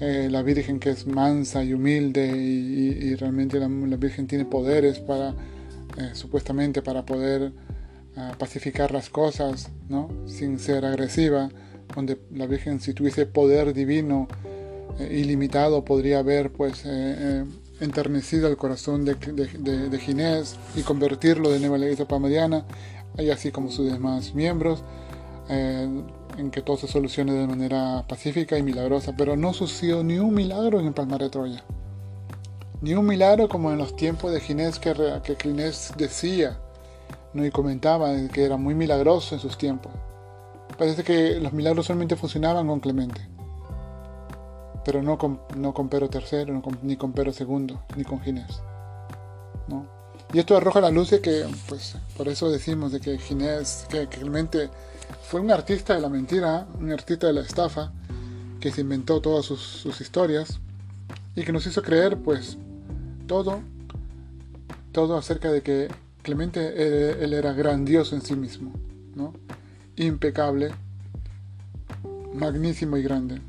eh, 0.00 0.28
la 0.30 0.42
Virgen 0.42 0.80
que 0.80 0.90
es 0.90 1.06
mansa 1.06 1.62
y 1.62 1.74
humilde 1.74 2.26
y, 2.26 3.14
realmente 3.14 3.60
la, 3.60 3.68
Virgen 3.68 4.26
tiene 4.26 4.46
poderes 4.46 4.98
para, 4.98 5.30
eh, 5.98 6.10
supuestamente 6.14 6.82
para 6.82 7.04
poder 7.04 7.52
pacificar 8.38 8.92
las 8.92 9.10
cosas, 9.10 9.68
¿no? 9.90 10.08
Sin 10.24 10.58
ser 10.58 10.86
agresiva, 10.86 11.50
donde 11.94 12.18
la 12.32 12.46
Virgen 12.46 12.80
si 12.80 12.94
tuviese 12.94 13.26
poder 13.26 13.74
divino 13.74 14.26
ilimitado 15.10 15.84
podría 15.84 16.20
haber 16.20 16.50
pues 16.50 16.86
enternecido 17.80 18.48
el 18.48 18.56
corazón 18.56 19.04
de, 19.04 19.14
de, 19.14 19.98
Ginés 19.98 20.56
y 20.74 20.82
convertirlo 20.82 21.50
de 21.50 21.58
nuevo 21.58 21.74
a 21.74 21.78
la 21.78 21.84
iglesia 21.84 22.06
palmariana, 22.06 22.64
y 23.18 23.30
así 23.30 23.50
como 23.50 23.70
sus 23.70 23.90
demás 23.90 24.34
miembros, 24.34 24.82
eh, 25.48 25.88
en 26.38 26.50
que 26.50 26.62
todo 26.62 26.76
se 26.76 26.88
solucione 26.88 27.32
de 27.32 27.46
manera 27.46 28.04
pacífica 28.08 28.58
y 28.58 28.62
milagrosa. 28.62 29.14
Pero 29.16 29.36
no 29.36 29.52
sucedió 29.52 30.02
ni 30.04 30.18
un 30.18 30.34
milagro 30.34 30.80
en 30.80 30.86
el 30.86 30.92
Palmar 30.92 31.20
de 31.20 31.30
Troya. 31.30 31.64
Ni 32.82 32.94
un 32.94 33.06
milagro 33.06 33.48
como 33.48 33.72
en 33.72 33.78
los 33.78 33.96
tiempos 33.96 34.32
de 34.32 34.40
Ginés 34.40 34.78
que, 34.78 34.92
que 35.24 35.36
Ginés 35.36 35.94
decía 35.96 36.58
¿no? 37.32 37.44
y 37.44 37.50
comentaba 37.50 38.10
que 38.32 38.44
era 38.44 38.56
muy 38.58 38.74
milagroso 38.74 39.34
en 39.34 39.40
sus 39.40 39.56
tiempos. 39.56 39.92
Parece 40.76 41.02
que 41.02 41.40
los 41.40 41.54
milagros 41.54 41.86
solamente 41.86 42.16
funcionaban 42.16 42.66
con 42.66 42.80
Clemente 42.80 43.35
pero 44.86 45.02
no 45.02 45.18
con, 45.18 45.40
no 45.56 45.74
con 45.74 45.90
III, 45.92 46.52
ni 46.82 46.96
con 46.96 47.12
Pero 47.12 47.32
II, 47.36 47.76
ni 47.96 48.04
con 48.04 48.20
Ginés. 48.20 48.62
Y 50.32 50.38
esto 50.38 50.56
arroja 50.56 50.80
la 50.80 50.90
luz 50.90 51.10
de 51.10 51.20
que, 51.20 51.44
pues, 51.68 51.96
por 52.16 52.28
eso 52.28 52.48
decimos 52.50 52.92
de 52.92 53.00
que 53.00 53.18
Ginés, 53.18 53.86
que, 53.88 54.06
Clemente 54.06 54.70
fue 55.28 55.40
un 55.40 55.50
artista 55.50 55.94
de 55.94 56.00
la 56.00 56.08
mentira, 56.08 56.68
un 56.78 56.92
artista 56.92 57.26
de 57.26 57.32
la 57.32 57.40
estafa, 57.40 57.92
que 58.60 58.70
se 58.70 58.82
inventó 58.82 59.20
todas 59.20 59.44
sus, 59.44 60.00
historias 60.00 60.60
y 61.34 61.42
que 61.42 61.52
nos 61.52 61.66
hizo 61.66 61.82
creer, 61.82 62.16
pues, 62.18 62.56
todo, 63.26 63.62
todo 64.92 65.16
acerca 65.16 65.50
de 65.50 65.62
que 65.62 65.88
Clemente 66.22 67.24
él, 67.24 67.32
era 67.32 67.52
grandioso 67.52 68.14
en 68.14 68.22
sí 68.22 68.36
mismo, 68.36 68.72
¿no? 69.16 69.32
impecable, 69.96 70.70
magnísimo 72.34 72.96
y 72.96 73.02
grande. 73.02 73.40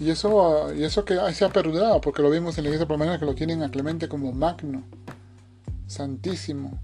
Y 0.00 0.10
eso, 0.10 0.74
y 0.74 0.82
eso 0.82 1.04
que 1.04 1.16
se 1.32 1.44
ha 1.44 1.50
perdurado, 1.50 2.00
porque 2.00 2.22
lo 2.22 2.30
vimos 2.30 2.58
en 2.58 2.64
la 2.64 2.70
iglesia 2.70 2.88
por 2.88 2.98
que 3.18 3.24
lo 3.24 3.34
tienen 3.34 3.62
a 3.62 3.70
Clemente 3.70 4.08
como 4.08 4.32
magno, 4.32 4.82
santísimo, 5.86 6.80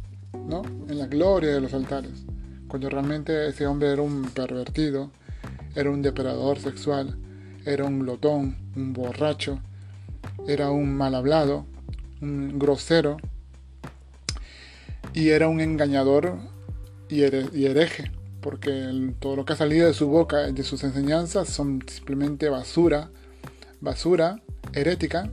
¿no? 0.47 0.63
En 0.89 0.99
la 0.99 1.07
gloria 1.07 1.53
de 1.53 1.61
los 1.61 1.75
altares. 1.75 2.25
Cuando 2.69 2.89
realmente 2.89 3.49
ese 3.49 3.67
hombre 3.67 3.91
era 3.93 4.03
un 4.03 4.31
pervertido, 4.31 5.11
era 5.75 5.91
un 5.91 6.03
depredador 6.03 6.59
sexual, 6.61 7.19
era 7.65 7.85
un 7.85 7.99
glotón, 7.99 8.57
un 8.77 8.93
borracho, 8.93 9.59
era 10.47 10.71
un 10.71 10.97
mal 10.97 11.17
hablado, 11.17 11.67
un 12.21 12.59
grosero, 12.59 13.17
y 15.15 15.31
era 15.31 15.49
un 15.49 15.61
engañador 15.61 16.39
y 17.09 17.25
hereje 17.25 18.20
porque 18.41 19.13
todo 19.19 19.37
lo 19.37 19.45
que 19.45 19.53
ha 19.53 19.57
salido 19.57 19.87
de 19.87 19.95
su 19.95 20.09
boca, 20.09 20.51
de 20.51 20.63
sus 20.63 20.83
enseñanzas, 20.85 21.49
son 21.49 21.83
simplemente 21.87 22.49
basura, 22.49 23.11
basura 23.81 24.43
herética, 24.73 25.31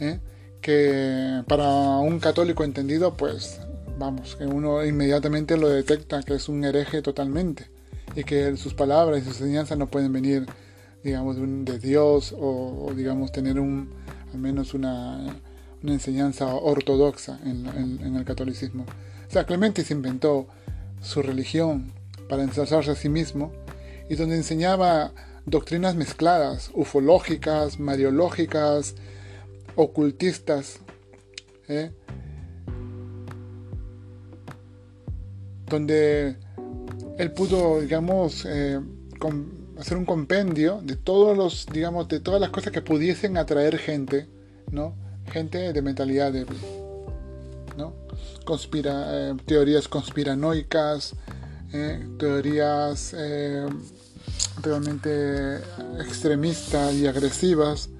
¿eh? 0.00 0.20
que 0.60 1.42
para 1.46 1.68
un 1.98 2.18
católico 2.20 2.64
entendido, 2.64 3.14
pues 3.14 3.60
vamos, 3.98 4.36
que 4.36 4.46
uno 4.46 4.84
inmediatamente 4.84 5.56
lo 5.56 5.68
detecta 5.68 6.22
que 6.22 6.34
es 6.34 6.48
un 6.48 6.64
hereje 6.64 7.02
totalmente 7.02 7.68
y 8.16 8.24
que 8.24 8.56
sus 8.56 8.74
palabras 8.74 9.20
y 9.20 9.24
sus 9.24 9.40
enseñanzas 9.40 9.76
no 9.78 9.88
pueden 9.88 10.12
venir, 10.12 10.46
digamos, 11.02 11.36
de 11.36 11.78
Dios 11.78 12.34
o, 12.36 12.92
digamos, 12.96 13.32
tener 13.32 13.60
un, 13.60 13.90
al 14.32 14.38
menos 14.38 14.74
una, 14.74 15.36
enseñanza 15.82 16.46
ortodoxa 16.46 17.38
en, 17.44 17.66
en 18.00 18.16
el 18.16 18.24
catolicismo. 18.24 18.84
O 19.28 19.30
sea, 19.30 19.44
Clemente 19.44 19.84
se 19.84 19.92
inventó 19.92 20.46
su 21.02 21.20
religión, 21.20 21.92
para 22.28 22.42
ensalzarse 22.42 22.90
a 22.90 22.94
sí 22.94 23.08
mismo, 23.08 23.52
y 24.08 24.16
donde 24.16 24.36
enseñaba 24.36 25.12
doctrinas 25.46 25.94
mezcladas, 25.94 26.70
ufológicas, 26.74 27.78
mariológicas, 27.78 28.94
ocultistas, 29.76 30.80
¿eh? 31.68 31.90
donde 35.68 36.36
él 37.18 37.32
pudo, 37.32 37.80
digamos, 37.80 38.44
eh, 38.46 38.80
hacer 39.78 39.96
un 39.96 40.04
compendio 40.04 40.80
de 40.82 40.96
todos 40.96 41.36
los, 41.36 41.66
digamos, 41.72 42.08
de 42.08 42.20
todas 42.20 42.40
las 42.40 42.50
cosas 42.50 42.72
que 42.72 42.82
pudiesen 42.82 43.36
atraer 43.36 43.78
gente, 43.78 44.28
¿no? 44.70 44.94
Gente 45.26 45.72
de 45.72 45.82
mentalidad 45.82 46.32
débil, 46.32 46.58
¿no? 47.76 47.94
Eh, 48.46 49.34
teorías 49.46 49.88
conspiranoicas, 49.88 51.14
eh, 51.76 52.06
teorías 52.18 53.14
eh, 53.18 53.66
realmente 54.62 55.56
extremistas 55.98 56.94
y 56.94 57.08
agresivas, 57.08 57.90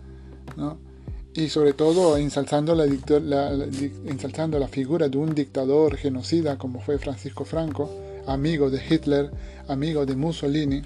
y 1.35 1.49
sobre 1.49 1.73
todo 1.73 2.17
ensalzando 2.17 2.77
la, 2.77 2.85
ensalzando 2.85 4.61
la 4.61 4.69
figura 4.69 5.09
de 5.09 5.19
un 5.19 5.35
dictador 5.35 5.97
genocida 5.97 6.57
como 6.57 6.81
fue 6.81 6.99
Francisco 6.99 7.45
Franco, 7.45 7.91
amigo 8.29 8.71
de 8.71 8.81
Hitler, 8.89 9.33
amigo 9.67 10.07
de 10.07 10.15
Mussolini. 10.15 10.83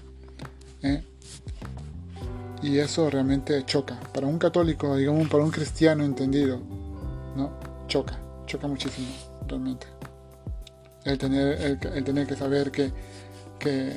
¿eh? 0.82 1.02
Y 2.62 2.78
eso 2.78 3.10
realmente 3.10 3.62
choca. 3.66 4.00
Para 4.14 4.26
un 4.26 4.38
católico, 4.38 4.96
digamos, 4.96 5.28
para 5.28 5.44
un 5.44 5.50
cristiano 5.50 6.04
entendido, 6.04 6.58
¿no? 7.36 7.52
Choca, 7.86 8.18
choca 8.46 8.66
muchísimo, 8.66 9.08
realmente. 9.46 9.97
El 11.08 11.18
tener, 11.18 11.80
el, 11.94 12.04
tener 12.04 12.26
que 12.26 12.36
saber 12.36 12.70
que, 12.70 12.92
que, 13.58 13.92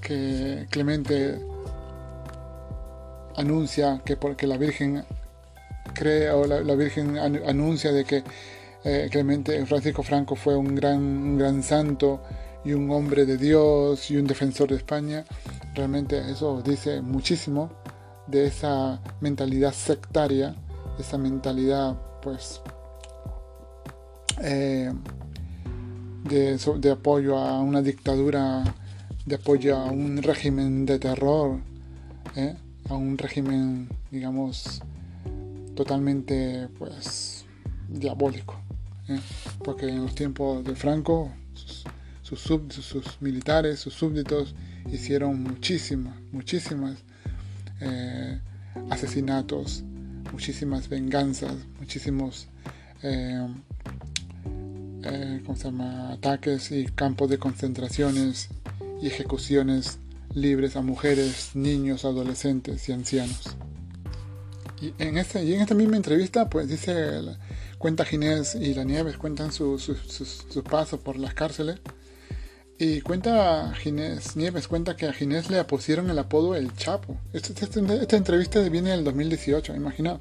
que 0.00 0.66
Clemente 0.70 1.38
anuncia 3.36 4.02
que 4.04 4.16
porque 4.16 4.46
la 4.46 4.58
Virgen 4.58 5.04
cree 5.94 6.30
o 6.30 6.44
la, 6.46 6.74
Virgen 6.74 7.18
anuncia 7.18 7.92
de 7.92 8.04
que 8.04 8.24
eh, 8.84 9.08
Clemente 9.10 9.64
Francisco 9.66 10.02
Franco 10.02 10.36
fue 10.36 10.56
un 10.56 10.74
gran, 10.74 10.98
un 10.98 11.38
gran 11.38 11.62
santo 11.62 12.22
y 12.64 12.72
un 12.72 12.90
hombre 12.90 13.24
de 13.24 13.36
Dios 13.36 14.10
y 14.10 14.16
un 14.16 14.26
defensor 14.26 14.68
de 14.68 14.76
España, 14.76 15.24
realmente 15.74 16.30
eso 16.30 16.62
dice 16.62 17.00
muchísimo 17.00 17.72
de 18.26 18.46
esa 18.46 19.00
mentalidad 19.20 19.72
sectaria, 19.72 20.54
esa 20.98 21.18
mentalidad 21.18 21.96
pues 22.20 22.60
eh, 24.40 24.92
de, 26.24 26.58
de, 26.78 26.90
apoyo 26.90 27.38
a 27.38 27.60
una 27.60 27.82
dictadura, 27.82 28.62
de 29.26 29.34
apoyo 29.34 29.76
a 29.76 29.84
un 29.90 30.22
régimen 30.22 30.86
de 30.86 30.98
terror, 30.98 31.60
eh, 32.36 32.56
a 32.88 32.94
un 32.94 33.18
régimen, 33.18 33.88
digamos, 34.10 34.82
totalmente 35.74 36.68
pues 36.78 37.44
diabólico. 37.88 38.60
¿eh? 39.08 39.20
Porque 39.64 39.88
en 39.88 40.02
los 40.02 40.14
tiempos 40.14 40.64
de 40.64 40.74
Franco, 40.74 41.32
sus, 42.22 43.20
militares, 43.20 43.80
sus 43.80 43.94
súbditos, 43.94 44.54
hicieron 44.90 45.42
muchísimas, 45.42 46.14
muchísimas 46.32 46.98
eh, 47.80 48.40
asesinatos, 48.90 49.84
muchísimas 50.32 50.88
venganzas, 50.88 51.54
muchísimos 51.78 52.48
¿cómo 55.44 55.56
se 55.56 55.64
llama? 55.64 56.12
ataques 56.12 56.70
y 56.70 56.86
campos 56.86 57.30
de 57.30 57.38
concentraciones 57.38 58.48
y 59.00 59.06
ejecuciones 59.08 59.98
libres 60.34 60.76
a 60.76 60.82
mujeres, 60.82 61.50
niños, 61.54 62.04
adolescentes 62.04 62.88
y 62.88 62.92
ancianos. 62.92 63.56
Y 64.80 64.94
en, 64.98 65.18
este, 65.18 65.44
y 65.44 65.54
en 65.54 65.60
esta 65.60 65.74
misma 65.74 65.96
entrevista, 65.96 66.48
pues 66.48 66.68
dice, 66.68 67.20
cuenta 67.78 68.04
Ginés 68.04 68.54
y 68.54 68.74
la 68.74 68.84
Nieves, 68.84 69.16
cuentan 69.16 69.52
sus 69.52 69.82
su, 69.82 70.64
pasos 70.64 71.00
por 71.00 71.16
las 71.16 71.34
cárceles. 71.34 71.80
Y 72.78 73.00
cuenta 73.00 73.72
Ginés, 73.74 74.34
Nieves 74.34 74.66
cuenta 74.66 74.96
que 74.96 75.06
a 75.06 75.12
Ginés 75.12 75.50
le 75.50 75.62
pusieron 75.64 76.10
el 76.10 76.18
apodo 76.18 76.56
El 76.56 76.74
Chapo. 76.74 77.16
Esta, 77.32 77.52
esta, 77.52 78.16
entrevista 78.16 78.60
viene 78.60 78.90
del 78.90 79.04
2018, 79.04 79.76
imagino. 79.76 80.20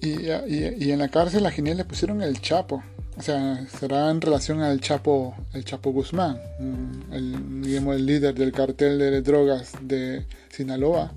Y, 0.00 0.28
y, 0.28 0.76
y, 0.78 0.92
en 0.92 0.98
la 1.00 1.08
cárcel 1.08 1.44
a 1.44 1.50
Ginés 1.50 1.76
le 1.76 1.84
pusieron 1.84 2.22
El 2.22 2.40
Chapo. 2.40 2.84
O 3.20 3.22
sea, 3.22 3.66
será 3.78 4.10
en 4.10 4.18
relación 4.18 4.62
al 4.62 4.80
Chapo, 4.80 5.34
el 5.52 5.62
Chapo 5.62 5.92
Guzmán, 5.92 6.40
mm, 6.58 7.12
el, 7.12 7.60
digamos, 7.60 7.96
el 7.96 8.06
líder 8.06 8.34
del 8.34 8.50
cartel 8.50 8.98
de 8.98 9.20
drogas 9.20 9.74
de 9.82 10.24
Sinaloa, 10.48 11.12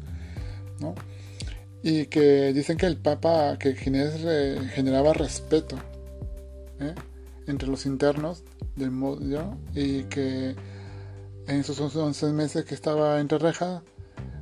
¿no? 0.82 0.96
Y 1.82 2.08
que 2.08 2.52
dicen 2.52 2.76
que 2.76 2.88
el 2.88 2.98
Papa, 2.98 3.58
que 3.58 3.74
Ginés 3.78 4.16
generaba 4.74 5.14
respeto 5.14 5.78
¿eh? 6.82 6.94
entre 7.48 7.70
los 7.70 7.86
internos 7.86 8.44
del 8.76 8.92
modo, 8.92 9.58
y 9.74 10.04
que 10.04 10.58
en 11.48 11.56
esos 11.56 11.80
11 11.80 12.34
meses 12.34 12.66
que 12.66 12.76
estaba 12.76 13.22
entre 13.22 13.38
rejas, 13.38 13.82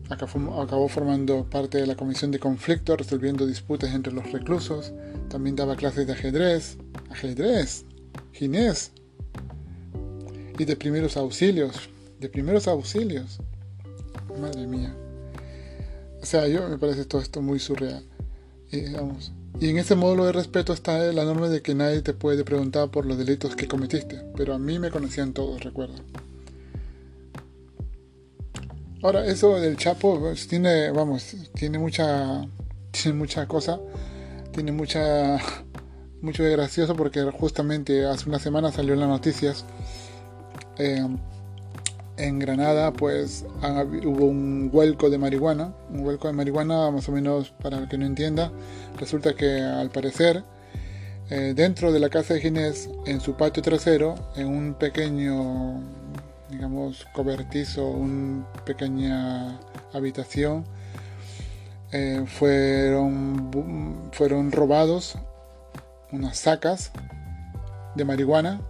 acabó 0.10 0.88
formando 0.88 1.48
parte 1.48 1.78
de 1.78 1.86
la 1.86 1.96
comisión 1.96 2.32
de 2.32 2.40
conflicto, 2.40 2.98
resolviendo 2.98 3.46
disputas 3.46 3.94
entre 3.94 4.14
los 4.14 4.32
reclusos, 4.32 4.94
también 5.32 5.56
daba 5.56 5.78
clases 5.78 6.06
de 6.06 6.14
ajedrez, 6.14 6.78
ajedrez, 7.10 7.86
ginés 8.34 8.92
y 10.60 10.66
de 10.66 10.76
primeros 10.76 11.16
auxilios, 11.16 11.90
de 12.20 12.28
primeros 12.28 12.68
auxilios. 12.68 13.40
Madre 14.40 14.68
mía. 14.68 14.94
O 16.22 16.26
sea, 16.26 16.48
yo 16.48 16.68
me 16.68 16.78
parece 16.78 17.06
todo 17.06 17.22
esto 17.22 17.42
muy 17.42 17.60
surreal. 17.60 18.04
Y, 18.72 18.80
y 19.66 19.70
en 19.70 19.78
ese 19.78 19.96
módulo 19.96 20.26
de 20.26 20.34
respeto 20.34 20.74
está 20.74 21.00
la 21.14 21.24
norma 21.24 21.48
de 21.48 21.62
que 21.62 21.76
nadie 21.76 22.02
te 22.02 22.14
puede 22.14 22.44
preguntar 22.44 22.92
por 22.92 23.06
los 23.06 23.18
delitos 23.18 23.56
que 23.56 23.68
cometiste, 23.68 24.22
pero 24.36 24.54
a 24.54 24.60
mí 24.60 24.80
me 24.80 24.92
conocían 24.92 25.34
todos, 25.34 25.64
recuerdo. 25.64 25.96
Ahora, 29.02 29.26
eso 29.26 29.60
del 29.60 29.78
Chapo 29.78 30.20
pues, 30.20 30.48
tiene, 30.48 30.92
vamos, 30.92 31.36
tiene 31.56 31.80
mucha, 31.80 32.48
tiene 32.92 33.18
mucha 33.18 33.48
cosa, 33.48 33.80
tiene 34.52 34.72
mucha, 34.72 35.38
mucho 36.22 36.44
de 36.44 36.52
gracioso 36.52 36.96
porque 36.96 37.22
justamente 37.32 38.06
hace 38.06 38.30
una 38.30 38.40
semana 38.40 38.72
salió 38.72 38.94
en 38.94 39.00
las 39.02 39.10
noticias. 39.10 39.66
Eh, 40.78 41.08
en 42.18 42.40
Granada, 42.40 42.94
pues 42.94 43.46
hubo 44.06 44.26
un 44.26 44.70
vuelco 44.72 45.10
de 45.10 45.18
marihuana, 45.18 45.74
un 45.90 46.04
vuelco 46.04 46.28
de 46.28 46.34
marihuana, 46.34 46.92
más 46.92 47.10
o 47.10 47.12
menos 47.12 47.52
para 47.64 47.78
el 47.80 47.88
que 47.88 47.98
no 47.98 48.06
entienda, 48.06 48.52
resulta 49.00 49.34
que 49.34 49.60
al 49.60 49.90
parecer 49.90 50.44
eh, 51.32 51.54
dentro 51.56 51.92
de 51.92 52.00
la 52.00 52.10
casa 52.10 52.36
de 52.36 52.42
Ginés, 52.42 52.90
en 53.06 53.22
su 53.22 53.36
patio 53.36 53.64
trasero, 53.64 54.16
en 54.36 54.48
un 54.48 54.76
pequeño 54.76 55.82
digamos, 56.52 57.08
cobertizo, 57.14 57.88
una 57.88 58.46
pequeña 58.66 59.58
habitación, 59.94 60.66
eh, 61.92 62.24
fueron, 62.26 64.10
fueron 64.14 64.52
robados 64.52 65.18
unas 66.12 66.38
sacas 66.38 66.92
de 67.96 68.06
marihuana, 68.06 68.62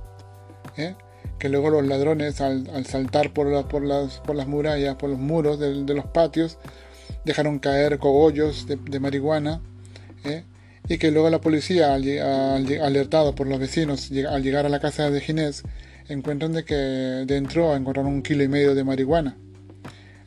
¿eh? 0.78 0.96
que 1.38 1.50
luego 1.50 1.70
los 1.70 1.86
ladrones 1.86 2.42
al, 2.42 2.86
saltar 2.86 3.32
por, 3.32 3.68
por, 3.68 3.84
las, 3.84 4.20
por 4.20 4.36
las 4.36 4.48
murallas, 4.48 4.96
por 4.96 5.10
los 5.10 5.20
muros 5.20 5.60
de, 5.60 5.94
los 5.94 6.06
patios, 6.06 6.58
dejaron 7.26 7.60
caer 7.60 8.00
cogollos 8.00 8.66
de, 8.68 9.00
marihuana, 9.00 9.62
¿eh? 10.24 10.44
y 10.88 10.98
que 10.98 11.12
luego 11.12 11.30
la 11.30 11.42
policía, 11.42 11.94
alertado 11.94 13.36
por 13.36 13.48
los 13.48 13.60
vecinos, 13.60 14.12
al 14.30 14.44
llegar 14.44 14.66
a 14.66 14.70
la 14.70 14.80
casa 14.80 15.10
de 15.10 15.22
Ginés, 15.22 15.64
encuentran 16.10 16.54
de 16.54 16.66
que 16.66 16.76
dentro 16.76 17.76
encontraron 17.76 18.12
un 18.12 18.24
kilo 18.24 18.44
y 18.44 18.48
medio 18.48 18.76
de 18.76 18.84
marihuana. 18.84 19.38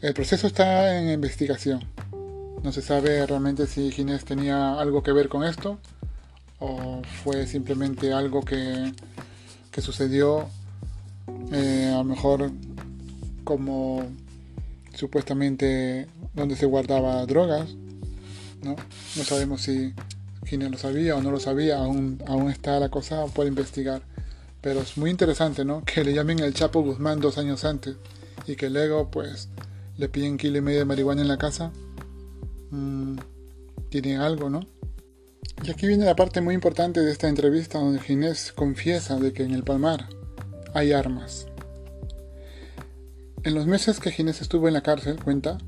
El 0.00 0.14
proceso 0.14 0.46
está 0.46 0.98
en 0.98 1.10
investigación. 1.10 1.80
No 2.64 2.72
se 2.72 2.80
sabe 2.80 3.26
realmente 3.26 3.66
si 3.66 3.92
Ginés 3.92 4.24
tenía 4.24 4.80
algo 4.80 5.02
que 5.02 5.12
ver 5.12 5.28
con 5.28 5.44
esto 5.44 5.78
o 6.60 7.02
fue 7.22 7.46
simplemente 7.46 8.14
algo 8.14 8.40
que, 8.40 8.90
que 9.70 9.82
sucedió 9.82 10.48
eh, 11.52 11.90
a 11.92 11.98
lo 11.98 12.04
mejor 12.04 12.50
como 13.44 14.06
supuestamente 14.94 16.08
donde 16.32 16.56
se 16.56 16.64
guardaba 16.64 17.26
drogas. 17.26 17.68
No, 18.62 18.76
no 19.16 19.24
sabemos 19.24 19.60
si 19.60 19.92
Ginés 20.46 20.70
lo 20.70 20.78
sabía 20.78 21.16
o 21.16 21.22
no 21.22 21.30
lo 21.30 21.40
sabía, 21.40 21.76
aún, 21.76 22.22
aún 22.26 22.50
está 22.50 22.80
la 22.80 22.88
cosa 22.88 23.26
por 23.26 23.46
investigar. 23.46 24.00
Pero 24.62 24.80
es 24.80 24.96
muy 24.96 25.10
interesante, 25.10 25.66
¿no? 25.66 25.84
Que 25.84 26.02
le 26.02 26.14
llamen 26.14 26.38
el 26.38 26.54
Chapo 26.54 26.80
Guzmán 26.80 27.20
dos 27.20 27.36
años 27.36 27.66
antes 27.66 27.96
y 28.46 28.56
que 28.56 28.70
luego, 28.70 29.10
pues, 29.10 29.50
le 29.98 30.08
piden 30.08 30.38
kilo 30.38 30.56
y 30.56 30.62
medio 30.62 30.78
de 30.78 30.84
marihuana 30.86 31.20
en 31.20 31.28
la 31.28 31.36
casa. 31.36 31.70
Mm, 32.70 33.18
tiene 33.90 34.16
algo, 34.16 34.50
¿no? 34.50 34.60
Y 35.62 35.70
aquí 35.70 35.86
viene 35.86 36.04
la 36.04 36.16
parte 36.16 36.40
muy 36.40 36.54
importante 36.54 37.00
de 37.00 37.12
esta 37.12 37.28
entrevista 37.28 37.78
donde 37.78 38.00
Ginés 38.00 38.52
confiesa 38.52 39.16
de 39.16 39.32
que 39.32 39.44
en 39.44 39.52
el 39.52 39.62
Palmar 39.62 40.08
hay 40.74 40.92
armas. 40.92 41.46
En 43.42 43.54
los 43.54 43.66
meses 43.66 44.00
que 44.00 44.10
Ginés 44.10 44.40
estuvo 44.40 44.68
en 44.68 44.74
la 44.74 44.82
cárcel, 44.82 45.22
cuenta 45.22 45.58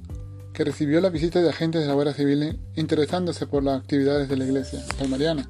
que 0.53 0.65
recibió 0.65 1.01
la 1.01 1.11
visita 1.11 1.43
de 1.43 1.51
agentes 1.51 1.83
de 1.83 1.87
la 1.87 1.95
Guardia 1.95 2.15
Civil 2.15 2.59
interesándose 2.75 3.47
por 3.47 3.63
las 3.63 3.81
actividades 3.81 4.29
de 4.29 4.37
la 4.37 4.45
iglesia 4.47 4.83
palmariana 4.99 5.47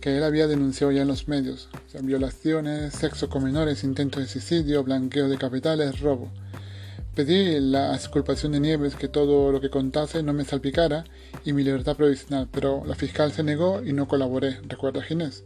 que 0.00 0.16
él 0.16 0.24
había 0.24 0.46
denunciado 0.46 0.92
ya 0.92 1.02
en 1.02 1.08
los 1.08 1.28
medios. 1.28 1.68
violaciones, 2.02 2.94
sexo 2.94 3.28
con 3.28 3.44
menores, 3.44 3.84
intentos 3.84 4.22
de 4.22 4.28
suicidio, 4.28 4.82
blanqueo 4.82 5.28
de 5.28 5.36
capitales, 5.36 6.00
robo. 6.00 6.30
Pedí 7.20 7.60
la 7.60 7.94
exculpación 7.94 8.52
de 8.52 8.60
Nieves 8.60 8.94
que 8.94 9.06
todo 9.06 9.52
lo 9.52 9.60
que 9.60 9.68
contase 9.68 10.22
no 10.22 10.32
me 10.32 10.46
salpicara 10.46 11.04
y 11.44 11.52
mi 11.52 11.62
libertad 11.62 11.94
provisional, 11.94 12.48
pero 12.50 12.82
la 12.86 12.94
fiscal 12.94 13.30
se 13.30 13.42
negó 13.42 13.84
y 13.84 13.92
no 13.92 14.08
colaboré, 14.08 14.58
recuerda 14.66 15.02
Ginés. 15.02 15.44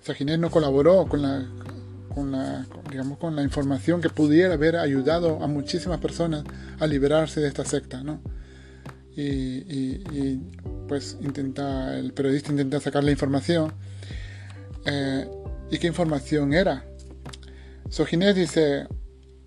O 0.00 0.02
sea, 0.02 0.14
Ginés 0.14 0.38
no 0.38 0.50
colaboró 0.50 1.06
con 1.06 1.20
la, 1.20 1.46
con 2.14 2.32
la, 2.32 2.66
digamos, 2.90 3.18
con 3.18 3.36
la 3.36 3.42
información 3.42 4.00
que 4.00 4.08
pudiera 4.08 4.54
haber 4.54 4.76
ayudado 4.76 5.42
a 5.42 5.46
muchísimas 5.48 6.00
personas 6.00 6.44
a 6.80 6.86
liberarse 6.86 7.42
de 7.42 7.48
esta 7.48 7.66
secta, 7.66 8.02
¿no? 8.02 8.22
y, 9.14 10.38
pues 10.88 11.18
intenta, 11.20 11.98
el 11.98 12.14
periodista 12.14 12.52
intenta 12.52 12.80
sacar 12.80 13.04
la 13.04 13.10
información. 13.10 13.74
Eh, 14.86 15.28
¿Y 15.70 15.76
qué 15.76 15.88
información 15.88 16.54
era? 16.54 16.86
Ginés 18.06 18.34
dice, 18.34 18.86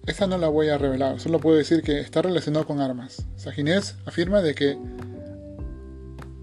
esa 0.08 0.28
no 0.28 0.38
la 0.38 0.47
voy 0.47 0.70
a 0.70 0.78
revelar, 0.78 1.20
solo 1.20 1.39
puedo 1.39 1.58
decir 1.58 1.82
que 1.82 1.99
está 1.99 2.22
relacionado 2.22 2.66
con 2.66 2.80
armas. 2.80 3.26
Ginés 3.53 3.95
afirma 4.06 4.41
de 4.41 4.53
que 4.53 4.78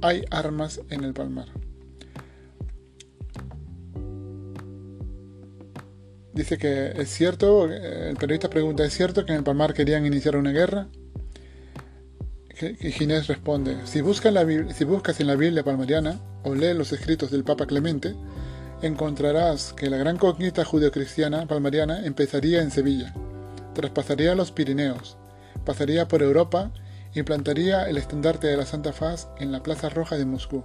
hay 0.01 0.25
armas 0.31 0.81
en 0.91 1.05
el 1.05 1.15
Palmar. 1.15 1.47
Dice 6.35 6.57
que 6.57 6.93
es 6.97 7.11
cierto, 7.11 7.67
el 7.71 8.17
periodista 8.17 8.49
pregunta, 8.49 8.85
¿es 8.85 8.95
cierto 8.95 9.25
que 9.25 9.33
en 9.33 9.39
el 9.39 9.45
Palmar 9.45 9.75
querían 9.75 10.07
iniciar 10.07 10.37
una 10.37 10.51
guerra? 10.51 10.89
Y 12.81 12.91
Ginés 12.91 13.27
responde, 13.27 13.77
si 13.85 14.01
buscas, 14.01 14.35
si 14.75 14.85
buscas 14.85 15.21
en 15.21 15.27
la 15.27 15.37
Biblia 15.37 15.63
palmariana 15.63 16.21
o 16.45 16.55
lees 16.55 16.77
los 16.77 16.93
escritos 16.93 17.31
del 17.31 17.45
Papa 17.45 17.67
Clemente, 17.67 18.15
encontrarás 18.83 19.73
que 19.73 19.91
la 19.91 19.97
gran 19.99 20.17
conquista 20.17 20.65
judeocristiana 20.65 21.47
palmariana 21.47 22.05
empezaría 22.05 22.63
en 22.63 22.71
Sevilla, 22.71 23.15
traspasaría 23.75 24.35
los 24.35 24.53
Pirineos, 24.53 25.17
pasaría 25.65 26.09
por 26.09 26.23
Europa 26.23 26.71
y 27.15 27.23
plantaría 27.23 27.89
el 27.89 27.99
estandarte 27.99 28.47
de 28.47 28.57
la 28.57 28.67
Santa 28.67 28.93
Faz 28.93 29.29
en 29.39 29.53
la 29.53 29.63
Plaza 29.63 29.89
Roja 29.89 30.17
de 30.17 30.25
Moscú. 30.25 30.65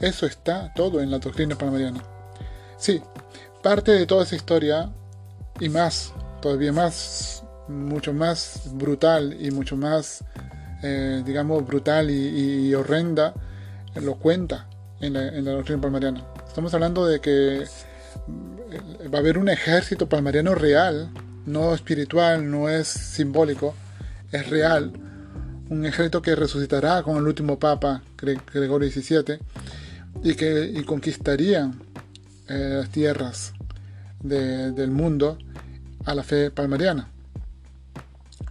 Eso 0.00 0.26
está 0.26 0.72
todo 0.74 1.00
en 1.00 1.10
la 1.10 1.18
doctrina 1.18 1.56
palmariana. 1.56 2.02
Sí, 2.76 3.00
parte 3.62 3.92
de 3.92 4.06
toda 4.06 4.24
esa 4.24 4.36
historia 4.36 4.90
y 5.60 5.68
más, 5.68 6.12
todavía 6.40 6.72
más, 6.72 7.44
mucho 7.68 8.12
más 8.12 8.70
brutal 8.72 9.36
y 9.40 9.50
mucho 9.50 9.76
más, 9.76 10.24
eh, 10.82 11.22
digamos, 11.24 11.64
brutal 11.64 12.10
y, 12.10 12.74
horrenda, 12.74 13.34
lo 13.94 14.16
cuenta 14.16 14.66
en 15.00 15.12
la, 15.12 15.28
en 15.28 15.44
la, 15.44 15.52
doctrina 15.52 15.80
palmariana. 15.80 16.26
Estamos 16.46 16.74
hablando 16.74 17.06
de 17.06 17.20
que 17.20 17.62
eh, 17.62 17.68
va 19.08 19.18
a 19.18 19.20
haber 19.20 19.38
un 19.38 19.48
ejército 19.48 20.08
palmariano 20.08 20.54
real, 20.54 21.10
no 21.46 21.74
espiritual, 21.74 22.50
no 22.50 22.68
es 22.68 22.88
simbólico, 22.88 23.74
es 24.30 24.48
real. 24.48 24.92
Un 25.68 25.84
ejército 25.84 26.22
que 26.22 26.34
resucitará 26.34 27.02
con 27.02 27.16
el 27.16 27.26
último 27.26 27.58
Papa, 27.58 28.02
Gregorio 28.16 28.90
XVII, 28.90 29.38
y 30.22 30.34
que 30.34 30.64
y 30.74 30.82
conquistaría 30.84 31.72
eh, 32.48 32.76
las 32.78 32.90
tierras 32.90 33.52
del 34.20 34.90
mundo 34.90 35.38
a 36.04 36.14
la 36.14 36.22
fe 36.22 36.50
palmariana. 36.50 37.08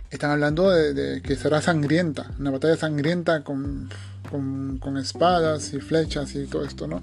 Están 0.10 0.32
hablando 0.32 0.70
de, 0.70 1.22
que 1.22 1.36
será 1.38 1.62
sangrienta, 1.62 2.32
una 2.38 2.52
batalla 2.52 2.76
sangrienta 2.76 3.44
con, 3.44 3.90
con, 4.30 4.98
espadas 4.98 5.74
y 5.74 5.80
flechas 5.80 6.36
y 6.36 6.48
todo 6.48 6.66
esto, 6.66 6.88
¿no? 6.88 6.98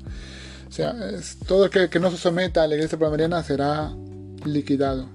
O 0.68 0.72
sea, 0.72 0.95
todo 1.47 1.64
el 1.64 1.70
que, 1.70 1.89
que, 1.89 1.99
no 1.99 2.11
se 2.11 2.18
someta 2.18 2.62
a 2.62 2.66
la 2.66 2.74
iglesia 2.74 2.99
palmariana 2.99 3.43
será 3.43 3.91
liquidado. 4.45 5.09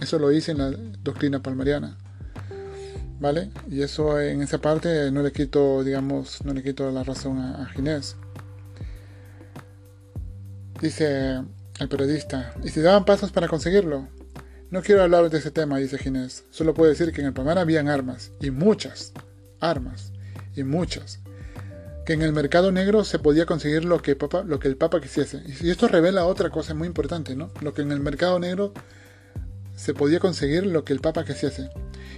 Eso 0.00 0.18
lo 0.18 0.28
dice 0.28 0.52
en 0.52 0.58
la 0.58 0.70
doctrina 1.02 1.42
palmariana. 1.42 1.98
¿Vale? 3.20 3.50
Y 3.70 3.82
eso 3.82 4.20
en 4.20 4.42
esa 4.42 4.58
parte 4.58 5.10
no 5.12 5.22
le 5.22 5.30
quito, 5.30 5.84
digamos, 5.84 6.44
no 6.44 6.52
le 6.52 6.62
quito 6.62 6.90
la 6.90 7.04
razón 7.04 7.38
a, 7.38 7.62
a 7.62 7.66
Ginés. 7.66 8.16
Dice 10.80 11.40
el 11.78 11.88
periodista, 11.88 12.52
¿y 12.64 12.70
si 12.70 12.80
daban 12.80 13.04
pasos 13.04 13.30
para 13.30 13.46
conseguirlo? 13.46 14.08
No 14.72 14.82
quiero 14.82 15.02
hablar 15.02 15.28
de 15.28 15.38
ese 15.38 15.50
tema, 15.50 15.78
dice 15.78 15.98
Ginés. 15.98 16.44
Solo 16.50 16.72
puedo 16.72 16.90
decir 16.90 17.12
que 17.12 17.20
en 17.20 17.28
el 17.28 17.32
Palmar 17.34 17.58
habían 17.58 17.88
armas, 17.88 18.32
y 18.40 18.50
muchas, 18.50 19.12
armas, 19.60 20.12
y 20.56 20.64
muchas. 20.64 21.20
Que 22.06 22.14
en 22.14 22.22
el 22.22 22.32
mercado 22.32 22.72
negro 22.72 23.04
se 23.04 23.18
podía 23.18 23.46
conseguir 23.46 23.84
lo 23.84 24.00
que, 24.00 24.16
lo 24.46 24.58
que 24.58 24.68
el 24.68 24.76
Papa 24.76 25.00
quisiese. 25.00 25.42
Y 25.60 25.70
esto 25.70 25.88
revela 25.88 26.24
otra 26.24 26.50
cosa 26.50 26.74
muy 26.74 26.88
importante, 26.88 27.36
¿no? 27.36 27.50
Lo 27.60 27.74
que 27.74 27.82
en 27.82 27.92
el 27.92 28.00
mercado 28.00 28.38
negro 28.38 28.72
se 29.82 29.94
podía 29.94 30.20
conseguir 30.20 30.64
lo 30.64 30.84
que 30.84 30.92
el 30.92 31.00
Papa 31.00 31.24
quisiese. 31.24 31.68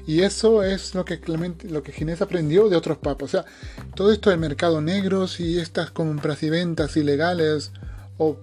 Y 0.07 0.21
eso 0.21 0.63
es 0.63 0.95
lo 0.95 1.07
que, 1.07 1.19
lo 1.63 1.83
que 1.83 1.93
Ginés 1.93 2.21
aprendió 2.21 2.69
de 2.69 2.77
otros 2.77 2.99
papas. 2.99 3.23
O 3.23 3.29
sea, 3.29 3.45
todo 3.95 4.13
esto 4.13 4.29
del 4.29 4.39
mercado 4.39 4.83
negro 4.83 5.25
y 5.39 5.59
estas 5.59 5.91
compras 5.91 6.43
y 6.43 6.51
ventas 6.51 6.95
ilegales 6.99 7.73
o 8.19 8.37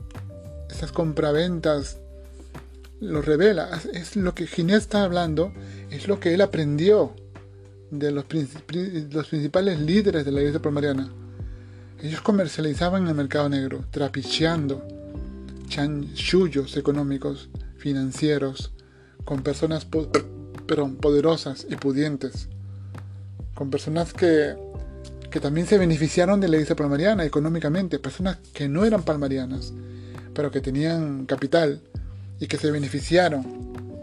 estas 0.71 0.91
compraventas 0.91 1.99
lo 2.99 3.21
revela. 3.21 3.79
Es 3.93 4.15
lo 4.15 4.33
que 4.33 4.47
Ginés 4.47 4.77
está 4.77 5.03
hablando, 5.03 5.53
es 5.91 6.07
lo 6.07 6.19
que 6.19 6.33
él 6.33 6.41
aprendió 6.41 7.13
de 7.91 8.09
los, 8.09 8.25
los 9.11 9.27
principales 9.27 9.79
líderes 9.79 10.25
de 10.25 10.31
la 10.31 10.39
iglesia 10.39 10.63
palmariana. 10.63 11.11
Ellos 12.01 12.21
comercializaban 12.21 13.03
en 13.03 13.09
el 13.09 13.15
mercado 13.15 13.49
negro, 13.49 13.85
trapicheando 13.91 14.83
chanchullos 15.67 16.75
económicos, 16.75 17.49
financieros, 17.77 18.71
con 19.25 19.43
personas 19.43 19.85
poderosas 19.85 21.65
y 21.69 21.75
pudientes, 21.75 22.47
con 23.53 23.69
personas 23.69 24.13
que, 24.13 24.55
que 25.29 25.39
también 25.39 25.67
se 25.67 25.77
beneficiaron 25.77 26.39
de 26.39 26.47
la 26.47 26.57
iglesia 26.57 26.75
palmariana 26.75 27.25
económicamente, 27.25 27.99
personas 27.99 28.37
que 28.53 28.67
no 28.67 28.85
eran 28.85 29.03
palmarianas, 29.03 29.73
pero 30.33 30.51
que 30.51 30.61
tenían 30.61 31.25
capital 31.25 31.81
y 32.39 32.47
que 32.47 32.57
se 32.57 32.71
beneficiaron 32.71 33.45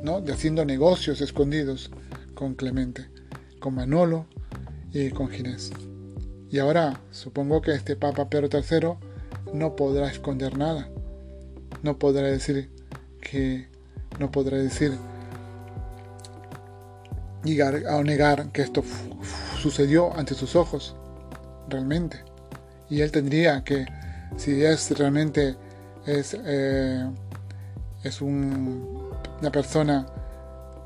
¿no? 0.02 0.20
de 0.20 0.32
haciendo 0.32 0.64
negocios 0.64 1.20
escondidos 1.20 1.90
con 2.34 2.54
Clemente, 2.54 3.08
con 3.58 3.74
Manolo 3.74 4.26
y 4.92 5.10
con 5.10 5.28
Ginés. 5.28 5.72
Y 6.50 6.58
ahora 6.58 7.00
supongo 7.10 7.60
que 7.60 7.72
este 7.72 7.96
Papa 7.96 8.30
Pedro 8.30 8.48
III 8.52 9.52
no 9.52 9.76
podrá 9.76 10.10
esconder 10.10 10.56
nada, 10.56 10.88
no 11.82 11.98
podrá 11.98 12.28
decir 12.28 12.70
que 13.20 13.68
no 14.18 14.30
podrá 14.30 14.58
decir 14.58 14.92
o 17.90 18.03
negar 18.03 18.49
que 18.53 18.62
esto 18.62 18.82
sucedió 19.61 20.16
ante 20.16 20.34
sus 20.34 20.57
ojos 20.57 20.94
realmente 21.68 22.28
y 22.90 23.01
él 23.01 23.11
tendría 23.11 23.62
que 23.64 23.86
si 24.36 24.64
es 24.64 24.90
realmente 24.96 25.57
es, 26.07 26.36
eh, 26.44 27.09
es 28.03 28.20
una 28.20 29.51
persona 29.53 30.07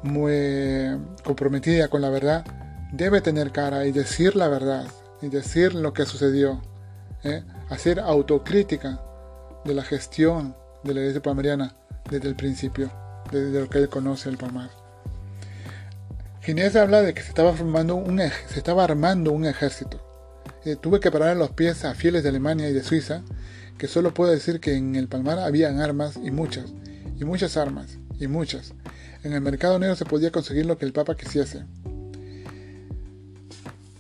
muy 0.03 0.99
comprometida 1.23 1.89
con 1.89 2.03
la 2.03 2.11
verdad, 2.11 2.45
debe 2.93 3.21
tener 3.21 3.53
cara 3.53 3.87
y 3.87 3.93
decir 3.93 4.35
la 4.35 4.49
verdad, 4.49 4.87
y 5.21 5.29
decir 5.29 5.75
lo 5.75 5.93
que 5.93 6.05
sucedió, 6.05 6.61
¿eh? 7.23 7.45
hacer 7.69 8.01
autocrítica 8.01 9.01
de 9.65 9.75
la 9.75 9.85
gestión 9.85 10.57
de 10.83 10.95
la 10.95 11.01
iglesia 11.01 11.23
palmariana 11.23 11.77
desde 12.11 12.29
el 12.29 12.35
principio, 12.35 12.91
desde 13.31 13.61
lo 13.61 13.69
que 13.69 13.79
él 13.79 13.89
conoce 13.89 14.29
el 14.29 14.37
Palmar. 14.37 14.82
Ginés 16.43 16.75
habla 16.75 17.03
de 17.03 17.15
que 17.15 17.23
se 17.23 17.29
estaba, 17.29 17.53
formando 17.53 17.95
un, 17.95 18.19
se 18.19 18.59
estaba 18.59 18.83
armando 18.83 19.31
un 19.31 19.45
ejército. 19.45 20.01
Eh, 20.65 20.77
tuve 20.81 20.99
que 20.99 21.11
parar 21.13 21.37
los 21.37 21.53
pies 21.53 21.85
a 21.85 21.95
fieles 21.95 22.25
de 22.25 22.31
Alemania 22.31 22.69
y 22.69 22.73
de 22.73 22.83
Suiza 22.83 23.23
que 23.79 23.87
solo 23.87 24.13
puedo 24.13 24.31
decir 24.33 24.61
que 24.61 24.77
en 24.77 24.97
el 24.97 25.09
Palmar 25.09 25.39
habían 25.39 25.81
armas 25.81 26.19
y 26.23 26.31
muchas, 26.31 26.73
y 27.19 27.25
muchas 27.25 27.57
armas, 27.57 27.99
y 28.19 28.27
muchas. 28.27 28.75
En 29.23 29.33
el 29.33 29.41
mercado 29.41 29.79
negro 29.79 29.95
se 29.97 30.05
podía 30.05 30.31
conseguir 30.31 30.67
lo 30.67 30.79
que 30.79 30.85
el 30.85 30.93
Papa 30.93 31.17
quisiese. 31.17 31.65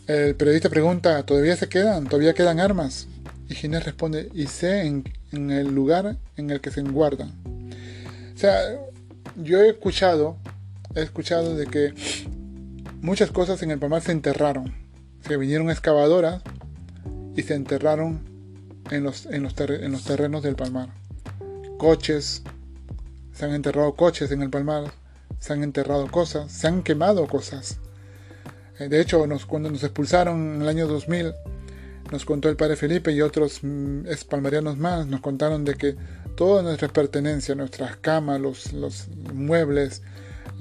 El 0.08 0.34
periodista 0.34 0.68
pregunta, 0.68 1.24
¿todavía 1.24 1.56
se 1.56 1.68
quedan? 1.68 2.04
¿Todavía 2.04 2.34
quedan 2.34 2.58
armas? 2.58 3.06
Y 3.48 3.54
Ginés 3.54 3.84
responde, 3.84 4.30
y 4.34 4.48
sé 4.48 4.82
en, 4.82 5.04
en 5.30 5.50
el 5.52 5.72
lugar 5.72 6.16
en 6.36 6.50
el 6.50 6.60
que 6.60 6.70
se 6.72 6.82
guardan. 6.82 7.32
O 8.34 8.38
sea, 8.38 8.58
yo 9.36 9.62
he 9.62 9.70
escuchado, 9.70 10.36
he 10.94 11.02
escuchado 11.02 11.54
de 11.54 11.66
que 11.66 11.94
muchas 13.00 13.30
cosas 13.30 13.62
en 13.62 13.70
el 13.70 13.78
Palmar 13.78 14.02
se 14.02 14.12
enterraron. 14.12 14.74
Se 15.26 15.36
vinieron 15.36 15.70
excavadoras 15.70 16.42
y 17.36 17.42
se 17.42 17.54
enterraron 17.54 18.20
en 18.90 19.04
los, 19.04 19.26
en 19.26 19.42
los, 19.42 19.54
en 19.58 19.92
los 19.92 20.04
terrenos 20.04 20.42
del 20.42 20.56
Palmar. 20.56 20.88
Coches, 21.78 22.42
se 23.32 23.44
han 23.44 23.54
enterrado 23.54 23.94
coches 23.94 24.30
en 24.30 24.42
el 24.42 24.50
Palmar, 24.50 24.92
se 25.38 25.52
han 25.52 25.62
enterrado 25.62 26.10
cosas, 26.10 26.52
se 26.52 26.68
han 26.68 26.82
quemado 26.82 27.26
cosas. 27.26 27.78
Eh, 28.78 28.88
de 28.88 29.00
hecho, 29.00 29.24
cuando 29.46 29.70
nos 29.70 29.82
expulsaron 29.82 30.56
en 30.56 30.62
el 30.62 30.68
año 30.68 30.86
2000, 30.86 31.32
nos 32.10 32.24
contó 32.24 32.48
el 32.48 32.56
padre 32.56 32.76
Felipe 32.76 33.12
y 33.12 33.22
otros 33.22 33.60
mm, 33.62 34.06
espalmarianos 34.06 34.76
más, 34.76 35.06
nos 35.06 35.20
contaron 35.20 35.64
de 35.64 35.74
que 35.74 35.96
todas 36.36 36.62
nuestras 36.64 36.92
pertenencias, 36.92 37.56
nuestras 37.56 37.96
camas, 37.96 38.40
los 38.40 39.08
muebles, 39.32 40.02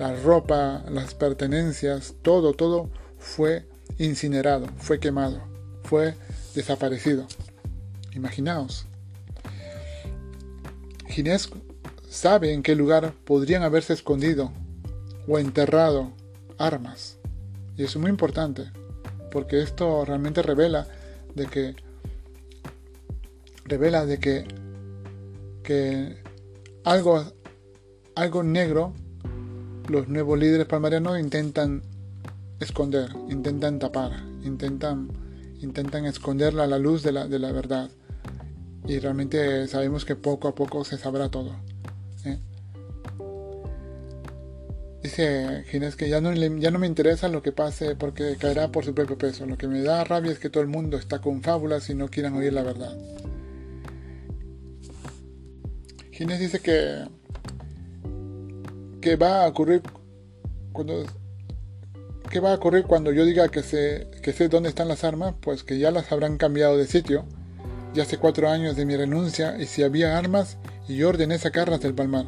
la 0.02 0.16
ropa, 0.16 0.84
las 0.90 1.14
pertenencias, 1.14 2.16
todo, 2.24 2.54
todo 2.54 2.90
fue 3.20 3.68
incinerado, 4.00 4.66
fue 4.78 5.00
quemado, 5.00 5.40
fue 5.84 6.16
desaparecido. 6.56 7.28
Imaginaos. 8.16 8.88
Ginés 11.08 11.52
sabe 12.10 12.52
en 12.52 12.64
qué 12.64 12.74
lugar 12.74 13.14
podrían 13.26 13.62
haberse 13.62 13.94
escondido 13.94 14.52
o 15.28 15.38
enterrado 15.38 16.14
armas. 16.58 17.20
Y 17.78 17.84
eso 17.84 18.00
es 18.00 18.02
muy 18.02 18.10
importante. 18.10 18.72
porque 19.32 19.62
esto 19.62 20.04
realmente 20.04 20.42
revela 20.42 20.88
de 21.36 21.46
que 21.46 21.76
revela 23.66 24.08
de 24.08 24.18
que, 24.18 24.46
que 25.64 26.18
algo, 26.84 27.24
algo 28.16 28.42
negro 28.42 28.96
los 29.88 30.08
nuevos 30.08 30.38
líderes 30.38 30.68
palmarianos 30.68 31.20
intentan 31.20 31.82
esconder, 32.60 33.10
intentan 33.30 33.80
tapar, 33.80 34.12
intentan, 34.44 35.10
intentan 35.62 36.06
esconder 36.06 36.54
la, 36.54 36.68
la 36.68 36.78
luz 36.78 37.04
de 37.04 37.12
la, 37.12 37.28
de 37.28 37.40
la 37.40 37.52
verdad. 37.52 37.90
Y 38.88 39.00
realmente 39.00 39.68
sabemos 39.68 40.06
que 40.06 40.16
poco 40.16 40.48
a 40.48 40.56
poco 40.56 40.84
se 40.84 40.98
sabrá 40.98 41.30
todo. 41.30 41.56
¿eh? 42.26 42.40
Dice 45.04 45.64
Ginés 45.70 45.96
que 45.96 46.10
ya 46.10 46.22
no, 46.22 46.34
ya 46.34 46.72
no 46.72 46.80
me 46.80 46.88
interesa 46.88 47.28
lo 47.28 47.42
que 47.42 47.52
pase 47.52 47.96
porque 47.96 48.36
caerá 48.38 48.72
por 48.72 48.86
su 48.86 48.94
propio 48.94 49.18
peso. 49.18 49.46
Lo 49.46 49.58
que 49.58 49.68
me 49.68 49.82
da 49.82 50.04
rabia 50.04 50.32
es 50.32 50.40
que 50.40 50.50
todo 50.50 50.62
el 50.62 50.70
mundo 50.70 50.98
está 50.98 51.20
con 51.20 51.42
fábulas 51.42 51.90
y 51.90 51.96
no 51.96 52.08
quieran 52.10 52.36
oír 52.36 52.54
la 52.54 52.64
verdad. 52.64 52.96
Ginés 56.12 56.40
dice 56.40 56.60
que, 56.60 57.06
que 59.02 59.16
va 59.16 59.44
a 59.44 59.48
ocurrir 59.48 59.82
cuando 60.72 61.04
¿Qué 62.32 62.40
va 62.40 62.54
a 62.54 62.56
ocurrir 62.56 62.86
cuando 62.86 63.12
yo 63.12 63.26
diga 63.26 63.50
que 63.50 63.62
sé, 63.62 64.08
que 64.22 64.32
sé 64.32 64.48
dónde 64.48 64.70
están 64.70 64.88
las 64.88 65.04
armas? 65.04 65.34
Pues 65.42 65.66
que 65.66 65.78
ya 65.78 65.92
las 65.92 66.14
habrán 66.14 66.38
cambiado 66.38 66.78
de 66.78 66.88
sitio. 66.88 67.26
Ya 67.94 68.04
hace 68.04 68.18
cuatro 68.18 68.50
años 68.50 68.78
de 68.78 68.86
mi 68.86 68.96
renuncia 68.96 69.58
y 69.60 69.66
si 69.66 69.84
había 69.84 70.18
armas 70.18 70.58
y 70.88 70.96
yo 70.96 71.10
ordené 71.10 71.38
sacarlas 71.40 71.82
del 71.82 71.94
palmar. 71.94 72.26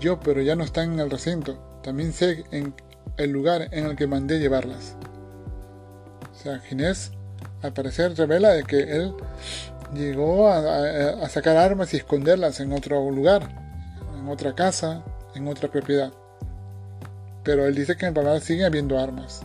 Yo, 0.00 0.20
pero 0.20 0.42
ya 0.42 0.54
no 0.54 0.64
están 0.64 0.92
en 0.92 1.00
el 1.00 1.10
recinto. 1.10 1.58
También 1.82 2.12
sé 2.12 2.44
en 2.50 2.74
el 3.16 3.30
lugar 3.30 3.68
en 3.72 3.86
el 3.86 3.96
que 3.96 4.06
mandé 4.06 4.38
llevarlas. 4.38 4.96
O 6.30 6.42
sea, 6.42 6.58
Ginés 6.58 7.12
al 7.62 7.72
parecer 7.72 8.14
revela 8.16 8.50
de 8.50 8.64
que 8.64 8.80
él 8.80 9.14
llegó 9.94 10.50
a 10.50 11.26
sacar 11.30 11.56
armas 11.56 11.94
y 11.94 11.96
esconderlas 11.96 12.60
en 12.60 12.74
otro 12.74 13.10
lugar, 13.10 13.48
en 14.18 14.28
otra 14.28 14.54
casa, 14.54 15.02
en 15.34 15.48
otra 15.48 15.70
propiedad 15.70 16.12
pero 17.48 17.66
él 17.66 17.74
dice 17.74 17.96
que 17.96 18.04
en 18.04 18.12
Palmar 18.12 18.42
sigue 18.42 18.66
habiendo 18.66 18.98
armas. 18.98 19.40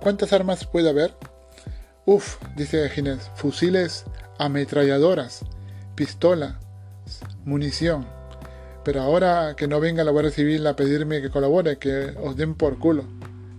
¿Cuántas 0.00 0.32
armas 0.32 0.64
puede 0.64 0.88
haber? 0.88 1.14
Uf, 2.06 2.38
dice 2.56 2.88
Ginés, 2.88 3.30
fusiles, 3.34 4.04
ametralladoras, 4.38 5.44
pistola, 5.94 6.58
munición. 7.44 8.06
Pero 8.86 9.02
ahora 9.02 9.54
que 9.54 9.68
no 9.68 9.80
venga 9.80 10.02
la 10.02 10.12
Guardia 10.12 10.32
Civil 10.32 10.66
a 10.66 10.76
pedirme 10.76 11.20
que 11.20 11.28
colabore, 11.28 11.76
que 11.76 12.14
os 12.22 12.36
den 12.38 12.54
por 12.54 12.78
culo. 12.78 13.04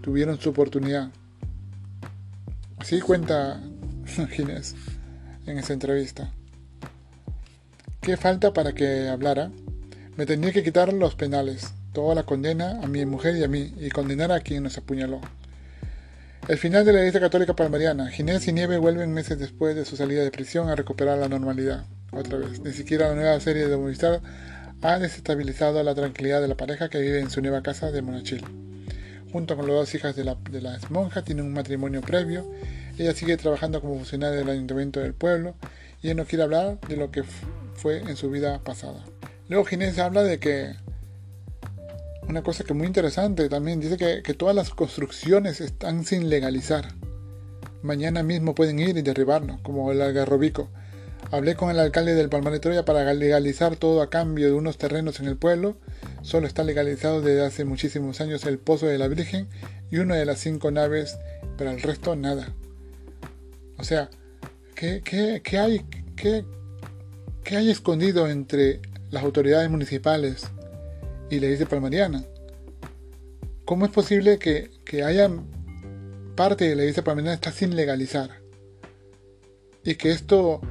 Tuvieron 0.02 0.40
su 0.40 0.50
oportunidad. 0.50 1.10
Así 2.80 3.00
cuenta 3.00 3.62
Ginés 4.32 4.74
en 5.46 5.60
esa 5.60 5.74
entrevista. 5.74 6.32
¿Qué 8.02 8.18
falta 8.18 8.54
para 8.54 8.74
que 8.74 9.08
hablara? 9.08 9.52
Me 10.20 10.26
tenía 10.26 10.52
que 10.52 10.64
quitar 10.64 10.92
los 10.92 11.16
penales 11.16 11.72
toda 11.94 12.14
la 12.14 12.24
condena 12.24 12.82
a 12.84 12.88
mi 12.88 13.06
mujer 13.06 13.38
y 13.38 13.44
a 13.46 13.48
mí, 13.48 13.74
y 13.80 13.90
condenar 13.90 14.34
a 14.34 14.42
quien 14.42 14.64
nos 14.64 14.78
apuñaló. 14.78 15.22
El 16.50 16.58
final 16.58 16.84
de 16.84 16.92
la 16.92 17.00
Iglesia 17.00 17.22
Católica 17.22 17.56
Palmariana. 17.56 18.12
Ginés 18.12 18.46
y 18.50 18.52
Nieve 18.52 18.80
vuelven 18.80 19.14
meses 19.14 19.40
después 19.40 19.78
de 19.78 19.86
su 19.86 19.96
salida 19.96 20.22
de 20.22 20.30
prisión 20.30 20.68
a 20.68 20.76
recuperar 20.76 21.18
la 21.20 21.30
normalidad. 21.30 21.86
Otra 22.12 22.38
vez. 22.38 22.60
Ni 22.60 22.74
siquiera 22.74 23.08
la 23.08 23.16
nueva 23.16 23.40
serie 23.40 23.70
de 23.70 23.78
Movistar 23.78 24.20
ha 24.82 25.00
desestabilizado 25.00 25.82
la 25.84 25.96
tranquilidad 25.96 26.42
de 26.42 26.50
la 26.50 26.58
pareja 26.58 26.90
que 26.90 27.00
vive 27.00 27.22
en 27.22 27.30
su 27.30 27.42
nueva 27.42 27.64
casa 27.64 27.90
de 27.90 28.02
Monachil. 28.02 28.44
Junto 29.32 29.56
con 29.56 29.68
las 29.68 29.76
dos 29.78 29.96
hijas 29.96 30.18
de 30.18 30.26
la, 30.26 30.36
de 30.36 30.80
monja, 30.90 31.22
tienen 31.22 31.46
un 31.46 31.54
matrimonio 31.54 32.02
previo. 32.02 32.46
Ella 32.98 33.14
sigue 33.14 33.38
trabajando 33.38 33.80
como 33.80 33.96
funcionaria 33.96 34.38
del 34.38 34.50
ayuntamiento 34.50 35.00
del 35.00 35.14
pueblo 35.14 35.56
y 36.02 36.10
él 36.10 36.18
no 36.18 36.26
quiere 36.26 36.44
hablar 36.44 36.78
de 36.90 36.98
lo 36.98 37.10
que 37.10 37.24
fue 37.76 38.00
en 38.00 38.18
su 38.18 38.30
vida 38.30 38.60
pasada. 38.66 39.02
Luego 39.50 39.66
Ginés 39.66 39.98
habla 39.98 40.24
de 40.24 40.40
que 40.40 40.76
una 42.28 42.44
cosa 42.44 42.64
que 42.64 42.76
muy 42.76 42.86
interesante 42.86 43.50
también, 43.50 43.80
dice 43.80 43.98
que, 43.98 44.34
todas 44.36 44.56
las 44.56 44.70
construcciones 44.70 45.60
están 45.60 46.06
sin 46.06 46.30
legalizar. 46.30 46.90
Mañana 47.82 48.22
mismo 48.22 48.54
pueden 48.54 48.78
ir 48.78 48.96
y 48.98 49.02
derribarlo, 49.02 49.58
como 49.64 49.92
el 49.92 50.04
algarrobico. 50.04 50.70
Hablé 51.32 51.56
con 51.56 51.72
el 51.72 51.80
alcalde 51.80 52.14
del 52.14 52.30
Palmar 52.30 52.54
de 52.54 52.60
Troya 52.60 52.86
para 52.86 53.12
legalizar 53.16 53.76
todo 53.76 54.04
a 54.04 54.12
cambio 54.12 54.46
de 54.46 54.54
unos 54.54 54.78
terrenos 54.78 55.20
en 55.20 55.26
el 55.26 55.38
pueblo. 55.38 55.78
Solo 56.22 56.46
está 56.46 56.64
legalizado 56.64 57.22
desde 57.22 57.44
hace 57.44 57.66
muchísimos 57.66 58.22
años 58.22 58.46
el 58.46 58.60
Pozo 58.60 58.86
de 58.86 59.00
la 59.00 59.08
Virgen 59.08 59.48
y 59.90 59.98
una 59.98 60.16
de 60.16 60.26
las 60.26 60.40
cinco 60.40 60.70
naves, 60.70 61.18
pero 61.58 61.72
el 61.72 61.82
resto 61.82 62.16
nada. 62.16 62.54
O 63.80 63.84
sea, 63.84 64.12
¿qué, 64.76 65.02
qué, 65.04 65.58
hay, 65.58 65.84
qué, 66.16 66.46
qué 67.44 67.58
hay 67.58 67.72
escondido 67.72 68.28
entre 68.28 68.82
las 69.12 69.24
autoridades 69.24 69.70
municipales, 69.70 70.50
y 71.30 71.40
le 71.40 71.50
dice 71.50 71.66
palmariana. 71.66 72.24
¿Cómo 73.66 73.86
es 73.86 73.92
posible 73.92 74.40
que, 74.40 74.72
haya 75.04 75.30
parte 76.36 76.68
de 76.68 76.76
la 76.76 76.84
iglesia 76.84 77.04
palmariana 77.04 77.36
está 77.36 77.52
sin 77.52 77.76
legalizar? 77.76 78.32
Y 79.84 79.96
que 79.96 80.12
esto 80.12 80.62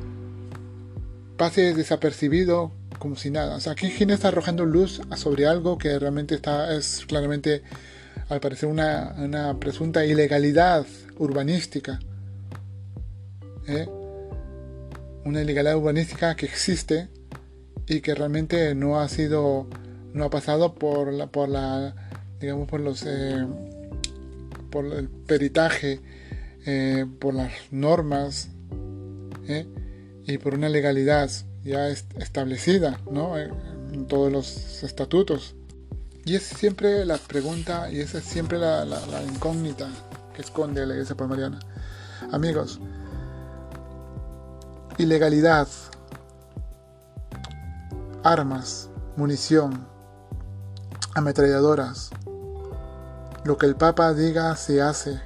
pase 1.36 1.74
desapercibido 1.74 2.72
como 2.98 3.14
si 3.14 3.30
nada. 3.30 3.56
O 3.56 3.60
sea, 3.60 3.72
aquí 3.72 3.88
Gine 3.90 4.14
está 4.14 4.28
arrojando 4.28 4.64
luz 4.64 5.00
sobre 5.16 5.46
algo 5.46 5.78
que 5.78 5.98
realmente 5.98 6.34
está, 6.34 6.74
es 6.74 7.04
claramente, 7.06 7.62
al 8.28 8.40
parecer, 8.40 8.68
una, 8.68 9.14
una 9.18 9.58
presunta 9.60 10.04
ilegalidad 10.04 10.84
urbanística. 11.18 12.00
¿eh? 13.68 13.88
Una 15.24 15.42
ilegalidad 15.42 15.76
urbanística 15.76 16.34
que 16.34 16.46
existe 16.46 17.08
y 17.88 18.00
que 18.00 18.14
realmente 18.14 18.74
no 18.74 19.00
ha 19.00 19.08
sido 19.08 19.66
no 20.12 20.24
ha 20.24 20.30
pasado 20.30 20.74
por 20.74 21.12
la, 21.12 21.26
por 21.28 21.48
la 21.48 21.94
digamos, 22.40 22.68
por 22.68 22.80
los, 22.80 23.04
eh, 23.06 23.46
por 24.70 24.86
el 24.86 25.08
peritaje, 25.08 26.00
eh, 26.66 27.06
por 27.18 27.34
las 27.34 27.52
normas 27.70 28.48
¿eh? 29.46 29.66
y 30.26 30.38
por 30.38 30.54
una 30.54 30.68
legalidad 30.68 31.30
ya 31.64 31.88
establecida, 31.88 33.00
¿no? 33.10 33.38
En 33.38 34.06
todos 34.06 34.32
los 34.32 34.82
estatutos. 34.82 35.54
Y 36.24 36.34
es 36.34 36.42
siempre 36.42 37.04
la 37.04 37.16
pregunta 37.16 37.90
y 37.90 38.00
esa 38.00 38.18
es 38.18 38.24
siempre 38.24 38.58
la, 38.58 38.84
la 38.84 39.22
incógnita 39.22 39.88
que 40.34 40.42
esconde 40.42 40.86
la 40.86 40.94
Iglesia 40.94 41.16
Palmariana. 41.16 41.58
Amigos, 42.32 42.80
ilegalidad, 44.98 45.68
armas, 48.28 48.90
munición, 49.16 49.88
ametralladoras. 51.14 52.10
Lo 53.44 53.56
que 53.56 53.64
el 53.64 53.74
Papa 53.74 54.12
diga 54.12 54.54
se 54.54 54.82
hace. 54.82 55.18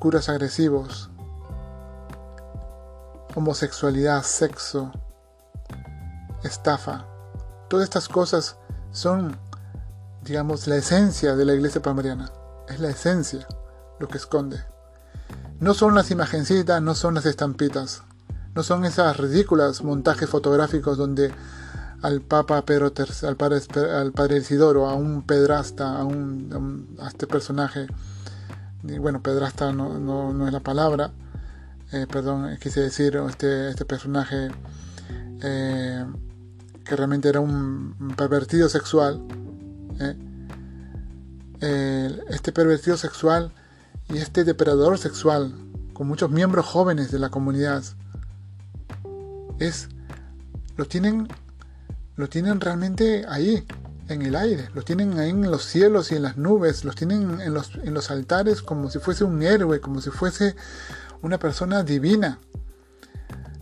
Curas 0.00 0.28
agresivos. 0.28 1.08
Homosexualidad, 3.36 4.24
sexo, 4.24 4.90
estafa. 6.42 7.06
Todas 7.68 7.84
estas 7.84 8.08
cosas 8.08 8.56
son, 8.90 9.38
digamos, 10.22 10.66
la 10.66 10.76
esencia 10.76 11.36
de 11.36 11.44
la 11.44 11.54
iglesia 11.54 11.80
palmariana. 11.80 12.32
Es 12.68 12.80
la 12.80 12.88
esencia 12.88 13.46
lo 14.00 14.08
que 14.08 14.18
esconde. 14.18 14.64
No 15.58 15.72
son 15.72 15.94
las 15.94 16.10
imagencitas, 16.10 16.82
no 16.82 16.94
son 16.94 17.14
las 17.14 17.26
estampitas. 17.26 18.02
No 18.54 18.62
son 18.62 18.84
esas 18.84 19.16
ridículas 19.16 19.82
montajes 19.82 20.28
fotográficos 20.28 20.98
donde 20.98 21.32
al 22.02 22.20
Papa 22.20 22.64
Pedro 22.64 22.92
al 23.22 23.36
padre, 23.36 23.60
al 23.90 24.12
padre 24.12 24.38
Isidoro, 24.38 24.86
a 24.86 24.94
un 24.94 25.22
pedrasta, 25.22 25.98
a, 25.98 26.04
un, 26.04 26.96
a, 27.00 27.08
este 27.08 27.26
personaje, 27.26 27.86
bueno, 28.82 29.22
pedrasta 29.22 29.72
no, 29.72 29.98
no, 29.98 30.46
es 30.46 30.52
la 30.52 30.60
palabra, 30.60 31.10
eh, 31.92 32.06
perdón, 32.10 32.56
quise 32.60 32.80
decir 32.80 33.16
este, 33.28 33.70
este 33.70 33.84
personaje 33.84 34.48
eh, 35.42 36.04
que 36.84 36.96
realmente 36.96 37.28
era 37.28 37.40
un 37.40 38.14
pervertido 38.16 38.68
sexual, 38.68 39.22
eh, 41.60 42.20
este 42.28 42.52
pervertido 42.52 42.96
sexual 42.96 43.52
y 44.08 44.18
este 44.18 44.44
depredador 44.44 44.98
sexual, 44.98 45.54
con 45.92 46.06
muchos 46.06 46.30
miembros 46.30 46.66
jóvenes 46.66 47.10
de 47.10 47.18
la 47.18 47.30
comunidad, 47.30 47.82
es 49.58 49.88
lo 50.76 50.84
tienen 50.84 51.28
lo 52.16 52.28
tienen 52.28 52.60
realmente 52.60 53.26
ahí 53.28 53.66
en 54.08 54.22
el 54.22 54.36
aire, 54.36 54.70
lo 54.74 54.82
tienen 54.82 55.18
ahí 55.18 55.30
en 55.30 55.50
los 55.50 55.64
cielos 55.64 56.12
y 56.12 56.16
en 56.16 56.22
las 56.22 56.36
nubes, 56.36 56.84
los 56.84 56.94
tienen 56.94 57.40
en 57.40 57.52
los, 57.52 57.74
en 57.74 57.92
los 57.92 58.10
altares 58.10 58.62
como 58.62 58.88
si 58.90 58.98
fuese 58.98 59.24
un 59.24 59.42
héroe, 59.42 59.80
como 59.80 60.00
si 60.00 60.10
fuese 60.10 60.56
una 61.22 61.38
persona 61.38 61.82
divina. 61.82 62.38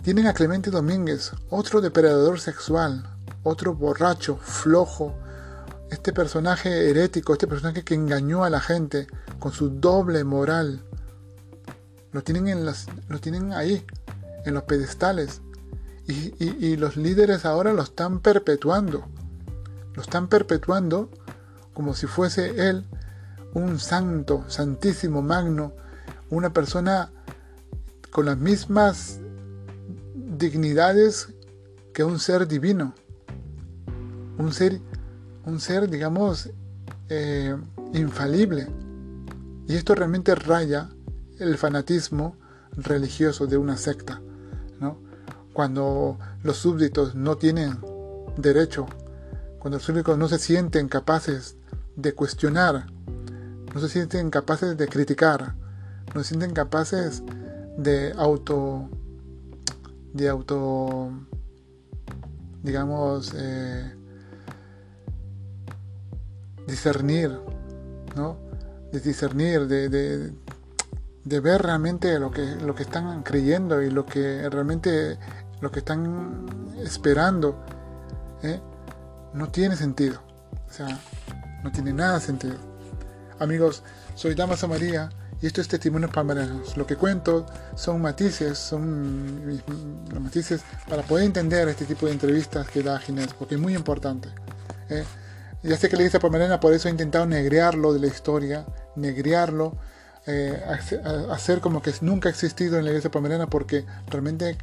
Tienen 0.03 0.27
a 0.27 0.35
Clemente 0.35 0.71
Domínguez, 0.71 1.33
otro 1.49 1.81
depredador 1.81 2.39
sexual, 2.39 3.09
otro 3.43 3.75
borracho, 3.75 4.37
flojo, 4.37 5.17
este 5.95 6.13
personaje 6.13 6.91
herético, 6.91 7.33
este 7.33 7.47
personaje 7.47 7.83
que 7.85 7.95
engañó 7.95 8.45
a 8.45 8.51
la 8.51 8.61
gente 8.61 9.07
con 9.39 9.53
su 9.53 9.71
doble 9.71 10.25
moral, 10.25 10.85
lo 12.13 12.23
tienen, 12.23 12.49
en 12.49 12.67
las, 12.67 12.87
lo 13.09 13.19
tienen 13.19 13.53
ahí, 13.53 13.85
en 14.45 14.55
los 14.55 14.65
pedestales. 14.65 15.41
Y, 16.07 16.35
y 16.39 16.77
los 16.77 16.97
líderes 16.97 17.47
ahora 17.47 17.73
lo 17.73 17.83
están 17.83 18.21
perpetuando. 18.21 19.07
Lo 19.95 20.03
están 20.03 20.29
perpetuando 20.29 21.09
como 21.73 21.95
si 21.95 22.07
fuese 22.07 22.69
él 22.69 22.85
un 23.55 23.79
santo, 23.79 24.45
santísimo, 24.49 25.23
magno, 25.23 25.73
una 26.31 26.53
persona 26.53 27.11
con 28.11 28.27
las 28.27 28.37
mismas 28.37 29.21
dignidades 30.15 31.29
que 31.93 32.05
un 32.05 32.19
ser 32.19 32.47
divino. 32.47 32.95
Un 34.37 34.53
ser, 34.53 34.81
un 35.47 35.61
ser 35.61 35.89
digamos, 35.89 36.51
eh, 37.09 37.57
infalible. 37.93 38.69
Y 39.67 39.77
esto 39.77 39.95
realmente 39.95 40.35
raya 40.35 40.91
el 41.39 41.57
fanatismo 41.57 42.37
religioso 42.77 43.47
de 43.47 43.57
una 43.57 43.77
secta. 43.77 44.21
¿no? 44.81 44.99
Cuando 45.53 46.19
los 46.43 46.57
súbditos 46.57 47.15
no 47.15 47.37
tienen 47.37 47.79
derecho, 48.37 48.87
cuando 49.59 49.79
los 49.79 49.85
súbditos 49.85 50.19
no 50.19 50.29
se 50.29 50.39
sienten 50.39 50.89
capaces 50.89 51.57
de 51.97 52.13
cuestionar, 52.13 52.87
no 53.75 53.81
se 53.81 53.89
sienten 53.89 54.31
capaces 54.31 54.77
de 54.77 54.89
criticar, 54.89 55.55
no 56.15 56.23
se 56.23 56.29
sienten 56.29 56.53
capaces 56.53 57.23
de 57.79 58.13
auto, 58.17 58.89
de 60.13 60.29
auto, 60.29 61.11
digamos, 62.63 63.33
eh, 63.37 63.95
discernir, 66.67 67.39
¿no? 68.17 68.39
De 68.93 69.01
discernir, 69.01 69.67
de, 69.67 69.89
de, 69.89 71.41
ver 71.41 71.63
realmente 71.63 72.19
lo 72.19 72.31
que, 72.31 72.43
lo 72.43 72.75
que 72.75 72.85
están 72.85 73.23
creyendo 73.23 73.83
y 73.83 73.91
lo 73.91 74.07
que 74.07 74.49
realmente 74.49 75.19
lo 75.61 75.71
que 75.71 75.81
están 75.81 76.47
esperando, 76.83 77.65
¿eh? 78.43 78.61
no 79.33 79.49
tiene 79.49 79.77
sentido. 79.77 80.21
O 80.69 80.73
sea, 80.73 80.99
no 81.63 81.73
tiene 81.73 81.93
nada 81.93 82.21
sentido. 82.21 82.57
Amigos, 83.39 83.83
soy 84.15 84.35
Damaso 84.35 84.69
María 84.69 85.11
y 85.41 85.47
esto 85.47 85.61
es 85.61 85.69
Testimonios 85.69 86.11
Palmarianos. 86.11 86.77
Lo 86.77 86.87
que 86.87 86.97
cuento 86.97 87.47
son 87.75 88.01
matices, 88.01 88.59
son 88.59 89.63
los 90.11 90.21
matices 90.21 90.63
para 90.89 91.03
poder 91.03 91.25
entender 91.27 91.69
este 91.69 91.85
tipo 91.85 92.07
de 92.07 92.13
entrevistas 92.13 92.69
que 92.69 92.83
da 92.83 92.99
Ginés, 92.99 93.35
porque 93.35 93.57
es 93.57 93.61
muy 93.61 93.75
importante. 93.75 94.29
¿eh? 94.89 95.05
Ya 95.65 95.77
sé 95.79 95.89
que 95.89 95.97
la 95.97 96.03
iglesia 96.03 96.21
palmariana 96.21 96.61
por 96.61 96.75
eso 96.75 96.89
he 96.89 96.91
intentado 96.91 97.25
negrearlo 97.27 97.95
de 97.95 97.99
la 97.99 98.07
historia, 98.07 98.67
negrearlo, 98.97 99.77
eh, 100.27 100.63
hacer 101.31 101.61
como 101.61 101.81
que 101.81 101.93
nunca 102.03 102.29
ha 102.29 102.33
existido 102.33 102.79
en 102.79 102.85
la 102.85 102.91
iglesia 102.91 103.11
palmariana, 103.11 103.47
porque 103.47 103.87
realmente 104.09 104.59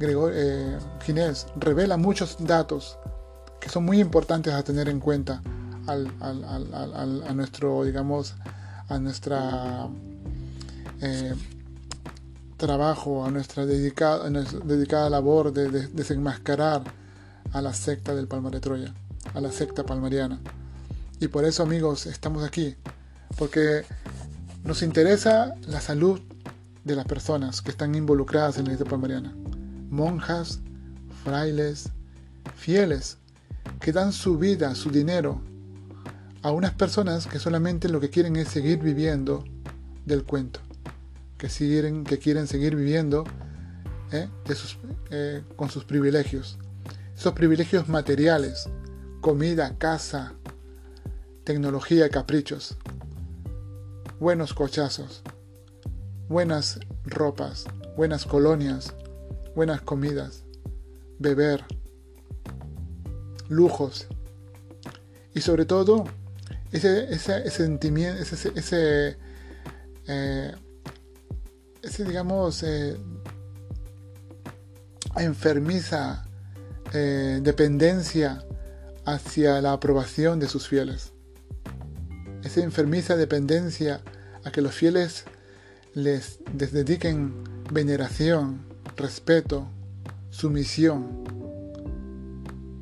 Gregor, 0.00 0.32
eh, 0.34 0.78
Ginés 1.04 1.46
revela 1.56 1.96
muchos 1.96 2.36
datos 2.40 2.98
que 3.60 3.68
son 3.68 3.84
muy 3.84 4.00
importantes 4.00 4.52
a 4.52 4.64
tener 4.64 4.88
en 4.88 4.98
cuenta 4.98 5.42
a 5.86 7.32
nuestro, 7.32 7.84
digamos, 7.84 8.34
a 8.88 8.98
nuestra 8.98 9.88
eh, 11.00 11.34
trabajo, 12.56 13.24
a 13.24 13.30
nuestra 13.30 13.64
dedicada, 13.64 14.28
dedicada 14.64 15.08
labor 15.08 15.52
de, 15.52 15.88
desenmascarar 15.88 16.82
a 17.52 17.60
la 17.60 17.74
secta 17.74 18.14
del 18.14 18.28
Palmar 18.28 18.52
de 18.52 18.60
Troya, 18.60 18.94
a 19.34 19.40
la 19.40 19.52
secta 19.52 19.84
palmariana. 19.84 20.40
Y 21.20 21.28
por 21.28 21.44
eso, 21.44 21.62
amigos, 21.62 22.06
estamos 22.06 22.42
aquí, 22.44 22.76
porque 23.38 23.84
nos 24.64 24.82
interesa 24.82 25.54
la 25.66 25.80
salud 25.80 26.20
de 26.84 26.96
las 26.96 27.06
personas 27.06 27.62
que 27.62 27.70
están 27.70 27.94
involucradas 27.94 28.58
en 28.58 28.64
la 28.64 28.72
iglesia 28.72 28.90
palmariana. 28.90 29.34
Monjas, 29.88 30.60
frailes, 31.24 31.90
fieles, 32.56 33.18
que 33.80 33.92
dan 33.92 34.12
su 34.12 34.38
vida, 34.38 34.74
su 34.74 34.90
dinero, 34.90 35.40
a 36.42 36.50
unas 36.50 36.72
personas 36.72 37.26
que 37.26 37.38
solamente 37.38 37.88
lo 37.88 38.00
que 38.00 38.10
quieren 38.10 38.36
es 38.36 38.48
seguir 38.48 38.78
viviendo 38.78 39.44
del 40.04 40.24
cuento, 40.24 40.60
que, 41.38 41.48
siguen, 41.48 42.04
que 42.04 42.18
quieren 42.18 42.48
seguir 42.48 42.74
viviendo 42.74 43.24
¿eh? 44.10 44.28
eh, 45.10 45.42
con 45.56 45.70
sus 45.70 45.84
privilegios, 45.84 46.58
esos 47.16 47.32
privilegios 47.34 47.88
materiales, 47.88 48.68
comida, 49.22 49.78
casa, 49.78 50.34
tecnología, 51.44 52.10
caprichos, 52.10 52.76
buenos 54.18 54.52
cochazos, 54.52 55.22
buenas 56.28 56.80
ropas, 57.04 57.66
buenas 57.96 58.26
colonias, 58.26 58.92
buenas 59.54 59.80
comidas, 59.80 60.42
beber, 61.20 61.64
lujos. 63.48 64.08
Y 65.34 65.40
sobre 65.40 65.66
todo 65.66 66.04
ese, 66.72 67.14
ese, 67.14 67.48
sentimiento, 67.48 68.20
ese, 68.20 68.52
ese, 68.56 69.16
eh, 70.08 70.52
digamos, 71.98 72.64
eh, 72.64 72.98
enfermiza 75.16 76.26
eh, 76.92 77.38
dependencia 77.40 78.44
hacia 79.04 79.60
la 79.60 79.72
aprobación 79.72 80.40
de 80.40 80.48
sus 80.48 80.68
fieles. 80.68 81.12
Esa 82.42 82.62
enfermiza 82.62 83.16
dependencia 83.16 84.00
a 84.44 84.50
que 84.50 84.62
los 84.62 84.74
fieles 84.74 85.24
les, 85.94 86.40
dediquen 86.52 87.32
veneración, 87.70 88.62
respeto, 88.96 89.66
sumisión. 90.30 91.24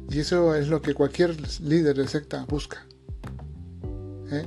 Y 0.09 0.19
eso 0.19 0.55
es 0.55 0.69
lo 0.69 0.83
que 0.83 0.95
cualquier 0.95 1.37
líder 1.61 1.97
de 1.97 2.09
secta 2.09 2.45
busca. 2.47 2.87
¿eh? 4.31 4.45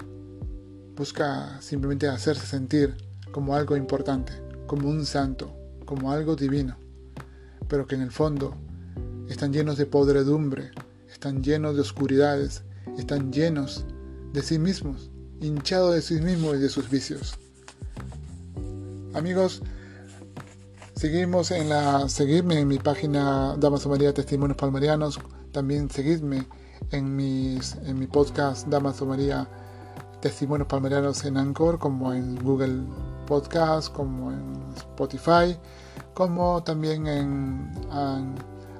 busca 0.95 1.59
simplemente 1.61 2.07
hacerse 2.07 2.45
sentir 2.45 2.95
como 3.31 3.55
algo 3.55 3.75
importante, 3.75 4.33
como 4.67 4.89
un 4.89 5.05
santo, 5.05 5.53
como 5.85 6.11
algo 6.11 6.35
divino, 6.35 6.77
pero 7.67 7.87
que 7.87 7.95
en 7.95 8.01
el 8.01 8.11
fondo 8.11 8.53
están 9.27 9.51
llenos 9.51 9.77
de 9.77 9.85
podredumbre, 9.85 10.71
están 11.23 11.41
llenos 11.41 11.75
de 11.75 11.81
oscuridades, 11.81 12.63
están 12.97 13.31
llenos 13.31 13.85
de 14.33 14.41
sí 14.41 14.59
mismos, 14.59 15.09
hinchados 15.39 15.95
de 15.95 16.01
sí 16.01 16.15
mismos 16.15 16.55
y 16.55 16.57
de 16.57 16.67
sus 16.67 16.89
vicios. 16.89 17.35
Amigos, 19.13 19.61
seguimos 20.97 21.51
en 21.51 21.69
la, 21.69 22.09
seguidme 22.09 22.59
en 22.59 22.67
mi 22.67 22.77
página 22.77 23.55
Damaso 23.57 23.87
María 23.87 24.13
Testimonios 24.13 24.57
Palmarianos, 24.57 25.17
también 25.53 25.89
seguidme 25.89 26.45
en, 26.91 27.15
mis, 27.15 27.75
en 27.85 27.99
mi 27.99 28.07
podcast 28.07 28.67
Damaso 28.67 29.05
María 29.05 29.47
testimonios 30.19 30.67
palmerianos 30.67 31.23
en 31.23 31.37
Anchor, 31.37 31.79
como 31.79 32.11
en 32.11 32.35
Google 32.43 32.81
Podcast, 33.27 33.93
como 33.93 34.29
en 34.29 34.73
Spotify, 34.75 35.57
como 36.13 36.61
también 36.63 37.07
en, 37.07 37.71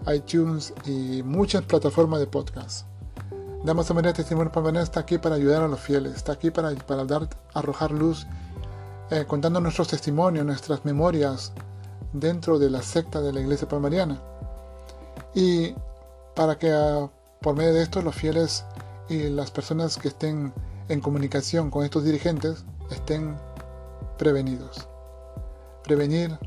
iTunes 0.08 0.74
y 0.86 1.24
muchas 1.24 1.64
plataformas 1.64 2.20
de 2.20 2.28
podcast. 2.28 2.86
Damos 3.64 3.90
a 3.90 3.94
manera 3.94 4.14
Testimonios 4.14 4.54
Palmerianos 4.54 4.90
está 4.90 5.00
aquí 5.02 5.18
para 5.18 5.36
ayudar 5.36 5.62
a 5.62 5.68
los 5.68 5.80
fieles, 5.80 6.16
está 6.16 6.34
aquí 6.34 6.52
para, 6.52 6.72
para 6.76 7.06
arrojar 7.54 7.92
luz, 7.92 8.28
eh, 9.10 9.26
contando 9.26 9.62
nuestros 9.62 9.88
testimonios, 9.88 10.46
nuestras 10.46 10.84
memorias 10.84 11.54
dentro 12.12 12.60
de 12.60 12.70
la 12.70 12.82
secta 12.82 13.22
de 13.22 13.32
la 13.32 13.40
iglesia 13.40 13.68
palmariana. 13.68 14.22
Y 15.34 15.74
para 16.36 16.58
que 16.58 16.72
ah, 16.72 17.10
por 17.42 17.56
medio 17.56 17.74
de 17.74 17.84
esto 17.84 18.02
los 18.02 18.16
fieles 18.16 18.66
y 19.10 19.30
las 19.30 19.52
personas 19.52 19.98
que 19.98 20.10
estén 20.10 20.54
en 20.90 21.02
comunicación 21.02 21.70
con 21.70 21.86
estos 21.86 22.04
dirigentes 22.04 22.66
estén 22.92 23.36
prevenidos. 24.18 24.88
Prevenir 25.84 26.38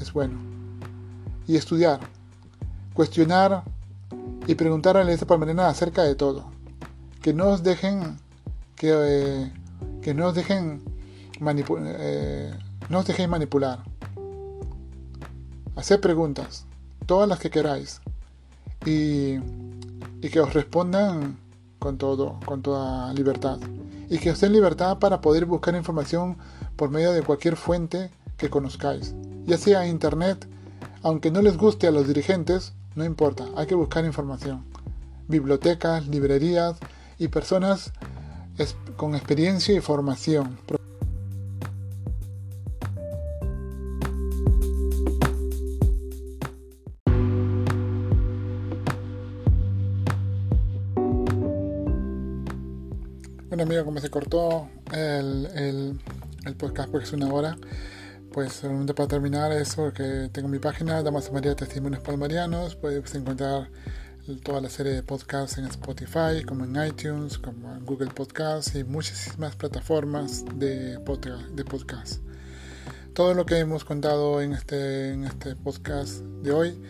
es 0.00 0.12
bueno. 0.12 0.38
Y 1.46 1.56
estudiar, 1.56 2.00
cuestionar 2.98 3.62
y 4.48 4.56
preguntar 4.56 4.96
a 4.96 5.04
la 5.04 5.04
iglesia 5.04 5.24
palmarina 5.24 5.68
acerca 5.68 6.02
de 6.02 6.16
todo. 6.16 6.50
Que 7.22 7.32
no 7.32 7.50
os 7.50 7.62
dejen 7.62 8.18
que, 8.74 8.90
eh, 8.92 9.52
que 10.02 10.14
no 10.14 10.26
os 10.26 10.34
dejen 10.34 10.82
eh, 11.40 12.52
no 12.88 12.98
os 12.98 13.28
manipular. 13.28 13.84
Hacer 15.76 16.00
preguntas, 16.00 16.64
todas 17.06 17.28
las 17.28 17.38
que 17.38 17.50
queráis, 17.50 18.00
y, 18.84 19.36
y 20.20 20.28
que 20.32 20.40
os 20.40 20.52
respondan 20.52 21.38
con 21.78 21.98
todo, 21.98 22.40
con 22.46 22.62
toda 22.62 23.12
libertad. 23.12 23.60
Y 24.10 24.18
que 24.18 24.32
os 24.32 24.40
den 24.40 24.54
libertad 24.54 24.98
para 24.98 25.20
poder 25.20 25.46
buscar 25.46 25.76
información 25.76 26.36
por 26.74 26.90
medio 26.90 27.12
de 27.12 27.22
cualquier 27.22 27.54
fuente 27.54 28.10
que 28.36 28.50
conozcáis. 28.50 29.14
Ya 29.46 29.56
sea 29.56 29.86
internet, 29.86 30.48
aunque 31.04 31.30
no 31.30 31.42
les 31.42 31.56
guste 31.56 31.86
a 31.86 31.92
los 31.92 32.08
dirigentes, 32.08 32.72
no 32.98 33.04
importa, 33.04 33.46
hay 33.56 33.66
que 33.66 33.76
buscar 33.76 34.04
información. 34.04 34.64
Bibliotecas, 35.28 36.08
librerías, 36.08 36.76
y 37.16 37.28
personas 37.28 37.92
con 38.96 39.14
experiencia 39.14 39.72
y 39.72 39.80
formación. 39.80 40.58
Bueno 53.48 53.62
amigo, 53.62 53.84
como 53.84 54.00
se 54.00 54.10
cortó 54.10 54.68
el 54.92 56.00
podcast 56.58 56.90
porque 56.90 57.06
es 57.06 57.12
una 57.12 57.32
hora, 57.32 57.56
pues 58.32 58.52
solamente 58.52 58.94
para 58.94 59.08
terminar 59.08 59.52
eso, 59.52 59.92
que 59.92 60.28
tengo 60.32 60.48
mi 60.48 60.58
página, 60.58 61.02
Damas 61.02 61.32
María 61.32 61.54
Testimonios 61.54 62.02
Palmarianos, 62.02 62.76
puedes 62.76 63.14
encontrar 63.14 63.70
toda 64.36 64.60
la 64.60 64.68
serie 64.68 64.92
de 64.92 65.02
podcasts 65.02 65.56
en 65.58 65.64
Spotify, 65.66 66.44
como 66.46 66.64
en 66.64 66.76
iTunes, 66.86 67.38
como 67.38 67.74
en 67.74 67.84
Google 67.86 68.10
Podcasts 68.10 68.74
y 68.74 68.84
muchísimas 68.84 69.56
plataformas 69.56 70.44
de, 70.54 71.00
podcast. 71.00 72.20
Todo 73.14 73.32
lo 73.34 73.46
que 73.46 73.58
hemos 73.58 73.84
contado 73.84 74.42
en 74.42 74.52
este, 74.52 75.12
en 75.12 75.24
este 75.24 75.56
podcast 75.56 76.20
de 76.42 76.52
hoy 76.52 76.82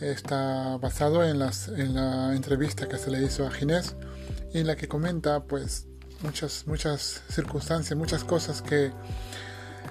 está 0.00 0.76
basado 0.76 1.24
en, 1.24 1.38
las, 1.38 1.68
en 1.68 1.94
la 1.94 2.34
entrevista 2.34 2.88
que 2.88 2.98
se 2.98 3.10
le 3.10 3.22
hizo 3.22 3.46
a 3.46 3.50
Ginés, 3.50 3.96
en 4.52 4.66
la 4.66 4.76
que 4.76 4.86
comenta 4.86 5.42
pues 5.42 5.88
muchas, 6.22 6.66
muchas 6.66 7.22
circunstancias, 7.28 7.98
muchas 7.98 8.22
cosas 8.22 8.62
que 8.62 8.92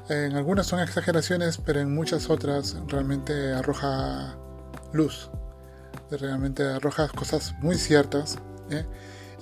en 0.10 0.36
algunas 0.36 0.68
son 0.68 0.80
exageraciones, 0.80 1.58
pero 1.58 1.80
en 1.80 1.94
muchas 1.94 2.30
otras 2.30 2.76
realmente 2.88 3.54
arroja 3.54 4.38
luz 4.94 5.30
realmente 6.12 6.64
arroja 6.64 7.08
cosas 7.10 7.54
muy 7.62 7.78
ciertas 7.78 8.38
¿eh? 8.70 8.86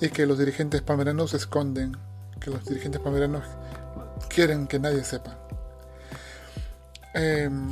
y 0.01 0.09
que 0.09 0.25
los 0.25 0.37
dirigentes 0.37 0.81
palmeranos 0.81 1.33
esconden, 1.33 1.97
que 2.39 2.49
los 2.49 2.65
dirigentes 2.65 3.01
palmeranos 3.01 3.43
quieren 4.29 4.67
que 4.67 4.79
nadie 4.79 5.03
sepa. 5.03 5.37
Em, 7.13 7.69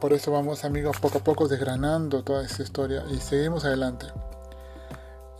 por 0.00 0.12
eso 0.12 0.32
vamos 0.32 0.64
amigos 0.64 0.98
poco 0.98 1.18
a 1.18 1.24
poco 1.24 1.48
desgranando 1.48 2.24
toda 2.24 2.44
esta 2.44 2.62
historia 2.62 3.04
y 3.10 3.20
seguimos 3.20 3.64
adelante. 3.64 4.06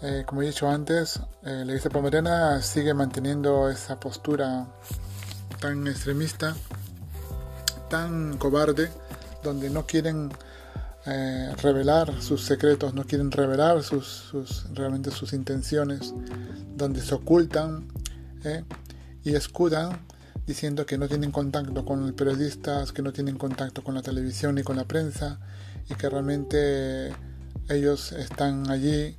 Eh, 0.03 0.25
como 0.27 0.43
he 0.43 0.47
dicho 0.47 0.69
antes, 0.69 1.21
eh, 1.43 1.63
la 1.65 1.65
iglesia 1.65 1.91
palmerana 1.91 2.61
sigue 2.61 2.93
manteniendo 2.93 3.71
esa 3.71 3.99
postura 3.99 4.67
tan 5.63 5.87
extremista, 5.87 6.57
tan 7.89 8.37
cobarde, 8.37 8.91
donde 9.45 9.71
no 9.71 9.87
quieren 9.87 10.33
eh, 11.07 11.55
revelar 11.63 12.21
sus 12.21 12.43
secretos, 12.43 12.95
no 12.95 13.05
quieren 13.05 13.31
revelar 13.31 13.85
sus, 13.85 14.33
realmente 14.75 15.13
sus 15.13 15.33
intenciones, 15.33 16.15
donde 16.75 17.01
se 17.01 17.15
ocultan 17.15 17.87
eh, 18.43 18.65
y 19.23 19.37
escudan 19.37 20.01
diciendo 20.49 20.85
que 20.85 20.99
no 20.99 21.07
tienen 21.07 21.31
contacto 21.31 21.85
con 21.85 22.01
los 22.01 22.13
periodistas, 22.13 22.91
que 22.91 23.03
no 23.03 23.13
tienen 23.13 23.39
contacto 23.39 23.85
con 23.85 23.95
la 23.95 24.03
televisión 24.03 24.57
ni 24.57 24.65
con 24.65 24.77
la 24.77 24.85
prensa 24.85 25.39
y 25.89 25.95
que 25.95 26.09
realmente 26.09 27.13
ellos 27.69 28.11
están 28.11 28.69
allí 28.69 29.17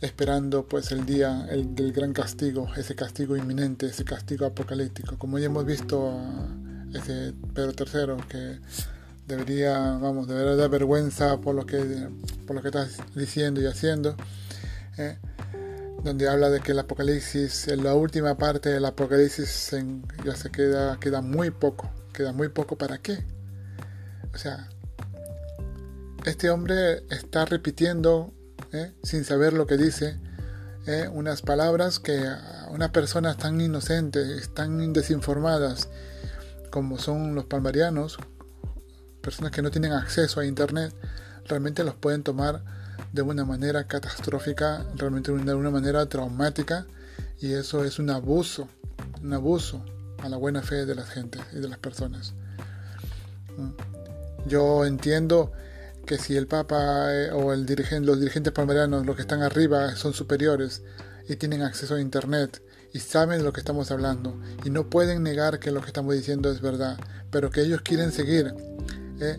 esperando 0.00 0.66
pues 0.66 0.92
el 0.92 1.06
día 1.06 1.46
el, 1.50 1.74
del 1.74 1.92
gran 1.92 2.12
castigo, 2.12 2.68
ese 2.76 2.94
castigo 2.94 3.36
inminente, 3.36 3.86
ese 3.86 4.04
castigo 4.04 4.46
apocalíptico, 4.46 5.18
como 5.18 5.38
ya 5.38 5.46
hemos 5.46 5.64
visto 5.64 6.18
ese 6.94 7.34
Pedro 7.54 7.72
III 8.18 8.24
que 8.28 8.58
debería, 9.26 9.98
vamos, 9.98 10.26
debería 10.26 10.56
dar 10.56 10.70
vergüenza 10.70 11.40
por 11.40 11.54
lo 11.54 11.66
que, 11.66 12.08
por 12.46 12.56
lo 12.56 12.62
que 12.62 12.68
estás 12.68 12.98
diciendo 13.14 13.60
y 13.60 13.66
haciendo. 13.66 14.16
¿eh? 14.98 15.18
donde 16.02 16.28
habla 16.28 16.50
de 16.50 16.60
que 16.60 16.72
el 16.72 16.78
apocalipsis, 16.78 17.68
en 17.68 17.84
la 17.84 17.94
última 17.94 18.36
parte 18.36 18.70
del 18.70 18.84
apocalipsis 18.84 19.70
ya 20.24 20.34
se 20.34 20.50
queda, 20.50 20.98
queda 20.98 21.20
muy 21.20 21.50
poco. 21.50 21.90
Queda 22.12 22.32
muy 22.32 22.48
poco 22.48 22.76
para 22.76 22.98
qué. 22.98 23.24
O 24.34 24.38
sea, 24.38 24.68
este 26.24 26.50
hombre 26.50 27.02
está 27.10 27.44
repitiendo, 27.44 28.32
¿eh? 28.72 28.92
sin 29.02 29.24
saber 29.24 29.52
lo 29.52 29.66
que 29.66 29.76
dice, 29.76 30.18
¿eh? 30.86 31.08
unas 31.12 31.42
palabras 31.42 31.98
que 31.98 32.18
a 32.26 32.68
una 32.70 32.92
persona 32.92 33.36
tan 33.36 33.60
inocente, 33.60 34.20
tan 34.54 34.92
desinformadas 34.92 35.88
como 36.70 36.98
son 36.98 37.34
los 37.34 37.46
palmarianos, 37.46 38.18
personas 39.20 39.52
que 39.52 39.62
no 39.62 39.70
tienen 39.70 39.92
acceso 39.92 40.40
a 40.40 40.46
Internet 40.46 40.94
realmente 41.46 41.84
los 41.84 41.94
pueden 41.94 42.22
tomar 42.22 42.62
de 43.12 43.22
una 43.22 43.44
manera 43.44 43.84
catastrófica, 43.84 44.86
realmente 44.94 45.32
de 45.32 45.54
una 45.54 45.70
manera 45.70 46.06
traumática 46.06 46.86
y 47.40 47.52
eso 47.52 47.84
es 47.84 47.98
un 47.98 48.10
abuso, 48.10 48.68
un 49.22 49.32
abuso 49.32 49.84
a 50.22 50.28
la 50.28 50.36
buena 50.36 50.62
fe 50.62 50.86
de 50.86 50.94
la 50.94 51.04
gente 51.04 51.38
y 51.52 51.56
de 51.56 51.68
las 51.68 51.78
personas. 51.78 52.34
Mm. 53.56 54.48
Yo 54.48 54.84
entiendo 54.84 55.52
que 56.10 56.18
si 56.18 56.36
el 56.36 56.48
Papa 56.48 57.14
eh, 57.14 57.30
o 57.30 57.54
los 57.54 57.66
dirigentes 58.18 58.52
palmerianos, 58.52 59.06
los 59.06 59.14
que 59.14 59.22
están 59.22 59.42
arriba, 59.42 59.94
son 59.94 60.12
superiores 60.12 60.82
y 61.28 61.36
tienen 61.36 61.62
acceso 61.62 61.94
a 61.94 62.00
Internet 62.00 62.60
y 62.92 62.98
saben 62.98 63.38
de 63.38 63.44
lo 63.44 63.52
que 63.52 63.60
estamos 63.60 63.92
hablando 63.92 64.36
y 64.64 64.70
no 64.70 64.90
pueden 64.90 65.22
negar 65.22 65.60
que 65.60 65.70
lo 65.70 65.80
que 65.80 65.86
estamos 65.86 66.12
diciendo 66.16 66.50
es 66.50 66.60
verdad, 66.60 66.98
pero 67.30 67.52
que 67.52 67.60
ellos 67.60 67.82
quieren 67.82 68.10
seguir 68.10 68.52
¿eh? 69.20 69.36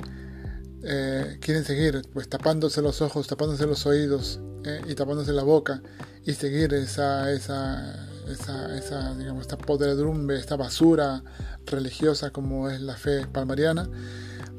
Eh, 0.84 1.40
quieren 1.42 1.66
seguir 1.66 2.04
pues 2.14 2.30
tapándose 2.30 2.82
los 2.82 3.02
ojos, 3.02 3.28
tapándose 3.28 3.68
los 3.68 3.86
oídos 3.86 4.40
y 4.88 4.96
tapándose 4.96 5.34
la 5.34 5.44
boca 5.44 5.82
y 6.24 6.36
seguir 6.36 6.74
esa, 6.74 7.34
esa, 7.34 8.08
esa, 8.30 8.78
esa, 8.78 9.14
digamos, 9.16 9.42
esta 9.42 9.58
podredumbre, 9.58 10.40
esta 10.40 10.56
basura 10.56 11.22
religiosa 11.66 12.30
como 12.30 12.70
es 12.70 12.80
la 12.80 12.96
fe 12.96 13.28
palmariana, 13.28 13.90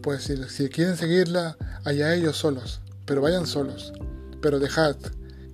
pues 0.03 0.25
si, 0.25 0.37
si 0.49 0.69
quieren 0.69 0.97
seguirla, 0.97 1.57
allá 1.85 2.15
ellos 2.15 2.37
solos, 2.37 2.81
pero 3.07 3.23
vayan 3.23 3.47
solos, 3.47 3.93
pero 4.41 4.59
dejad 4.59 4.97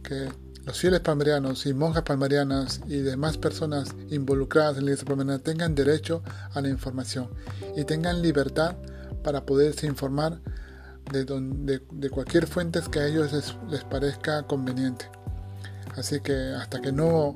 que 0.03 0.28
los 0.68 0.78
fieles 0.78 1.01
palmarianos 1.01 1.64
y 1.64 1.72
monjas 1.72 2.03
palmarianas 2.03 2.82
y 2.88 2.99
demás 2.99 3.38
personas 3.38 3.94
involucradas 4.11 4.76
en 4.76 4.84
la 4.84 4.90
iglesia 4.90 5.07
palmariana 5.07 5.38
tengan 5.38 5.74
derecho 5.74 6.22
a 6.53 6.61
la 6.61 6.68
información 6.68 7.30
y 7.74 7.84
tengan 7.84 8.20
libertad 8.20 8.76
para 9.22 9.46
poderse 9.46 9.86
informar 9.86 10.40
de, 11.11 12.11
cualquier 12.11 12.46
fuente 12.46 12.80
que 12.90 13.01
a 13.01 13.07
ellos 13.07 13.57
les, 13.70 13.84
parezca 13.84 14.42
conveniente. 14.42 15.07
Así 15.96 16.20
que 16.20 16.34
hasta 16.53 16.82
que 16.82 16.92
no 16.92 17.34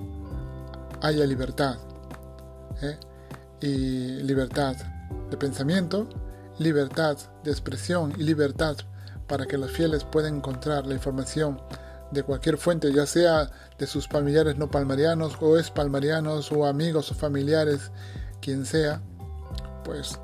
haya 1.01 1.25
libertad, 1.25 1.79
¿eh? 2.83 2.99
y 3.63 4.23
libertad 4.23 4.77
de 5.31 5.37
pensamiento, 5.37 6.07
libertad 6.63 7.19
de 7.45 7.51
expresión 7.51 8.15
y 8.19 8.23
libertad 8.23 8.77
para 9.27 9.47
que 9.47 9.59
los 9.59 9.71
fieles 9.71 10.05
puedan 10.05 10.37
encontrar 10.37 10.87
la 10.87 10.95
información 10.95 11.61
de 12.11 12.23
cualquier 12.23 12.59
fuente, 12.59 12.93
ya 12.93 13.07
sea 13.07 13.51
de 13.79 13.87
sus 13.87 14.07
familiares 14.07 14.57
no 14.57 14.71
palmarianos 14.71 15.37
o 15.41 15.59
es 15.59 15.71
palmarianos 15.71 16.53
o 16.53 16.67
amigos 16.67 17.11
o 17.11 17.15
familiares, 17.15 17.91
quien 18.41 18.67
sea, 18.67 19.01
pues 19.85 20.19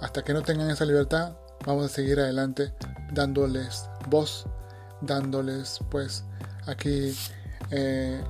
hasta 0.00 0.22
que 0.24 0.34
no 0.34 0.42
tengan 0.42 0.70
esa 0.70 0.84
libertad, 0.84 1.36
vamos 1.64 1.86
a 1.86 1.88
seguir 1.88 2.18
adelante 2.18 2.74
dándoles 3.12 3.88
voz, 4.08 4.46
dándoles 5.00 5.78
pues 5.90 6.24
aquí 6.66 7.16
eh, 7.70 8.20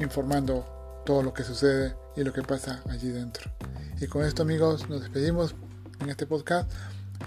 informando 0.00 0.66
todo 1.06 1.22
lo 1.22 1.32
que 1.32 1.44
sucede 1.44 1.94
y 2.16 2.24
lo 2.24 2.32
que 2.32 2.42
pasa 2.42 2.82
allí 2.90 3.10
dentro. 3.10 3.50
Y 4.00 4.08
con 4.08 4.24
esto 4.24 4.42
amigos 4.42 4.88
nos 4.88 5.02
despedimos 5.02 5.54
en 6.02 6.10
este 6.10 6.26
podcast 6.26 6.70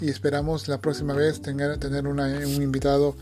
y 0.01 0.09
esperamos 0.09 0.67
la 0.67 0.79
próxima 0.79 1.13
vez 1.13 1.41
tener, 1.41 1.77
tener 1.77 2.07
un 2.07 2.19
invitado 2.61 3.15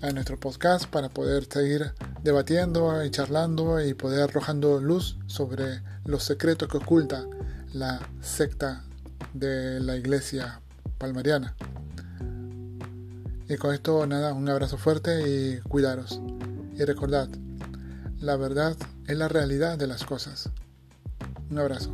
a 0.00 0.10
nuestro 0.10 0.38
podcast 0.38 0.86
para 0.86 1.08
poder 1.08 1.44
seguir 1.44 1.92
debatiendo 2.22 3.04
y 3.04 3.10
charlando 3.10 3.80
y 3.80 3.94
poder 3.94 4.22
arrojando 4.22 4.80
luz 4.80 5.16
sobre 5.26 5.80
los 6.04 6.24
secretos 6.24 6.68
que 6.68 6.78
oculta 6.78 7.24
la 7.72 8.00
secta 8.20 8.82
de 9.32 9.80
la 9.80 9.96
iglesia 9.96 10.60
palmariana. 10.98 11.54
Y 13.48 13.56
con 13.56 13.74
esto 13.74 14.06
nada, 14.06 14.32
un 14.32 14.48
abrazo 14.48 14.78
fuerte 14.78 15.28
y 15.28 15.60
cuidaros. 15.60 16.20
Y 16.74 16.84
recordad, 16.84 17.28
la 18.18 18.36
verdad 18.36 18.76
es 19.06 19.16
la 19.16 19.28
realidad 19.28 19.78
de 19.78 19.86
las 19.86 20.04
cosas. 20.04 20.50
Un 21.50 21.58
abrazo. 21.58 21.92